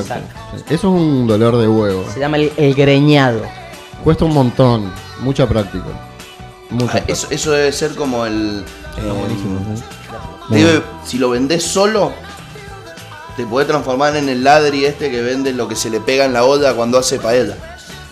Exacto. 0.00 0.14
Eso 0.66 0.74
es 0.74 0.84
un 0.84 1.26
dolor 1.26 1.58
de 1.58 1.68
huevo. 1.68 2.04
Se 2.14 2.20
llama 2.20 2.38
el, 2.38 2.52
el 2.56 2.74
greñado. 2.74 3.40
Cuesta 4.02 4.24
un 4.24 4.32
montón. 4.32 4.90
Mucha 5.20 5.46
práctica. 5.46 5.84
Ah, 6.92 7.00
eso, 7.06 7.26
eso 7.30 7.50
debe 7.52 7.72
ser 7.72 7.94
como 7.94 8.24
el. 8.26 8.64
eh, 8.98 9.10
buenísimo, 9.10 9.60
si 11.04 11.18
lo 11.18 11.30
vendés 11.30 11.62
solo, 11.64 12.12
te 13.36 13.44
puede 13.46 13.66
transformar 13.66 14.16
en 14.16 14.28
el 14.28 14.44
ladri 14.44 14.84
este 14.84 15.10
que 15.10 15.22
vende 15.22 15.52
lo 15.52 15.68
que 15.68 15.76
se 15.76 15.90
le 15.90 16.00
pega 16.00 16.24
en 16.24 16.32
la 16.32 16.44
olla 16.44 16.74
cuando 16.74 16.98
hace 16.98 17.18
paella. 17.18 17.54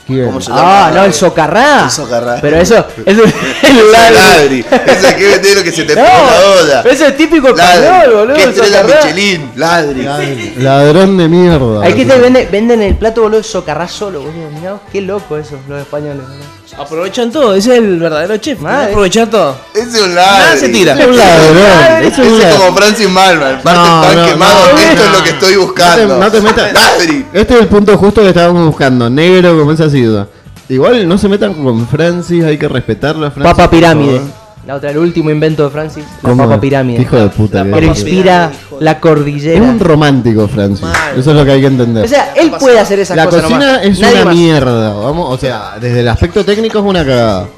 ¿Quién? 0.06 0.26
¿Cómo 0.26 0.40
se 0.40 0.50
Ah, 0.52 0.90
no, 0.92 1.04
el 1.04 1.12
socarrá. 1.14 1.84
El 1.84 1.90
socarrá. 1.90 2.38
Pero 2.40 2.56
eso, 2.56 2.84
eso 3.06 3.22
es 3.24 3.34
el 3.62 3.92
ladri. 3.92 4.62
ladri. 4.62 4.66
Ese 4.86 5.16
que 5.16 5.26
vende 5.28 5.54
lo 5.54 5.62
que 5.62 5.70
se 5.72 5.84
te 5.84 5.94
No, 5.94 6.02
pega 6.02 6.18
en 6.18 6.26
la 6.26 6.62
olla. 6.80 6.90
Eso 6.90 7.06
es 7.06 7.16
típico 7.16 7.48
español, 7.48 8.12
boludo. 8.14 8.34
¿Qué 8.34 8.42
el 8.44 8.50
estrella 8.50 8.82
socarrá. 8.82 9.04
Michelin? 9.04 9.52
Ladri. 9.56 10.02
Ladri- 10.02 10.56
Ladrón 10.56 11.16
de 11.16 11.28
mierda. 11.28 11.82
Hay 11.84 11.92
que 11.94 12.06
te 12.06 12.18
vende, 12.18 12.48
venden 12.50 12.82
el 12.82 12.96
plato, 12.96 13.22
boludo, 13.22 13.42
socarrá 13.42 13.86
solo, 13.86 14.20
boludo. 14.22 14.50
Mirá, 14.50 14.80
qué 14.90 15.00
loco 15.02 15.36
eso, 15.36 15.58
los 15.68 15.80
españoles, 15.80 16.22
boludo. 16.26 16.59
Aprovechan 16.78 17.30
todo, 17.30 17.54
ese 17.54 17.72
es 17.72 17.78
el 17.78 17.98
verdadero 17.98 18.36
chef. 18.38 18.60
Madre. 18.60 18.90
Aprovechar 18.90 19.28
todo. 19.28 19.56
Ese 19.74 19.98
es 19.98 20.02
un 20.02 20.14
Nada 20.14 20.38
ladri. 20.46 20.60
se 20.60 20.68
tira. 20.70 20.92
Es 20.94 21.06
un 21.06 21.16
ladrón. 21.16 22.56
Como 22.58 22.76
Francis 22.76 23.08
Malman. 23.08 23.60
Parte 23.62 23.80
No, 23.80 24.02
pan 24.02 24.16
no, 24.16 24.26
quemado. 24.26 24.72
no, 24.72 24.78
Esto 24.78 24.94
no. 25.04 25.10
es 25.12 25.18
lo 25.18 25.24
que 25.24 25.30
estoy 25.30 25.56
buscando. 25.56 26.18
No 26.18 26.30
te- 26.30 26.40
no 26.40 26.52
te 26.52 26.62
metas- 26.62 26.72
Ladri. 26.72 27.26
Este 27.32 27.54
es 27.54 27.60
el 27.60 27.66
punto 27.68 27.96
justo 27.98 28.22
que 28.22 28.28
estábamos 28.28 28.66
buscando. 28.66 29.10
Negro 29.10 29.58
como 29.58 29.72
esa 29.72 29.90
ciudad. 29.90 30.26
Igual 30.68 31.08
no 31.08 31.18
se 31.18 31.28
metan 31.28 31.54
con 31.54 31.86
Francis, 31.88 32.44
hay 32.44 32.56
que 32.56 32.68
respetarlo 32.68 33.26
a 33.26 33.30
Francis. 33.30 33.52
Papa 33.56 33.68
pirámide. 33.70 34.20
La 34.70 34.76
otra, 34.76 34.90
el 34.92 34.98
último 34.98 35.30
invento 35.32 35.64
de 35.64 35.70
Francis, 35.70 36.04
la 36.22 36.28
¿Cómo? 36.30 36.44
papa 36.44 36.60
pirámide. 36.60 37.02
Hijo 37.02 37.16
de 37.16 37.28
puta. 37.28 37.58
La 37.58 37.64
que 37.64 37.70
papa 37.70 37.82
es. 37.82 37.88
inspira 37.88 38.50
pirámide, 38.52 38.84
la 38.84 38.90
Es 38.92 38.96
cordillera. 38.98 39.62
un 39.64 39.80
romántico, 39.80 40.46
Francis. 40.46 40.82
Mal. 40.82 41.18
Eso 41.18 41.30
es 41.32 41.36
lo 41.36 41.44
que 41.44 41.50
hay 41.50 41.60
que 41.60 41.66
entender. 41.66 42.04
O 42.04 42.08
sea, 42.08 42.32
él 42.36 42.52
puede 42.52 42.78
hacer 42.78 43.00
esas 43.00 43.16
la 43.16 43.24
cosas 43.24 43.42
cocina 43.42 43.66
nomás. 43.66 43.84
es 43.84 43.98
Nadie 43.98 44.14
una 44.14 44.24
más. 44.26 44.34
mierda, 44.36 44.92
vamos, 44.94 45.34
o 45.34 45.36
sea, 45.38 45.72
desde 45.80 45.98
el 45.98 46.08
aspecto 46.08 46.44
técnico 46.44 46.78
es 46.78 46.84
una 46.84 47.04
cagada. 47.04 47.48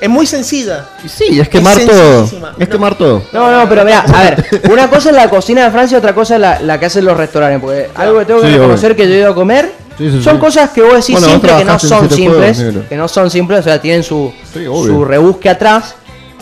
Es 0.00 0.08
muy 0.08 0.26
sencilla. 0.26 0.84
Y 1.04 1.08
sí, 1.08 1.40
es 1.40 1.48
quemar 1.48 1.76
Es 1.76 1.86
todo. 1.88 2.18
sencillísima. 2.20 2.52
Es 2.56 2.68
No. 2.68 2.72
quemar 2.72 2.94
todo. 2.96 3.22
No, 3.32 3.50
no, 3.50 3.68
pero 3.68 3.84
mira, 3.84 4.02
a 4.06 4.22
ver, 4.22 4.44
una 4.70 4.88
cosa 4.88 5.10
es 5.10 5.16
la 5.16 5.28
cocina 5.28 5.64
de 5.64 5.72
Francia, 5.72 5.98
otra 5.98 6.14
cosa 6.14 6.36
es 6.36 6.40
la, 6.40 6.60
la 6.60 6.78
que 6.78 6.86
hacen 6.86 7.04
los 7.04 7.16
restaurantes. 7.16 7.60
Porque 7.60 7.88
algo 7.96 8.20
que 8.20 8.26
tengo 8.26 8.42
que 8.42 8.46
Sí, 8.46 8.52
reconocer 8.54 8.92
obvio. 8.92 8.96
que 8.96 9.08
yo 9.08 9.14
he 9.16 9.18
ido 9.18 9.30
a 9.32 9.34
comer 9.34 9.72
Sí, 9.98 10.08
sí, 10.10 10.22
son 10.22 10.34
sí. 10.36 10.40
cosas 10.40 10.70
que 10.70 10.80
vos 10.82 10.94
decís 10.94 11.10
Bueno, 11.20 11.26
vos 11.26 11.32
simples 11.34 11.52
que 11.52 11.58
no 11.64 11.76
trabajaste 11.76 11.86
en 11.86 11.90
son 11.90 12.08
Siete 12.08 12.14
simples, 12.22 12.58
negro. 12.58 12.82
que 12.88 12.96
no 12.96 13.08
son 13.08 13.30
simples, 13.30 13.60
o 13.60 13.62
sea, 13.64 13.80
tienen 13.82 14.02
su, 14.02 14.32
Sí, 14.54 14.60
obvio. 14.66 14.84
su 14.94 15.04
rebusque 15.04 15.50
atrás, 15.50 15.94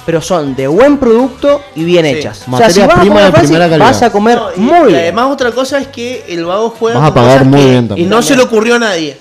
pero 0.09 0.23
son 0.23 0.57
de 0.57 0.67
buen 0.67 0.97
producto 0.97 1.61
y 1.77 1.85
bien 1.85 2.07
Sí. 2.07 2.13
hechas. 2.13 2.45
o 2.47 2.53
Materia 2.53 2.73
sea, 2.73 2.83
si 2.83 2.89
vas 2.89 2.97
a 2.97 3.01
prima 3.03 3.17
comer 3.17 3.31
de 3.33 3.37
a 3.39 3.43
primera 3.43 3.69
calidad. 3.69 3.87
vas 3.89 4.03
a 4.03 4.11
comer 4.11 4.39
No, 4.39 4.49
y- 4.57 4.61
muy 4.61 4.79
y 4.79 4.87
bien. 4.87 4.97
además 5.01 5.27
otra 5.31 5.53
cosa 5.53 5.79
es 5.79 5.89
que 5.89 6.25
el 6.31 6.47
vago 6.47 6.71
juega 6.79 6.99
Vas 6.99 7.11
a 7.11 7.15
pagar 7.15 7.45
muy 7.45 7.61
que- 7.61 7.67
bien 7.67 7.85
y 7.85 7.89
también. 7.89 8.09
no 8.09 8.23
se 8.23 8.35
le 8.35 8.43
ocurrió 8.43 8.77
a 8.77 8.79
nadie. 8.79 9.19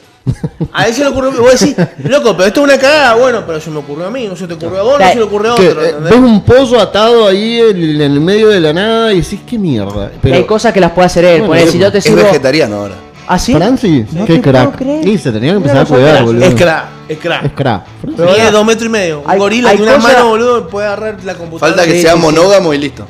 A 0.72 0.88
él 0.88 0.94
se 0.94 1.02
le 1.02 1.08
ocurrió, 1.10 1.32
vos 1.42 1.60
decís, 1.60 1.76
loco, 2.06 2.38
pero 2.38 2.48
esto 2.48 2.62
es 2.62 2.64
una 2.72 2.78
cagada, 2.80 3.16
bueno, 3.16 3.44
pero 3.46 3.60
se 3.60 3.70
me 3.70 3.80
ocurrió 3.80 4.08
a 4.08 4.10
mí, 4.10 4.28
no 4.28 4.36
se 4.38 4.48
te 4.48 4.54
ocurrió 4.54 4.80
a 4.80 4.84
vos, 4.84 4.98
no 5.00 5.08
se 5.10 5.16
le 5.16 5.22
ocurrió 5.24 5.52
a 5.52 5.56
otro. 5.56 5.84
eh, 5.86 5.96
ves 6.02 6.14
un 6.14 6.42
pollo 6.44 6.80
atado 6.80 7.28
ahí 7.28 7.60
en, 7.60 7.78
en 7.84 8.02
el 8.02 8.22
medio 8.22 8.48
de 8.48 8.62
la 8.62 8.72
nada 8.72 9.12
y 9.12 9.20
decís, 9.20 9.42
qué 9.46 9.58
mierda. 9.60 10.10
Y 10.16 10.20
Pero 10.22 10.36
hay 10.36 10.46
cosas 10.46 10.72
que 10.72 10.80
las 10.80 10.92
puede 10.92 11.08
hacer 11.08 11.26
él. 11.26 11.42
Bueno, 11.42 11.66
es- 11.66 11.72
si 11.72 11.80
yo 11.80 11.92
te 11.92 11.98
Es 11.98 12.06
sirvo. 12.06 12.24
vegetariano 12.24 12.78
ahora. 12.78 12.96
¿Ah, 13.28 13.38
sí? 13.38 13.54
Francis, 13.54 14.14
No 14.14 14.26
qué 14.26 14.36
te 14.36 14.40
puedo 14.52 14.66
crack. 14.72 14.78
creer. 14.78 15.08
Y 15.08 15.18
se 15.18 15.32
tenía 15.32 15.54
que 15.54 15.60
Mira, 15.60 15.72
empezar 15.72 15.78
a 15.80 15.86
cuidar, 15.86 16.24
boludo. 16.24 16.46
Es 16.46 16.56
crack, 16.56 16.86
es 17.10 17.18
crack. 17.20 17.46
Es 17.46 17.52
crack. 17.54 17.84
Pero 18.16 18.32
Mide 18.32 18.52
dos 18.52 18.66
metros 18.66 18.86
y 18.86 18.90
medio. 18.90 19.20
Un 19.22 19.30
hay- 19.32 19.38
gorila 19.40 19.70
hay 19.70 19.78
de 19.78 19.84
una 19.84 19.98
mano, 19.98 20.28
boludo, 20.30 20.68
puede 20.70 20.88
agarrar 20.88 21.18
la 21.24 21.34
computadora. 21.36 21.76
Falta 21.76 21.86
que 21.92 21.98
Sí, 21.98 22.02
sea 22.04 22.14
sí, 22.14 22.18
sí. 22.20 22.24
monógamo 22.24 22.74
y 22.74 22.78
listo. 22.78 23.06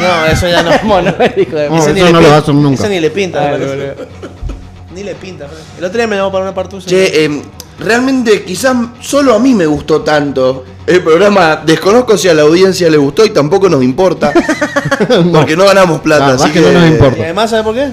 No, 0.00 0.26
eso 0.26 0.48
ya 0.48 0.62
no. 0.62 0.70
Monolítico 0.84 1.56
de 1.56 1.68
No, 1.70 1.76
Ese 1.76 1.84
eso 1.90 1.94
ni 1.94 2.00
le 2.02 2.12
no 2.12 2.20
lo 2.20 2.26
pin- 2.26 2.30
va 2.32 2.34
a 2.36 2.38
hacer 2.38 2.54
nunca. 2.54 2.74
Ese 2.82 2.88
ni 2.88 3.00
le 3.00 3.10
pinta. 3.10 3.40
Parece. 3.50 3.94
Ni 4.94 5.02
le 5.04 5.14
pinta. 5.14 5.46
El 5.78 5.84
otro 5.84 5.98
día 5.98 6.06
me 6.06 6.16
llamó 6.16 6.32
para 6.32 6.44
una 6.44 6.54
partusa. 6.54 6.88
Che, 6.88 7.24
eh, 7.26 7.42
realmente 7.78 8.42
quizás 8.44 8.74
solo 9.02 9.34
a 9.34 9.38
mí 9.38 9.52
me 9.52 9.66
gustó 9.66 10.00
tanto. 10.00 10.64
El 10.86 11.02
programa 11.02 11.56
desconozco 11.66 12.16
si 12.16 12.28
a 12.30 12.34
la 12.34 12.42
audiencia 12.42 12.88
le 12.88 12.96
gustó 12.96 13.22
y 13.26 13.28
tampoco 13.30 13.68
nos 13.68 13.82
importa. 13.84 14.32
Porque 15.32 15.54
no 15.54 15.66
ganamos 15.66 16.00
plata. 16.00 16.28
La 16.28 16.34
así 16.34 16.50
que 16.50 16.60
no 16.60 16.72
nos 16.72 16.84
y 16.84 16.92
importa. 16.92 17.22
además, 17.24 17.50
¿sabe 17.50 17.62
por 17.62 17.74
qué? 17.74 17.88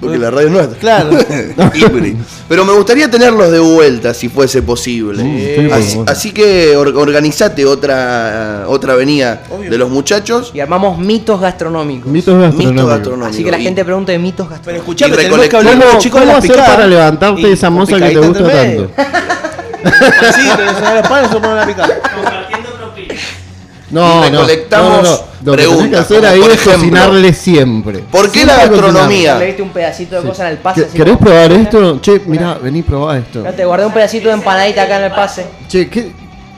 Porque 0.00 0.18
la 0.18 0.30
radio 0.30 0.48
es 0.48 0.52
nuestra. 0.52 0.78
Claro. 0.78 1.10
Pero 2.48 2.64
me 2.64 2.72
gustaría 2.74 3.10
tenerlos 3.10 3.50
de 3.50 3.58
vuelta 3.58 4.12
si 4.12 4.28
fuese 4.28 4.62
posible. 4.62 5.22
Sí, 5.22 5.66
por 5.68 5.72
así, 5.78 6.00
así 6.06 6.32
que 6.32 6.76
or- 6.76 6.94
organizate 6.96 7.64
otra 7.64 8.64
otra 8.68 8.92
avenida 8.92 9.42
Obvio. 9.50 9.70
de 9.70 9.78
los 9.78 9.88
muchachos. 9.88 10.50
Y 10.54 10.60
armamos 10.60 10.98
mitos 10.98 11.40
gastronómicos. 11.40 12.12
Mitos 12.12 12.34
Mito 12.34 12.42
gastronómicos. 12.44 12.88
gastronómico. 12.90 13.30
Así 13.34 13.44
que 13.44 13.50
la 13.50 13.58
Y- 13.58 13.62
gente 13.64 13.84
pregunte 13.84 14.12
de 14.12 14.18
mitos 14.18 14.46
Pero 14.64 14.82
gastronómicos. 14.82 14.94
Y 15.00 15.16
tenemos 15.16 15.48
que 15.48 15.56
hablar 15.56 15.72
con 15.78 15.86
¿Cómo, 15.88 15.98
chicos 15.98 16.20
cómo 16.20 16.36
hacer 16.36 16.56
para 16.56 16.86
levantarte 16.86 17.40
Y 17.40 17.52
esa 17.52 17.70
moza 17.70 17.96
que 17.98 18.10
te 18.10 18.18
gusta 18.18 18.46
tanto? 18.46 18.90
Sí, 19.86 20.42
te 20.56 20.64
los 20.64 21.08
panes 21.08 21.30
o 21.32 21.40
poner 21.40 21.56
la 21.56 21.66
picada. 21.66 22.45
No, 23.90 24.26
Y 24.26 24.30
recolectamos 24.30 24.90
no, 24.90 24.96
no, 24.96 25.02
no. 25.02 25.08
Lo 25.10 25.16
que 25.16 25.18
tenés 25.18 25.44
que 25.44 25.52
preguntas, 25.76 26.00
hacer 26.00 26.26
ahí 26.26 26.40
por 26.40 26.50
es 26.50 26.54
ejemplo, 26.56 26.72
cocinarle 26.80 27.32
siempre. 27.32 27.98
¿Por 28.10 28.24
qué 28.32 28.40
Siempre 28.40 28.56
la 28.56 28.62
gastronomía? 28.66 29.38
Le 29.38 29.46
diste 29.46 29.62
un 29.62 29.68
pedacito 29.70 30.16
de 30.16 30.22
Sí. 30.22 30.28
cosa 30.28 30.46
en 30.46 30.52
el 30.52 30.58
pase. 30.58 30.86
¿Qué- 30.88 30.96
¿Querés 30.96 31.16
como- 31.16 31.26
probar 31.26 31.52
esto? 31.52 32.00
Che, 32.00 32.20
mirá, 32.26 32.54
vení, 32.54 32.82
probá 32.82 33.18
esto. 33.18 33.42
Te 33.44 33.64
guardé 33.64 33.86
un 33.86 33.92
pedacito 33.92 34.28
de 34.28 34.34
empanadita 34.34 34.82
acá 34.82 34.98
en 34.98 35.04
el 35.04 35.12
pase. 35.12 35.46
Che, 35.68 35.88
¿qué? 35.88 36.12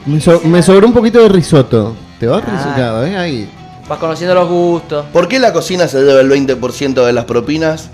Me, 0.07 0.19
so- 0.19 0.41
me 0.45 0.63
sobró 0.63 0.87
un 0.87 0.93
poquito 0.93 1.19
de 1.21 1.29
risotto. 1.29 1.95
¿Te 2.19 2.25
va 2.25 2.37
a 2.37 2.41
Ah. 2.45 2.99
¿Ves 3.01 3.15
ahí? 3.15 3.49
Vas 3.87 3.99
conociendo 3.99 4.33
los 4.33 4.49
gustos. 4.49 5.05
¿Por 5.13 5.27
qué 5.27 5.37
la 5.39 5.53
cocina 5.53 5.87
se 5.87 5.99
lleva 6.01 6.21
el 6.21 6.29
20% 6.29 7.05
de 7.05 7.13
las 7.13 7.25
propinas 7.25 7.89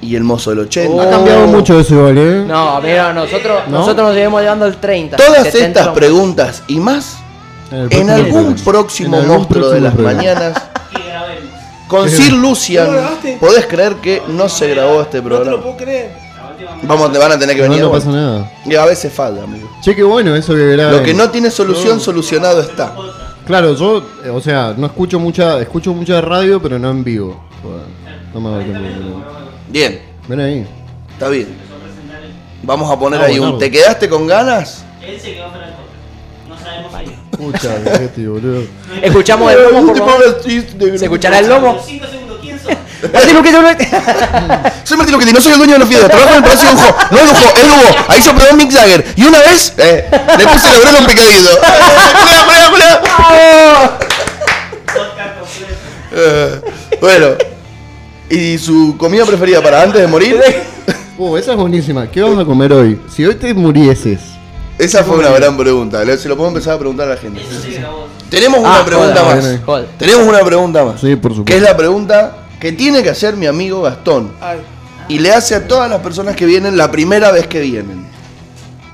y 0.00 0.16
el 0.16 0.24
mozo 0.24 0.50
el 0.52 0.58
80%? 0.58 1.00
Ha 1.02 1.06
Oh. 1.06 1.10
cambiado 1.10 1.46
mucho 1.46 1.78
eso 1.78 1.94
igual, 1.94 2.18
¿eh? 2.18 2.44
No, 2.46 2.80
mira, 2.80 3.12
nosotros, 3.12 3.62
¿No? 3.68 3.78
nosotros 3.78 4.08
nos 4.08 4.16
llevamos 4.16 4.40
llevando 4.42 4.66
el 4.66 4.76
30. 4.76 5.16
Todas 5.16 5.44
70 5.44 5.80
estas 5.80 5.94
preguntas 5.94 6.62
y 6.68 6.78
más 6.80 7.16
en 7.72 8.10
algún 8.10 8.54
programa. 8.54 8.64
próximo 8.64 9.16
En 9.16 9.22
algún 9.22 9.36
monstruo 9.38 9.70
de 9.70 9.80
las 9.80 9.94
programa. 9.94 10.16
mañanas 10.18 10.62
con 11.88 12.08
Sir 12.10 12.32
Lucian. 12.32 12.88
¿No? 12.94 13.38
¿Podés 13.40 13.66
creer 13.66 13.96
que 13.96 14.22
no 14.28 14.48
se 14.48 14.68
grabó 14.68 15.02
este 15.02 15.18
No 15.20 15.22
te 15.24 15.28
lo 15.30 15.36
programa? 15.40 15.62
puedo 15.62 15.76
creer. 15.76 16.10
Vamos, 16.84 17.12
te 17.12 17.18
van 17.18 17.32
a 17.32 17.38
tener 17.38 17.56
que 17.56 17.62
No, 17.62 17.68
venir. 17.68 17.84
no 17.84 17.90
pasa 17.92 18.10
nada. 18.10 18.52
Y 18.64 18.74
a 18.76 18.84
veces 18.84 19.12
falta, 19.12 19.42
amigo. 19.44 19.68
Che, 19.82 19.94
qué 19.96 20.02
bueno 20.02 20.34
eso 20.36 20.54
que 20.54 20.66
graben. 20.72 20.96
Lo 20.98 21.02
que 21.02 21.14
no 21.14 21.28
tiene 21.30 21.50
solución, 21.50 22.00
solucionado 22.00 22.60
está. 22.60 22.94
Claro, 23.46 23.74
yo, 23.74 23.98
eh, 24.24 24.28
o 24.30 24.40
sea, 24.40 24.72
no 24.76 24.86
escucho 24.86 25.18
mucha, 25.18 25.60
escucho 25.60 25.92
mucha 25.92 26.20
radio, 26.20 26.62
pero 26.62 26.78
no 26.78 26.90
en 26.90 27.02
vivo. 27.02 27.42
No 28.32 28.40
me. 28.40 28.64
Bien, 29.68 30.00
Ven 30.28 30.40
ahí. 30.40 30.66
está 31.12 31.28
bien. 31.28 31.48
Vamos 32.62 32.88
a 32.90 32.98
poner 32.98 33.20
Ah, 33.20 33.24
ahí 33.24 33.34
un. 33.38 33.40
bueno. 33.40 33.58
¿Te 33.58 33.70
quedaste 33.70 34.08
con 34.08 34.26
ganas? 34.28 34.84
Él 35.04 35.18
se 35.20 35.34
quedó 35.34 35.50
del 35.50 35.60
podcast. 35.60 36.48
No 36.48 36.58
sabemos 36.58 36.94
ahí. 36.94 37.16
Qué 37.98 38.08
tío, 38.14 38.32
boludo. 38.34 38.62
Escuchamos 39.02 39.52
el 39.52 39.62
lomo, 39.62 39.86
por 39.88 39.98
favor. 39.98 40.42
¿Se 40.44 41.04
escuchará 41.04 41.38
el 41.40 41.48
lomo? 41.48 41.80
5 41.84 42.06
segundos, 42.06 42.38
¿quién 42.40 42.58
sos? 42.60 42.72
Así 43.14 43.32
lo 43.32 43.42
que 43.42 43.50
yo 43.52 43.60
no- 43.62 43.68
Soy 44.84 44.96
Martín 44.96 45.12
Luquetti, 45.14 45.32
no 45.32 45.40
soy 45.40 45.52
el 45.52 45.58
dueño 45.58 45.72
de 45.74 45.78
los 45.80 45.88
fideos, 45.88 46.08
trabajo 46.08 46.30
en 46.30 46.36
el 46.36 46.42
Palacio 46.42 46.68
de 46.68 46.74
Lujo. 46.74 46.96
No 47.10 47.18
es 47.18 47.24
lujo, 47.24 47.54
es 47.56 47.64
lujo. 47.68 48.04
Ahí 48.08 48.22
sopló 48.22 48.44
un 48.52 48.56
Mick 48.58 48.72
Jagger. 48.72 49.04
Y 49.16 49.24
una 49.24 49.38
vez, 49.40 49.72
eh, 49.78 50.08
le 50.38 50.44
puse 50.46 50.70
la 50.70 50.76
oreja 50.78 50.96
a 50.96 51.00
un 51.00 51.06
picadillo. 51.06 51.48
Eh, 56.14 56.60
bueno, 57.00 57.26
¿y 58.28 58.58
su 58.58 58.96
comida 58.98 59.24
preferida 59.24 59.62
para 59.62 59.82
antes 59.82 60.00
de 60.00 60.06
morir? 60.06 60.40
Uh, 61.18 61.36
esa 61.36 61.52
es 61.52 61.56
buenísima. 61.56 62.10
¿Qué 62.10 62.20
vas 62.22 62.38
a 62.38 62.44
comer 62.44 62.72
hoy? 62.72 63.00
Si 63.14 63.24
hoy 63.24 63.34
te 63.34 63.54
murieses. 63.54 64.20
Esa 64.78 65.04
fue 65.04 65.18
una 65.18 65.30
gran 65.30 65.56
pregunta. 65.56 66.02
Se 66.16 66.28
lo 66.28 66.36
puedo 66.36 66.48
empezar 66.48 66.74
a 66.74 66.78
preguntar 66.78 67.06
a 67.06 67.14
la 67.14 67.16
gente. 67.16 67.40
Sí. 67.40 67.76
Tenemos 68.30 68.60
una 68.60 68.80
Ah, 68.80 68.84
pregunta 68.84 69.20
joder, 69.22 69.42
más. 69.42 69.60
joder. 69.64 69.88
Tenemos 69.98 70.26
una 70.26 70.40
pregunta 70.40 70.84
más. 70.84 71.00
Sí, 71.00 71.14
por 71.16 71.32
supuesto. 71.32 71.44
Que 71.44 71.56
es 71.56 71.62
la 71.62 71.76
pregunta 71.76 72.36
que 72.58 72.72
tiene 72.72 73.02
que 73.02 73.10
hacer 73.10 73.36
mi 73.36 73.46
amigo 73.46 73.82
Gastón. 73.82 74.32
Ay, 74.40 74.58
Y 75.08 75.18
le 75.18 75.32
hace 75.32 75.54
a 75.54 75.68
todas 75.68 75.90
las 75.90 76.00
personas 76.00 76.34
que 76.36 76.46
vienen 76.46 76.76
la 76.76 76.90
primera 76.90 77.30
vez 77.32 77.46
que 77.46 77.60
vienen. 77.60 78.06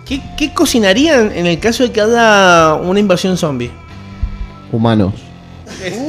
¿Qué, 0.04 0.20
¿Qué 0.36 0.52
cocinarían 0.54 1.30
en 1.34 1.46
el 1.46 1.58
caso 1.60 1.82
de 1.84 1.92
que 1.92 2.00
haya 2.00 2.74
una 2.74 2.98
invasión 2.98 3.36
zombie? 3.36 3.70
Humanos. 4.72 5.14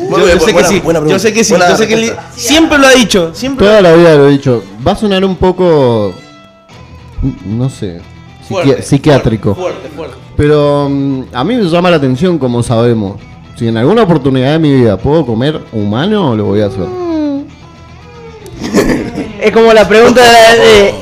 Yo, 0.10 0.40
sé 0.40 0.46
que 0.48 0.54
buena- 0.54 0.68
sí, 0.68 0.80
buena 0.80 1.00
yo 1.00 1.04
pregunta. 1.06 1.20
sé 1.20 1.34
que 1.34 1.44
sí, 1.44 1.54
yo 1.54 1.78
sé 1.78 1.88
que 1.88 1.96
respuesta. 1.98 2.32
siempre 2.34 2.78
lo 2.78 2.88
ha 2.88 2.92
dicho, 2.92 3.36
siempre 3.36 3.68
Toda 3.68 3.82
la 3.82 3.94
vida 3.94 4.16
lo 4.16 4.30
he 4.30 4.32
dicho. 4.32 4.64
Va 4.88 4.94
a 4.94 4.96
sonar 4.96 5.24
un 5.26 5.36
poco. 5.36 6.14
No 7.46 7.70
sé. 7.70 8.00
Fuerte, 8.50 8.82
psiquiátrico. 8.82 9.56
Fuerte, 9.56 9.90
fuerte. 9.96 10.16
Pero 10.36 10.88
mm, 10.90 11.24
a 11.34 11.44
mí 11.44 11.56
me 11.56 11.64
llama 11.70 11.90
la 11.90 11.98
atención, 11.98 12.38
como 12.40 12.64
sabemos. 12.64 13.20
Si 13.58 13.68
en 13.68 13.78
alguna 13.78 14.04
oportunidad 14.04 14.54
de 14.54 14.60
mi 14.60 14.74
vida 14.74 14.98
puedo 14.98 15.26
comer 15.26 15.60
humano, 15.72 16.36
lo 16.36 16.46
voy 16.46 16.62
a 16.62 16.66
hacer. 16.68 16.86
Es 19.42 19.52
como 19.52 19.74
la 19.74 19.88
pregunta 19.88 20.22
de, 20.22 20.60
de, 20.60 20.94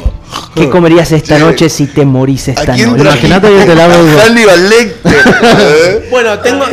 ¿Qué 0.55 0.69
comerías 0.75 1.11
esta 1.11 1.37
Sí. 1.37 1.43
noche 1.43 1.69
si 1.69 1.87
te 1.87 2.05
morís 2.05 2.47
¿A 2.49 2.51
esta 2.51 2.77
noche? 2.77 3.01
Imagínate 3.01 3.47
que 3.49 3.65
te 3.65 3.75
la 3.75 3.85
hago- 3.85 3.93
A 4.21 4.25
Hannibal 4.27 4.69
Lecter. 4.69 5.15
¿eh? 5.59 6.07
Bueno, 6.11 6.37
tengo, 6.39 6.65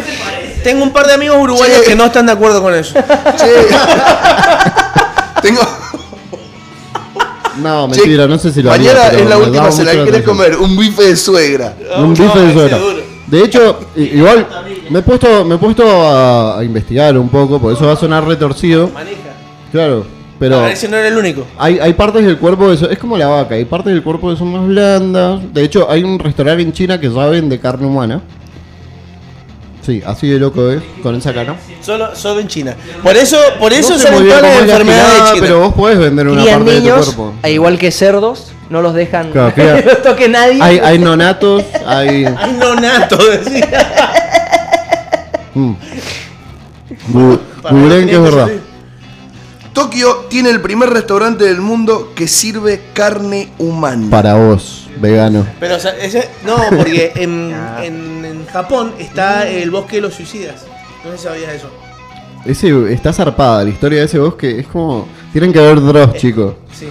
tengo 0.62 0.82
un 0.82 0.92
par 0.92 1.06
de 1.06 1.14
amigos 1.14 1.38
uruguayos 1.40 1.78
Sí. 1.78 1.84
que 1.88 1.96
no 1.96 2.04
están 2.06 2.26
de 2.26 2.32
acuerdo 2.32 2.62
con 2.62 2.74
eso. 2.74 2.94
Che. 3.36 3.46
Tengo. 5.42 5.60
No, 7.62 7.88
che, 7.90 8.00
mentira, 8.00 8.26
no 8.26 8.38
sé 8.38 8.52
si 8.52 8.62
lo 8.62 8.70
haría, 8.72 8.92
Mañana 8.92 9.08
es 9.18 9.28
la 9.28 9.38
última 9.38 9.68
¿Qué 9.70 9.84
la 9.84 9.90
querés 9.92 10.08
atención. 10.08 10.36
comer? 10.36 10.56
Un 10.58 10.76
bife 10.76 11.02
de 11.02 11.16
suegra. 11.16 11.76
Un 11.98 12.10
bife 12.14 12.24
No, 12.24 12.42
de 12.62 12.68
duro. 12.68 13.14
De 13.26 13.42
hecho, 13.42 13.78
igual 13.96 14.46
me 14.90 14.98
he 14.98 15.02
puesto, 15.02 15.44
me 15.44 15.54
he 15.54 15.58
puesto 15.58 15.84
a, 15.88 16.58
a 16.58 16.64
investigar 16.64 17.16
un 17.18 17.28
poco, 17.28 17.58
por 17.60 17.72
eso 17.72 17.86
va 17.86 17.92
a 17.92 17.96
sonar 17.96 18.26
retorcido. 18.26 18.88
Maneja. 18.92 19.16
Claro, 19.72 20.04
pero 20.38 20.58
A 20.58 20.62
ver 20.66 20.76
si 20.76 20.88
no 20.88 20.96
era 20.96 21.08
el 21.08 21.16
único. 21.16 21.46
hay, 21.58 21.78
hay 21.78 21.94
partes 21.94 22.24
del 22.24 22.38
cuerpo 22.38 22.68
que 22.70 22.76
son, 22.76 22.92
es 22.92 22.98
como 22.98 23.16
la 23.16 23.26
vaca, 23.28 23.54
hay 23.54 23.64
partes 23.64 23.92
del 23.92 24.02
cuerpo 24.02 24.30
que 24.30 24.36
son 24.36 24.52
más 24.52 24.66
blandas. 24.66 25.40
De 25.54 25.62
hecho, 25.64 25.90
hay 25.90 26.04
un 26.04 26.18
restaurante 26.18 26.62
en 26.62 26.72
China 26.72 27.00
que 27.00 27.10
ya 27.10 27.26
vende 27.26 27.58
carne 27.58 27.86
humana. 27.86 28.20
Sí, 29.84 30.02
así 30.06 30.28
de 30.28 30.38
loco 30.38 30.70
es, 30.70 30.82
con 31.02 31.14
esa 31.14 31.34
cara. 31.34 31.56
Solo, 31.82 32.16
solo 32.16 32.40
en 32.40 32.48
China. 32.48 32.74
Por 33.02 33.16
eso, 33.16 33.36
por 33.60 33.72
eso 33.72 33.92
No 33.94 33.98
salen 33.98 34.26
todas 34.26 34.42
las 34.42 34.60
enfermedades 34.62 35.12
de 35.12 35.28
China. 35.34 35.40
pero 35.40 35.60
vos 35.60 35.74
podés 35.74 35.98
vender 35.98 36.28
una 36.28 36.42
parte 36.44 36.58
de 36.58 36.64
tu 36.64 36.80
niños, 36.80 37.04
cuerpo. 37.14 37.34
e 37.42 37.52
igual 37.52 37.78
que 37.78 37.90
cerdos, 37.90 38.52
no 38.70 38.80
los 38.80 38.94
dejan 38.94 39.30
Claro, 39.30 39.54
que 39.54 39.82
los 39.84 40.02
toque 40.02 40.28
nadie. 40.28 40.62
Hay, 40.62 40.78
hay 40.78 40.98
nonatos, 40.98 41.62
hay... 41.86 42.24
Ay, 42.38 42.56
no 42.58 42.74
nato, 42.76 43.18
decía. 43.18 43.68
Mm. 45.54 45.72
Gu- 47.12 47.40
que 48.06 48.12
es 48.14 48.22
verdad. 48.22 48.48
Tokio 49.72 50.26
tiene 50.30 50.50
el 50.50 50.60
primer 50.60 50.88
restaurante 50.90 51.44
del 51.44 51.60
mundo 51.60 52.12
que 52.14 52.28
sirve 52.28 52.80
carne 52.92 53.50
humana. 53.58 54.06
Para 54.08 54.34
vos, 54.34 54.83
vegano. 54.98 55.46
Pero, 55.60 55.76
o 55.76 55.80
sea, 55.80 55.96
ese- 55.96 56.28
no, 56.44 56.56
porque 56.76 57.12
en, 57.16 57.54
en, 57.82 58.24
en 58.24 58.46
Japón 58.46 58.94
está 58.98 59.48
el 59.48 59.70
bosque 59.70 59.96
de 59.96 60.02
los 60.02 60.14
suicidas. 60.14 60.64
No 61.04 61.10
sé 61.12 61.18
si 61.18 61.24
sabías 61.24 61.52
eso. 61.54 61.70
Ese 62.44 62.92
está 62.92 63.12
zarpada, 63.12 63.64
la 63.64 63.70
historia 63.70 64.00
de 64.00 64.04
ese 64.06 64.18
bosque 64.18 64.60
es 64.60 64.66
como. 64.66 65.08
Tienen 65.32 65.52
que 65.52 65.58
haber 65.58 65.80
Dross, 65.80 66.14
chicos. 66.14 66.54
Sí. 66.72 66.88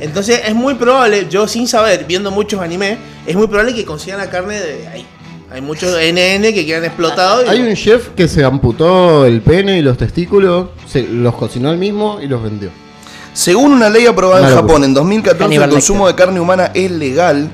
Entonces 0.00 0.42
es 0.46 0.54
muy 0.54 0.74
probable, 0.74 1.26
yo 1.30 1.46
sin 1.46 1.68
saber, 1.68 2.04
viendo 2.06 2.30
muchos 2.30 2.60
animes, 2.60 2.98
es 3.26 3.36
muy 3.36 3.46
probable 3.46 3.74
que 3.74 3.84
consigan 3.84 4.18
la 4.18 4.28
carne 4.28 4.58
de 4.60 4.88
ahí. 4.88 5.06
Hay 5.52 5.60
muchos 5.60 5.90
NN 5.96 6.52
que 6.52 6.64
quedan 6.66 6.84
explotados. 6.84 7.44
y- 7.46 7.48
Hay 7.48 7.60
un 7.60 7.74
chef 7.74 8.08
que 8.10 8.28
se 8.28 8.44
amputó 8.44 9.24
el 9.26 9.40
pene 9.40 9.78
y 9.78 9.82
los 9.82 9.96
testículos, 9.98 10.68
se 10.86 11.02
los 11.02 11.34
cocinó 11.34 11.70
él 11.72 11.78
mismo 11.78 12.18
y 12.20 12.26
los 12.26 12.42
vendió. 12.42 12.70
Según 13.32 13.72
una 13.72 13.88
ley 13.88 14.06
aprobada 14.06 14.48
en 14.48 14.54
Japón 14.54 14.84
en 14.84 14.94
2014, 14.94 15.44
Hannibal 15.44 15.68
el 15.68 15.74
consumo 15.74 16.06
de 16.06 16.14
carne 16.14 16.40
humana 16.40 16.70
es 16.74 16.90
legal, 16.90 17.50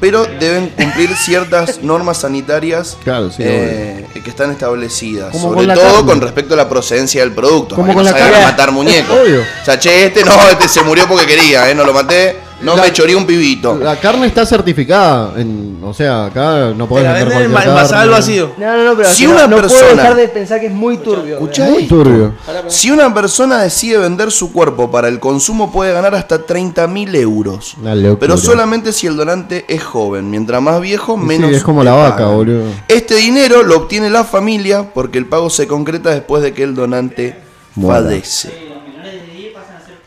pero 0.00 0.24
deben 0.24 0.68
cumplir 0.70 1.14
ciertas 1.14 1.78
normas 1.82 2.18
sanitarias 2.18 2.96
Claro, 3.04 3.30
sí, 3.30 3.42
eh, 3.44 4.06
que 4.12 4.30
están 4.30 4.50
establecidas. 4.50 5.36
Sobre 5.36 5.66
todo 5.66 5.84
carne. 5.84 6.06
con 6.06 6.20
respecto 6.20 6.54
a 6.54 6.56
la 6.56 6.68
procedencia 6.68 7.20
del 7.22 7.32
producto. 7.32 7.74
Como 7.76 7.94
con 7.94 8.04
no 8.04 8.10
la 8.10 8.40
matar 8.42 8.72
muñecos. 8.72 9.16
Obvio. 9.24 9.40
O 9.40 9.64
sea, 9.64 9.78
che, 9.78 10.06
este 10.06 10.24
no, 10.24 10.32
este 10.50 10.68
se 10.68 10.82
murió 10.82 11.06
porque 11.06 11.26
quería, 11.26 11.70
eh, 11.70 11.74
no 11.74 11.84
lo 11.84 11.92
maté, 11.92 12.36
no 12.62 12.76
La- 12.76 12.82
me 12.82 12.92
chorí 12.92 13.14
un 13.14 13.26
pibito. 13.26 13.76
La 13.76 13.96
carne 13.98 14.26
está 14.26 14.44
certificada, 14.46 15.32
en, 15.40 15.78
o 15.82 15.94
sea, 15.94 16.26
acá 16.26 16.72
no 16.76 16.86
podés 16.88 17.04
la 17.06 17.12
vender 17.14 17.42
envasada 17.42 18.02
al 18.02 18.10
vacío. 18.10 18.52
No, 18.58 18.76
no, 18.76 18.84
no, 18.84 18.96
pero 18.96 19.08
Si 19.08 19.26
una 19.26 19.46
no, 19.46 19.56
no 19.56 19.56
puedo 19.56 19.68
persona- 19.68 20.02
dejar 20.02 20.16
de 20.16 20.28
pensar 20.28 20.60
que 20.60 20.66
es 20.66 20.72
muy 20.72 20.98
turbio. 20.98 21.34
Escuchá 21.34 21.66
Muy 21.70 21.86
turbio. 21.86 22.34
Si 22.68 22.90
una 22.90 23.12
persona 23.14 23.62
decide 23.62 23.98
vender 23.98 24.30
su 24.30 24.52
cuerpo 24.52 24.90
para 24.90 25.08
el 25.08 25.18
consumo 25.20 25.72
puede 25.72 25.92
ganar 25.92 26.14
hasta 26.14 26.44
30 26.44 26.86
mil 26.86 27.14
euros. 27.14 27.74
Una 27.80 27.94
locura. 27.94 28.18
Pero 28.20 28.36
solamente 28.36 28.92
si 28.92 29.06
el 29.06 29.16
donante 29.16 29.64
es 29.68 29.82
joven. 29.82 30.30
Mientras 30.30 30.60
más 30.62 30.80
viejo, 30.80 31.14
sí, 31.18 31.26
menos. 31.26 31.50
es 31.52 31.62
como 31.62 31.82
la 31.82 31.92
vaca, 31.92 32.26
boludo. 32.26 32.64
Este 32.88 33.14
dinero 33.16 33.62
lo 33.62 33.76
obtiene 33.76 34.10
la 34.10 34.24
familia 34.24 34.92
porque 34.92 35.18
el 35.18 35.26
pago 35.26 35.50
se 35.50 35.66
concreta 35.66 36.10
después 36.10 36.42
de 36.42 36.52
que 36.52 36.62
el 36.62 36.74
donante 36.74 37.36
Muera. 37.74 38.02
fallece. 38.02 38.69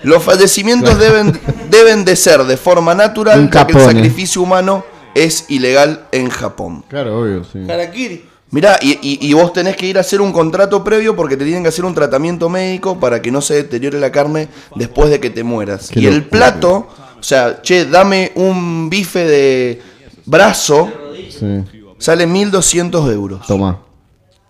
Los 0.03 0.23
fallecimientos 0.23 0.97
deben, 0.99 1.39
deben 1.69 2.03
de 2.05 2.15
ser 2.15 2.43
de 2.43 2.57
forma 2.57 2.93
natural, 2.93 3.49
ya 3.49 3.49
que 3.65 3.71
el 3.71 3.77
capone. 3.77 3.85
sacrificio 3.85 4.41
humano 4.41 4.83
es 5.15 5.45
ilegal 5.49 6.07
en 6.11 6.29
Japón. 6.29 6.83
Claro, 6.89 7.21
obvio, 7.21 7.43
sí. 7.43 7.59
Harakiri. 7.69 8.25
Mirá, 8.51 8.77
y, 8.81 8.91
y- 9.01 9.17
y 9.27 9.33
vos 9.33 9.51
tenés 9.51 9.75
que 9.75 9.87
ir 9.87 9.97
a 9.97 10.01
hacer 10.01 10.21
un 10.21 10.31
contrato 10.31 10.83
previo 10.83 11.15
porque 11.15 11.35
te 11.37 11.43
tienen 11.43 11.63
que 11.63 11.69
hacer 11.69 11.85
un 11.85 11.95
tratamiento 11.95 12.49
médico 12.49 12.99
para 12.99 13.19
que 13.21 13.31
no 13.31 13.41
se 13.41 13.55
deteriore 13.55 13.99
la 13.99 14.11
carne 14.11 14.47
después 14.75 15.09
de 15.09 15.19
que 15.19 15.31
te 15.31 15.43
mueras. 15.43 15.89
Qué 15.89 16.01
y 16.01 16.05
el 16.05 16.23
plato, 16.25 16.87
o 17.19 17.23
sea, 17.23 17.61
che, 17.63 17.85
dame 17.85 18.31
un 18.35 18.89
bife 18.91 19.25
de 19.25 19.81
brazo, 20.25 20.91
Sí. 21.29 21.63
sale 21.97 22.27
1200 22.27 23.09
euros. 23.11 23.45
Toma. 23.47 23.79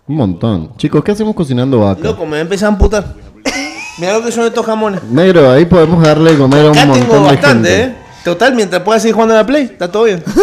Un 0.06 0.16
montón. 0.18 0.76
Chicos, 0.76 1.02
¿qué 1.02 1.14
hacemos 1.14 1.34
cocinando 1.34 1.80
vaca? 1.80 2.02
Loco, 2.04 2.26
me 2.26 2.42
empieza 2.42 2.66
a 2.66 2.70
amputar. 2.70 3.16
Mira 3.98 4.14
lo 4.14 4.24
que 4.24 4.32
son 4.32 4.46
estos 4.46 4.66
jamones. 4.66 5.04
Negro, 5.04 5.52
ahí 5.52 5.66
podemos 5.66 6.04
darle 6.04 6.32
de 6.32 6.38
comer 6.38 6.66
a 6.66 6.72
un 6.72 6.78
Acá 6.78 6.86
montón 6.88 7.08
tengo 7.10 7.20
de 7.28 7.32
bastante, 7.36 7.70
gente. 7.70 7.84
¿eh? 7.84 7.96
Total, 8.24 8.56
mientras 8.56 8.82
pueda 8.84 9.00
seguir 9.00 9.14
jugando 9.14 9.34
a 9.36 9.38
la 9.38 9.46
Play, 9.46 9.64
está 9.66 9.92
todo 9.92 10.04
bien. 10.06 10.24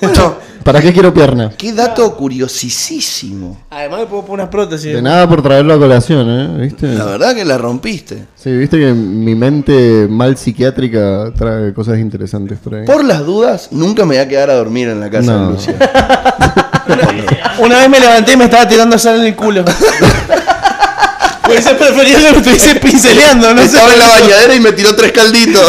Bueno, 0.00 0.36
¿Para 0.62 0.80
qué 0.80 0.92
quiero 0.92 1.14
pierna? 1.14 1.52
qué 1.56 1.72
dato 1.72 2.16
curiosísimo. 2.16 3.56
Además, 3.70 4.00
me 4.00 4.06
puedo 4.06 4.22
poner 4.24 4.42
unas 4.44 4.50
prótesis. 4.50 4.92
De 4.94 5.00
nada 5.00 5.28
por 5.28 5.40
traerlo 5.40 5.74
a 5.74 5.78
colación, 5.78 6.28
¿eh? 6.28 6.60
¿Viste? 6.62 6.88
La 6.92 7.04
verdad 7.04 7.34
que 7.36 7.44
la 7.44 7.56
rompiste. 7.56 8.24
Sí, 8.34 8.50
viste 8.50 8.76
que 8.78 8.92
mi 8.92 9.36
mente 9.36 10.08
mal 10.10 10.36
psiquiátrica 10.36 11.32
trae 11.36 11.72
cosas 11.72 11.98
interesantes 11.98 12.58
por 12.58 12.74
ahí. 12.74 12.84
Por 12.84 13.04
las 13.04 13.24
dudas, 13.24 13.68
nunca 13.70 14.02
me 14.04 14.16
voy 14.16 14.24
a 14.24 14.28
quedar 14.28 14.50
a 14.50 14.54
dormir 14.54 14.88
en 14.88 14.98
la 15.00 15.08
casa 15.08 15.32
No. 15.32 15.46
de 15.46 15.52
Lucia. 15.52 15.74
Una 17.60 17.78
vez 17.78 17.88
me 17.88 18.00
levanté 18.00 18.32
y 18.32 18.36
me 18.36 18.44
estaba 18.44 18.66
tirando 18.68 18.98
sal 18.98 19.20
en 19.20 19.26
el 19.26 19.36
culo. 19.36 19.64
Hubiese 21.48 21.74
preferido 21.74 22.18
que 22.20 22.30
me 22.32 22.38
estuviese 22.38 22.74
pinceleando, 22.76 23.54
no 23.54 23.60
sé. 23.62 23.66
Estaba 23.68 23.92
en 23.92 23.98
la 23.98 24.08
bañadera 24.08 24.54
y 24.54 24.60
me 24.60 24.72
tiró 24.72 24.94
tres 24.96 25.12
calditos. 25.12 25.62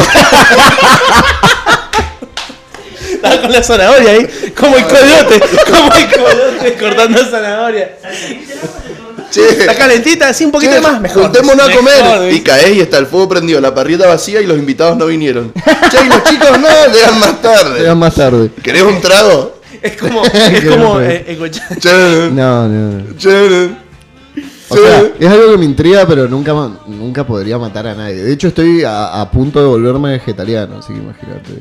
Estaba 3.11 3.41
con 3.41 3.51
la 3.51 3.63
zanahoria 3.63 4.11
ahí, 4.11 4.27
como 4.57 4.75
el 4.77 4.83
coyote, 4.85 5.39
como 5.71 5.93
el 5.93 6.07
coyote 6.11 6.73
cortando 6.79 7.25
zanahoria. 7.25 7.91
Che, 9.31 9.49
Está 9.49 9.75
calentita, 9.75 10.29
así 10.29 10.45
un 10.45 10.51
poquito 10.51 10.73
che, 10.73 10.81
más, 10.81 11.01
mejor. 11.01 11.23
juntémonos 11.23 11.65
a 11.65 11.67
Mejor, 11.67 11.83
comer. 11.83 12.19
¿viste? 12.21 12.35
Y 12.35 12.41
caes 12.41 12.75
y 12.77 12.79
está 12.81 12.97
el 12.97 13.07
fuego 13.07 13.27
prendido, 13.27 13.59
la 13.59 13.73
parrilla 13.75 14.07
vacía 14.07 14.39
y 14.41 14.45
los 14.47 14.57
invitados 14.57 14.97
no 14.97 15.05
vinieron. 15.07 15.51
Che, 15.53 16.05
y 16.05 16.07
los 16.09 16.23
chicos 16.23 16.57
no, 16.59 16.67
llegan 16.93 17.19
más 17.19 17.41
tarde. 17.41 17.79
Llegan 17.79 17.97
más 17.99 18.15
tarde. 18.15 18.49
¿Querés 18.63 18.83
un 18.83 19.01
trago? 19.01 19.59
Es 19.81 19.97
como, 19.97 20.23
es 20.25 20.65
como, 20.65 21.01
eh, 21.01 21.25
escuchá. 21.27 21.67
Che, 21.79 21.89
No, 22.31 22.67
no, 22.67 23.03
no. 23.03 23.17
che. 23.17 23.86
O 24.69 24.75
sea, 24.75 25.11
es 25.19 25.27
algo 25.27 25.51
que 25.51 25.57
me 25.57 25.65
intriga, 25.65 26.05
pero 26.05 26.27
nunca, 26.27 26.53
nunca 26.87 27.25
podría 27.25 27.57
matar 27.57 27.87
a 27.87 27.95
nadie. 27.95 28.15
De 28.15 28.33
hecho, 28.33 28.49
estoy 28.49 28.83
a, 28.83 29.21
a 29.21 29.31
punto 29.31 29.59
de 29.61 29.65
volverme 29.67 30.11
vegetariano, 30.11 30.79
así 30.79 30.93
que 30.93 30.99
imagínate. 30.99 31.51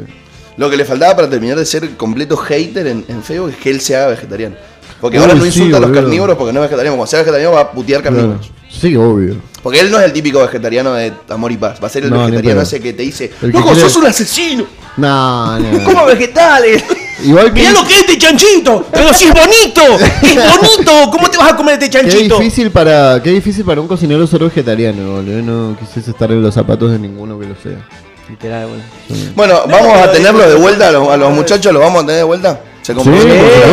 Lo 0.57 0.71
que 0.71 0.77
le 0.77 0.85
faltaba 0.85 1.15
para 1.15 1.31
terminar 1.31 1.59
de 1.59 1.67
ser 1.67 1.97
completo 1.97 2.37
hater 2.37 2.87
en, 2.87 3.05
en 3.09 3.23
Facebook 3.23 3.51
es 3.51 3.57
que 3.57 3.71
él 3.71 3.81
se 3.81 3.95
haga 3.95 4.09
vegetariano. 4.09 4.57
Porque 5.01 5.19
ahora 5.19 5.35
no 5.35 5.43
sí, 5.43 5.49
insulta 5.49 5.77
a 5.77 5.81
los 5.81 5.91
carnívoros 5.91 6.37
porque 6.37 6.53
no 6.53 6.61
es 6.61 6.71
vegetariano. 6.71 6.97
Cuando 6.97 7.11
sea 7.11 7.21
vegetariano 7.21 7.55
va 7.55 7.61
a 7.61 7.71
putear 7.71 8.03
carnívoros. 8.03 8.51
Sí, 8.71 8.97
obvio. 8.97 9.37
Porque 9.63 9.81
él 9.81 9.91
no 9.91 9.99
es 9.99 10.05
el 10.05 10.13
típico 10.13 10.41
vegetariano 10.41 10.95
de 10.95 11.13
amor 11.29 11.53
y 11.53 11.57
paz. 11.57 11.79
Va 11.83 11.89
a 11.89 11.91
ser 11.91 12.05
el 12.05 12.11
No, 12.11 12.21
vegetariano 12.25 12.63
ese 12.63 12.81
que 12.81 12.93
te 12.93 13.03
dice, 13.03 13.31
¡Loco, 13.43 13.75
sos 13.75 13.95
un 13.97 14.07
asesino! 14.07 14.65
No, 14.97 15.59
no. 15.59 15.85
Como 15.85 16.07
vegetales. 16.07 16.83
Igual 17.25 17.53
que. 17.55 17.61
Mirá 17.61 17.73
lo 17.73 17.87
que 17.87 17.95
es 17.95 18.01
este 18.01 18.19
chanchito, 18.19 18.85
pero 18.93 19.13
si 19.15 19.25
es 19.27 19.33
bonito, 19.35 19.83
es 20.23 20.59
bonito. 20.61 20.93
¿Cómo 21.11 21.29
te 21.31 21.39
vas 21.39 21.53
a 21.53 21.57
comer 21.57 21.75
este 21.75 21.89
Qué 21.91 21.99
chanchito? 21.99 22.39
difícil 22.39 22.71
para 22.71 23.23
qué 23.23 23.31
difícil 23.31 23.65
para 23.65 23.81
un 23.81 23.89
cocinero 23.89 24.27
ser 24.27 24.41
vegetariano, 24.45 25.13
boludo. 25.13 25.43
No 25.43 25.77
quisiese 25.79 26.11
estar 26.11 26.31
en 26.31 26.43
los 26.43 26.55
zapatos 26.55 26.93
de 26.93 26.99
ninguno 26.99 27.39
que 27.39 27.47
lo 27.47 27.55
sea. 27.57 27.87
Literal, 28.29 28.67
bueno. 28.69 28.83
Bueno, 29.37 29.61
vamos 29.71 29.99
a 29.99 30.11
tenerlo 30.13 30.49
de 30.49 30.57
vuelta 30.57 30.89
a 30.89 30.93
los, 30.93 31.09
a 31.09 31.17
los 31.17 31.33
muchachos, 31.33 31.73
los 31.73 31.81
vamos 31.81 32.03
a 32.03 32.07
tener 32.07 32.19
de 32.19 32.25
vuelta. 32.25 32.61
Se 32.83 32.93
Sí, 32.93 33.01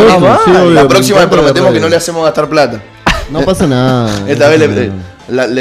vamos. 0.08 0.40
sí, 0.46 0.52
obvio, 0.52 0.70
la 0.72 0.88
próxima 0.88 1.20
le 1.22 1.28
prometemos 1.28 1.72
que 1.74 1.80
no 1.80 1.90
le 1.90 1.96
hacemos 1.96 2.24
gastar 2.24 2.48
plata. 2.48 2.82
No 3.30 3.42
pasa 3.42 3.68
nada. 3.68 4.10
Esta 4.28 4.46
no 4.46 4.58
vez 4.58 4.60
le, 4.60 4.92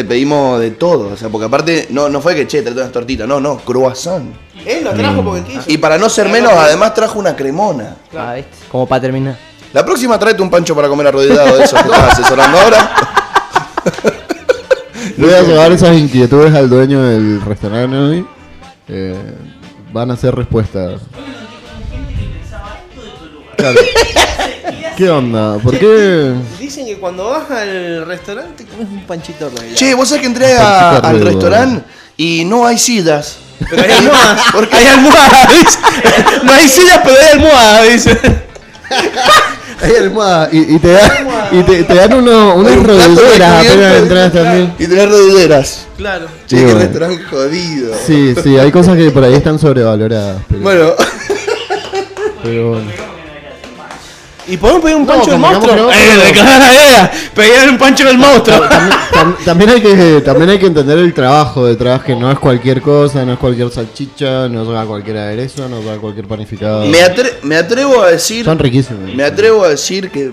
la- 0.02 0.08
pedimos 0.08 0.60
de 0.60 0.70
todo. 0.72 1.08
O 1.12 1.16
sea, 1.16 1.28
porque 1.30 1.46
aparte 1.46 1.86
no, 1.90 2.08
no 2.08 2.20
fue 2.20 2.34
que 2.34 2.46
che, 2.46 2.62
trae 2.62 2.74
unas 2.74 2.92
tortitas. 2.92 3.26
No, 3.26 3.40
no, 3.40 3.58
croissant. 3.58 4.24
Él 4.66 4.84
lo 4.84 4.92
trajo 4.92 5.24
porque 5.24 5.42
quiso. 5.44 5.62
Y 5.66 5.78
para 5.78 5.98
no 5.98 6.08
ser 6.08 6.28
menos, 6.28 6.52
además 6.52 6.94
trajo 6.94 7.18
una 7.18 7.34
cremona. 7.36 7.96
Ah, 8.16 8.34
¿viste? 8.36 8.50
Como 8.70 8.86
para 8.86 9.00
terminar. 9.02 9.36
La 9.72 9.84
próxima 9.84 10.18
tráete 10.18 10.42
un 10.42 10.50
pancho 10.50 10.74
para 10.76 10.88
comer 10.88 11.06
arrodillado 11.08 11.56
de 11.56 11.64
esos 11.64 11.80
que 11.82 11.88
estás 11.88 12.12
asesorando 12.12 12.58
ahora. 12.58 12.90
Voy 15.16 15.32
a 15.32 15.42
llevar 15.42 15.72
esas 15.72 15.96
inquietudes 15.96 16.54
al 16.54 16.68
dueño 16.68 17.02
del 17.02 17.40
restaurante 17.42 17.96
hoy. 17.96 18.26
Eh, 18.88 19.16
van 19.92 20.10
a 20.10 20.16
ser 20.16 20.34
respuestas. 20.34 21.00
Claro. 23.56 23.80
¿Qué 24.96 25.10
onda? 25.10 25.58
¿Por 25.58 25.78
qué? 25.78 26.32
Dicen 26.58 26.86
que 26.86 26.98
cuando 26.98 27.30
vas 27.30 27.50
al 27.50 28.06
restaurante 28.06 28.64
comes 28.66 28.88
un 28.88 29.04
panchito 29.06 29.50
relleno. 29.50 29.76
Che, 29.76 29.94
vos 29.94 30.08
sabés 30.08 30.22
que 30.22 30.26
entré 30.26 30.56
a- 30.56 30.98
al 30.98 31.20
restaurante 31.20 31.84
y 32.16 32.44
no 32.44 32.66
hay 32.66 32.78
sillas. 32.78 33.38
Pero 33.70 33.82
hay 33.82 33.90
almohadas. 33.98 34.42
¿Por 34.52 34.68
qué? 34.68 34.76
Hay 34.76 34.86
almohadas, 34.94 35.48
dice. 35.50 35.78
No 36.44 36.52
hay 36.52 36.68
sillas, 36.68 37.00
pero 37.04 37.16
hay 37.20 37.28
almohadas, 37.38 37.88
dice. 37.92 38.20
Hay 39.82 39.96
almohada 39.96 40.48
y, 40.52 40.76
y 40.76 40.78
te, 40.78 40.92
da- 40.92 41.48
y 41.50 41.60
te, 41.64 41.82
te 41.82 41.94
dan 41.94 42.12
uno, 42.12 42.54
unas 42.54 42.76
un 42.76 42.84
rodilleras 42.84 43.66
apenas 43.66 43.96
entras 43.96 44.32
también. 44.32 44.72
Y 44.78 44.86
tenés 44.86 45.08
rodilleras. 45.10 45.86
Claro. 45.96 46.26
Sí, 46.46 46.54
bueno. 46.62 46.78
restaurante 46.78 47.22
jodido. 47.24 47.92
Sí, 48.06 48.32
sí, 48.44 48.58
hay 48.58 48.70
cosas 48.70 48.96
que 48.96 49.10
por 49.10 49.24
ahí 49.24 49.34
están 49.34 49.58
sobrevaloradas. 49.58 50.36
Pero, 50.48 50.60
Bueno, 50.62 50.92
pero 52.44 52.68
bueno. 52.70 52.90
Y 54.48 54.56
podemos 54.56 54.82
pedir 54.82 54.96
un 54.96 55.02
No, 55.06 55.12
pancho 55.12 55.30
del 55.30 55.38
monstruo. 55.40 55.90
Eh, 55.92 56.16
de 56.26 56.32
cada 56.32 56.72
idea. 56.74 57.12
Pedir 57.34 57.70
un 57.70 57.78
pancho 57.78 58.04
del 58.06 58.18
monstruo. 58.18 58.60
También, 58.68 58.98
tam- 59.12 59.36
también 59.44 59.70
hay 59.70 59.80
que 59.80 60.20
también 60.24 60.50
hay 60.50 60.58
que 60.58 60.66
entender 60.66 60.98
el 60.98 61.14
trabajo 61.14 61.64
detrás 61.66 62.02
que 62.02 62.16
no 62.16 62.30
es 62.30 62.38
cualquier 62.38 62.82
cosa, 62.82 63.24
no 63.24 63.34
es 63.34 63.38
cualquier 63.38 63.70
salchicha, 63.70 64.48
no 64.48 64.78
es 64.80 64.86
cualquier 64.86 65.18
aderezo, 65.18 65.68
no 65.68 65.78
es 65.78 65.98
cualquier 65.98 66.26
panificado. 66.26 66.84
me, 66.86 66.98
atre- 67.00 67.34
me 67.42 67.56
atrevo 67.56 68.02
a 68.02 68.10
decir. 68.10 68.44
Son 68.44 68.58
riquísimos. 68.58 69.14
Me 69.14 69.22
atrevo 69.24 69.64
a 69.64 69.68
decir 69.68 70.10
que 70.10 70.32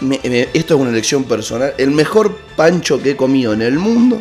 me- 0.00 0.20
me- 0.24 0.48
esto 0.52 0.74
es 0.74 0.80
una 0.80 0.90
elección 0.90 1.22
personal. 1.24 1.74
El 1.78 1.92
mejor 1.92 2.36
pancho 2.56 3.00
que 3.00 3.10
he 3.12 3.16
comido 3.16 3.52
en 3.52 3.62
el 3.62 3.78
mundo 3.78 4.20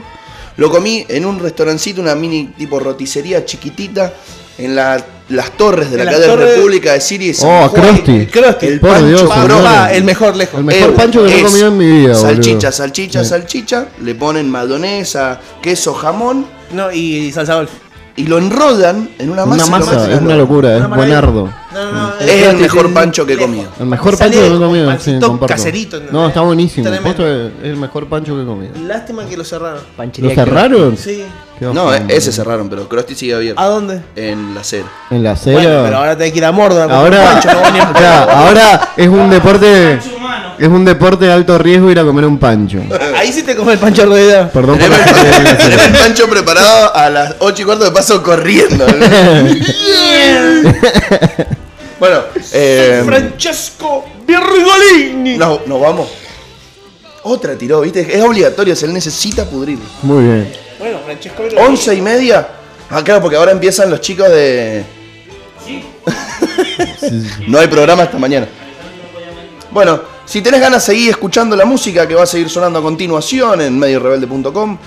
lo 0.57 0.69
comí 0.69 1.03
en 1.09 1.25
un 1.25 1.39
restaurancito, 1.39 1.99
una 2.01 2.13
mini 2.13 2.49
tipo 2.55 2.79
roticería 2.79 3.43
chiquitita 3.43 4.13
en 4.57 4.75
la- 4.75 5.03
las 5.29 5.51
torres 5.57 5.89
de 5.89 5.97
la 5.97 6.03
En 6.03 6.05
las 6.07 6.15
calle 6.19 6.27
torres- 6.27 6.55
República 6.55 6.93
de 6.93 7.01
Siria 7.01 7.29
y 7.29 7.33
San 7.33 7.49
Oh, 7.49 7.69
Juan. 7.69 7.83
Krusty. 7.95 8.11
El 8.11 8.27
Krusty. 8.29 8.67
El 8.67 8.79
Por 8.79 8.89
pancho 8.91 9.07
Dios. 9.07 9.29
Ah, 9.31 9.89
el 9.93 10.03
mejor 10.03 10.35
lejos. 10.35 10.59
El 10.59 10.65
mejor 10.65 10.89
Eh, 10.89 10.93
pancho 10.95 11.25
que 11.25 11.39
he 11.39 11.43
comido 11.43 11.67
en 11.69 11.77
mi 11.77 11.85
vida, 11.85 12.13
Salchicha, 12.15 12.55
boludo. 12.57 12.71
salchicha, 12.71 13.23
Sí. 13.23 13.29
salchicha. 13.29 13.85
Le 14.03 14.15
ponen 14.15 14.49
mayonesa, 14.49 15.39
queso, 15.61 15.93
jamón 15.93 16.45
No, 16.71 16.91
y 16.91 17.31
salsa 17.31 17.55
golf. 17.55 17.69
Y 18.15 18.27
lo 18.27 18.37
enrodan 18.37 19.09
en 19.17 19.29
una 19.29 19.45
masa. 19.45 19.65
Una 19.65 19.77
masa, 19.79 20.11
es 20.11 20.21
una 20.21 20.35
locura, 20.35 20.77
es 20.77 20.89
buenardo. 20.89 21.49
No, 21.73 21.91
no, 21.91 21.91
no. 21.91 22.19
Es 22.19 22.47
el 22.47 22.57
mejor 22.57 22.93
pancho 22.93 23.25
que 23.25 23.33
he 23.33 23.37
comido. 23.37 23.69
El 23.79 23.87
mejor 23.87 24.17
pancho 24.17 24.39
que 24.39 24.47
he 24.47 24.59
comido, 24.59 24.99
sí, 24.99 25.19
caserito. 25.47 25.99
No, 26.11 26.27
está 26.27 26.41
buenísimo. 26.41 26.87
Es 26.87 27.51
el 27.63 27.77
mejor 27.77 28.07
pancho 28.07 28.35
que 28.35 28.43
he 28.43 28.45
comido. 28.45 28.73
Lástima 28.85 29.25
que 29.25 29.37
lo 29.37 29.43
cerraron. 29.43 29.81
¿Lo 30.17 30.29
cerraron? 30.29 30.97
Sí. 30.97 31.23
No, 31.59 31.93
ese 31.93 32.31
cerraron, 32.31 32.69
pero 32.69 32.87
Krusty 32.87 33.15
sigue 33.15 33.35
abierto. 33.35 33.61
¿A 33.61 33.67
dónde? 33.67 34.01
En 34.15 34.53
la 34.53 34.61
acera. 34.61 34.87
En 35.09 35.23
la 35.23 35.31
acera. 35.31 35.57
Bueno, 35.57 35.83
pero 35.83 35.97
ahora 35.97 36.17
tenés 36.17 36.33
que 36.33 36.39
ir 36.39 36.45
a 36.45 36.51
Morda. 36.51 36.83
Ahora, 36.83 37.39
ahora 38.31 38.93
es 38.97 39.07
un 39.07 39.29
deporte 39.29 39.99
es 40.59 40.67
un 40.67 40.85
deporte 40.85 41.25
de 41.25 41.33
alto 41.33 41.57
riesgo 41.57 41.89
ir 41.91 41.99
a 41.99 42.03
comer 42.03 42.25
un 42.25 42.37
pancho. 42.37 42.79
Ahí 43.23 43.31
sí 43.31 43.43
te 43.43 43.55
comes 43.55 43.75
el 43.75 43.79
pancho 43.79 44.05
rodeado. 44.05 44.49
Perdón 44.49 44.77
por 44.77 44.89
Tenemos 44.89 45.05
la 45.05 45.11
acera. 45.51 45.57
tenemos 45.57 45.85
el 45.85 45.91
pancho 45.93 46.29
preparado 46.29 46.93
a 46.93 47.09
las 47.09 47.35
8 47.39 47.61
y 47.61 47.65
cuarto 47.65 47.85
de 47.85 47.91
paso 47.91 48.21
corriendo. 48.21 48.85
bueno, 52.01 52.23
eh, 52.51 53.01
Francesco 53.05 54.03
Virgolini. 54.27 55.37
no, 55.37 55.61
nos 55.65 55.79
vamos. 55.79 56.09
Otra 57.21 57.55
tiró, 57.55 57.79
¿viste? 57.79 58.01
Es 58.13 58.21
obligatorio, 58.21 58.75
se 58.75 58.87
le 58.87 58.93
necesita 58.93 59.45
pudrir. 59.45 59.79
Muy 60.01 60.23
bien. 60.25 60.53
Bueno, 60.77 60.99
Francesco 61.05 61.43
Virgolini. 61.43 61.69
Once 61.69 61.95
y 61.95 62.01
media. 62.01 62.45
Ah, 62.89 63.01
claro, 63.05 63.21
porque 63.21 63.37
ahora 63.37 63.53
empiezan 63.53 63.89
los 63.89 64.01
chicos 64.01 64.27
de. 64.27 64.83
Sí, 65.65 65.81
sí. 66.99 67.23
No 67.47 67.57
hay 67.57 67.67
programa 67.67 68.03
hasta 68.03 68.17
mañana. 68.17 68.49
Bueno, 69.71 70.11
si 70.33 70.41
tenés 70.41 70.61
ganas, 70.61 70.83
seguí 70.83 71.09
escuchando 71.09 71.55
la 71.55 71.63
música 71.63 72.07
que 72.07 72.15
va 72.15 72.23
a 72.23 72.25
seguir 72.25 72.49
sonando 72.49 72.79
a 72.79 72.81
continuación 72.81 73.61
en 73.61 73.77
mediorebelde.com. 73.77 74.79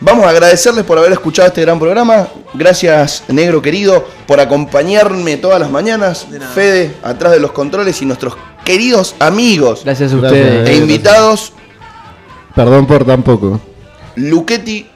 Vamos 0.00 0.26
a 0.26 0.28
agradecerles 0.28 0.84
por 0.84 0.98
haber 0.98 1.12
escuchado 1.12 1.48
este 1.48 1.62
gran 1.62 1.78
programa. 1.78 2.28
Gracias, 2.52 3.24
negro 3.28 3.62
querido, 3.62 4.04
por 4.26 4.38
acompañarme 4.38 5.38
todas 5.38 5.58
las 5.60 5.70
mañanas. 5.70 6.30
De. 6.30 6.40
Fede, 6.40 6.94
atrás 7.02 7.32
de 7.32 7.40
los 7.40 7.52
controles 7.52 8.02
y 8.02 8.04
nuestros 8.04 8.36
queridos 8.66 9.14
amigos 9.18 9.80
Gracias 9.82 10.12
a 10.12 10.16
ustedes. 10.16 10.68
e 10.68 10.76
invitados, 10.76 11.54
Perdón 12.54 12.86
por 12.86 13.06
tan 13.06 13.22
poco. 13.22 13.58
Luchetti 14.16 14.86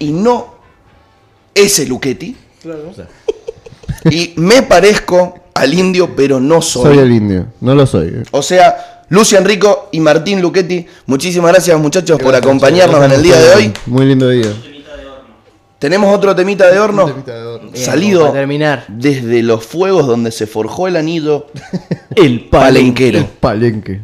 y 0.00 0.10
no 0.10 0.56
ese 1.54 1.86
Luchetti. 1.86 2.36
Claro. 2.60 2.90
Y 4.10 4.32
me 4.38 4.62
parezco 4.62 5.38
al 5.54 5.72
indio, 5.72 6.16
pero 6.16 6.40
no 6.40 6.60
soy. 6.60 6.82
Soy 6.82 6.98
el 6.98 7.12
indio. 7.12 7.46
No 7.60 7.76
lo 7.76 7.86
soy. 7.86 8.08
eh. 8.08 8.22
O 8.32 8.42
sea, 8.42 8.93
Lucian 9.08 9.44
Rico 9.44 9.88
y 9.92 10.00
Martín 10.00 10.40
Luchetti. 10.40 10.86
Muchísimas 11.06 11.52
gracias 11.52 11.78
muchachos 11.78 12.18
por 12.20 12.34
acompañarnos 12.34 13.04
en 13.04 13.12
el 13.12 13.22
día 13.22 13.38
de 13.38 13.54
hoy. 13.54 13.72
Muy 13.86 14.06
lindo 14.06 14.28
día. 14.28 14.52
Tenemos 15.78 16.16
otro 16.16 16.34
temita 16.34 16.70
de 16.70 16.78
horno 16.78 17.06
Temita 17.06 17.34
de 17.34 17.42
horno. 17.46 17.70
Bien, 17.70 17.84
salido 17.84 18.32
terminar. 18.32 18.86
desde 18.88 19.42
los 19.42 19.64
fuegos 19.64 20.06
donde 20.06 20.30
se 20.30 20.46
forjó 20.46 20.88
el 20.88 20.96
anillo 20.96 21.46
El 22.16 22.46
palenquero. 22.48 23.28
Palenque. 23.40 24.00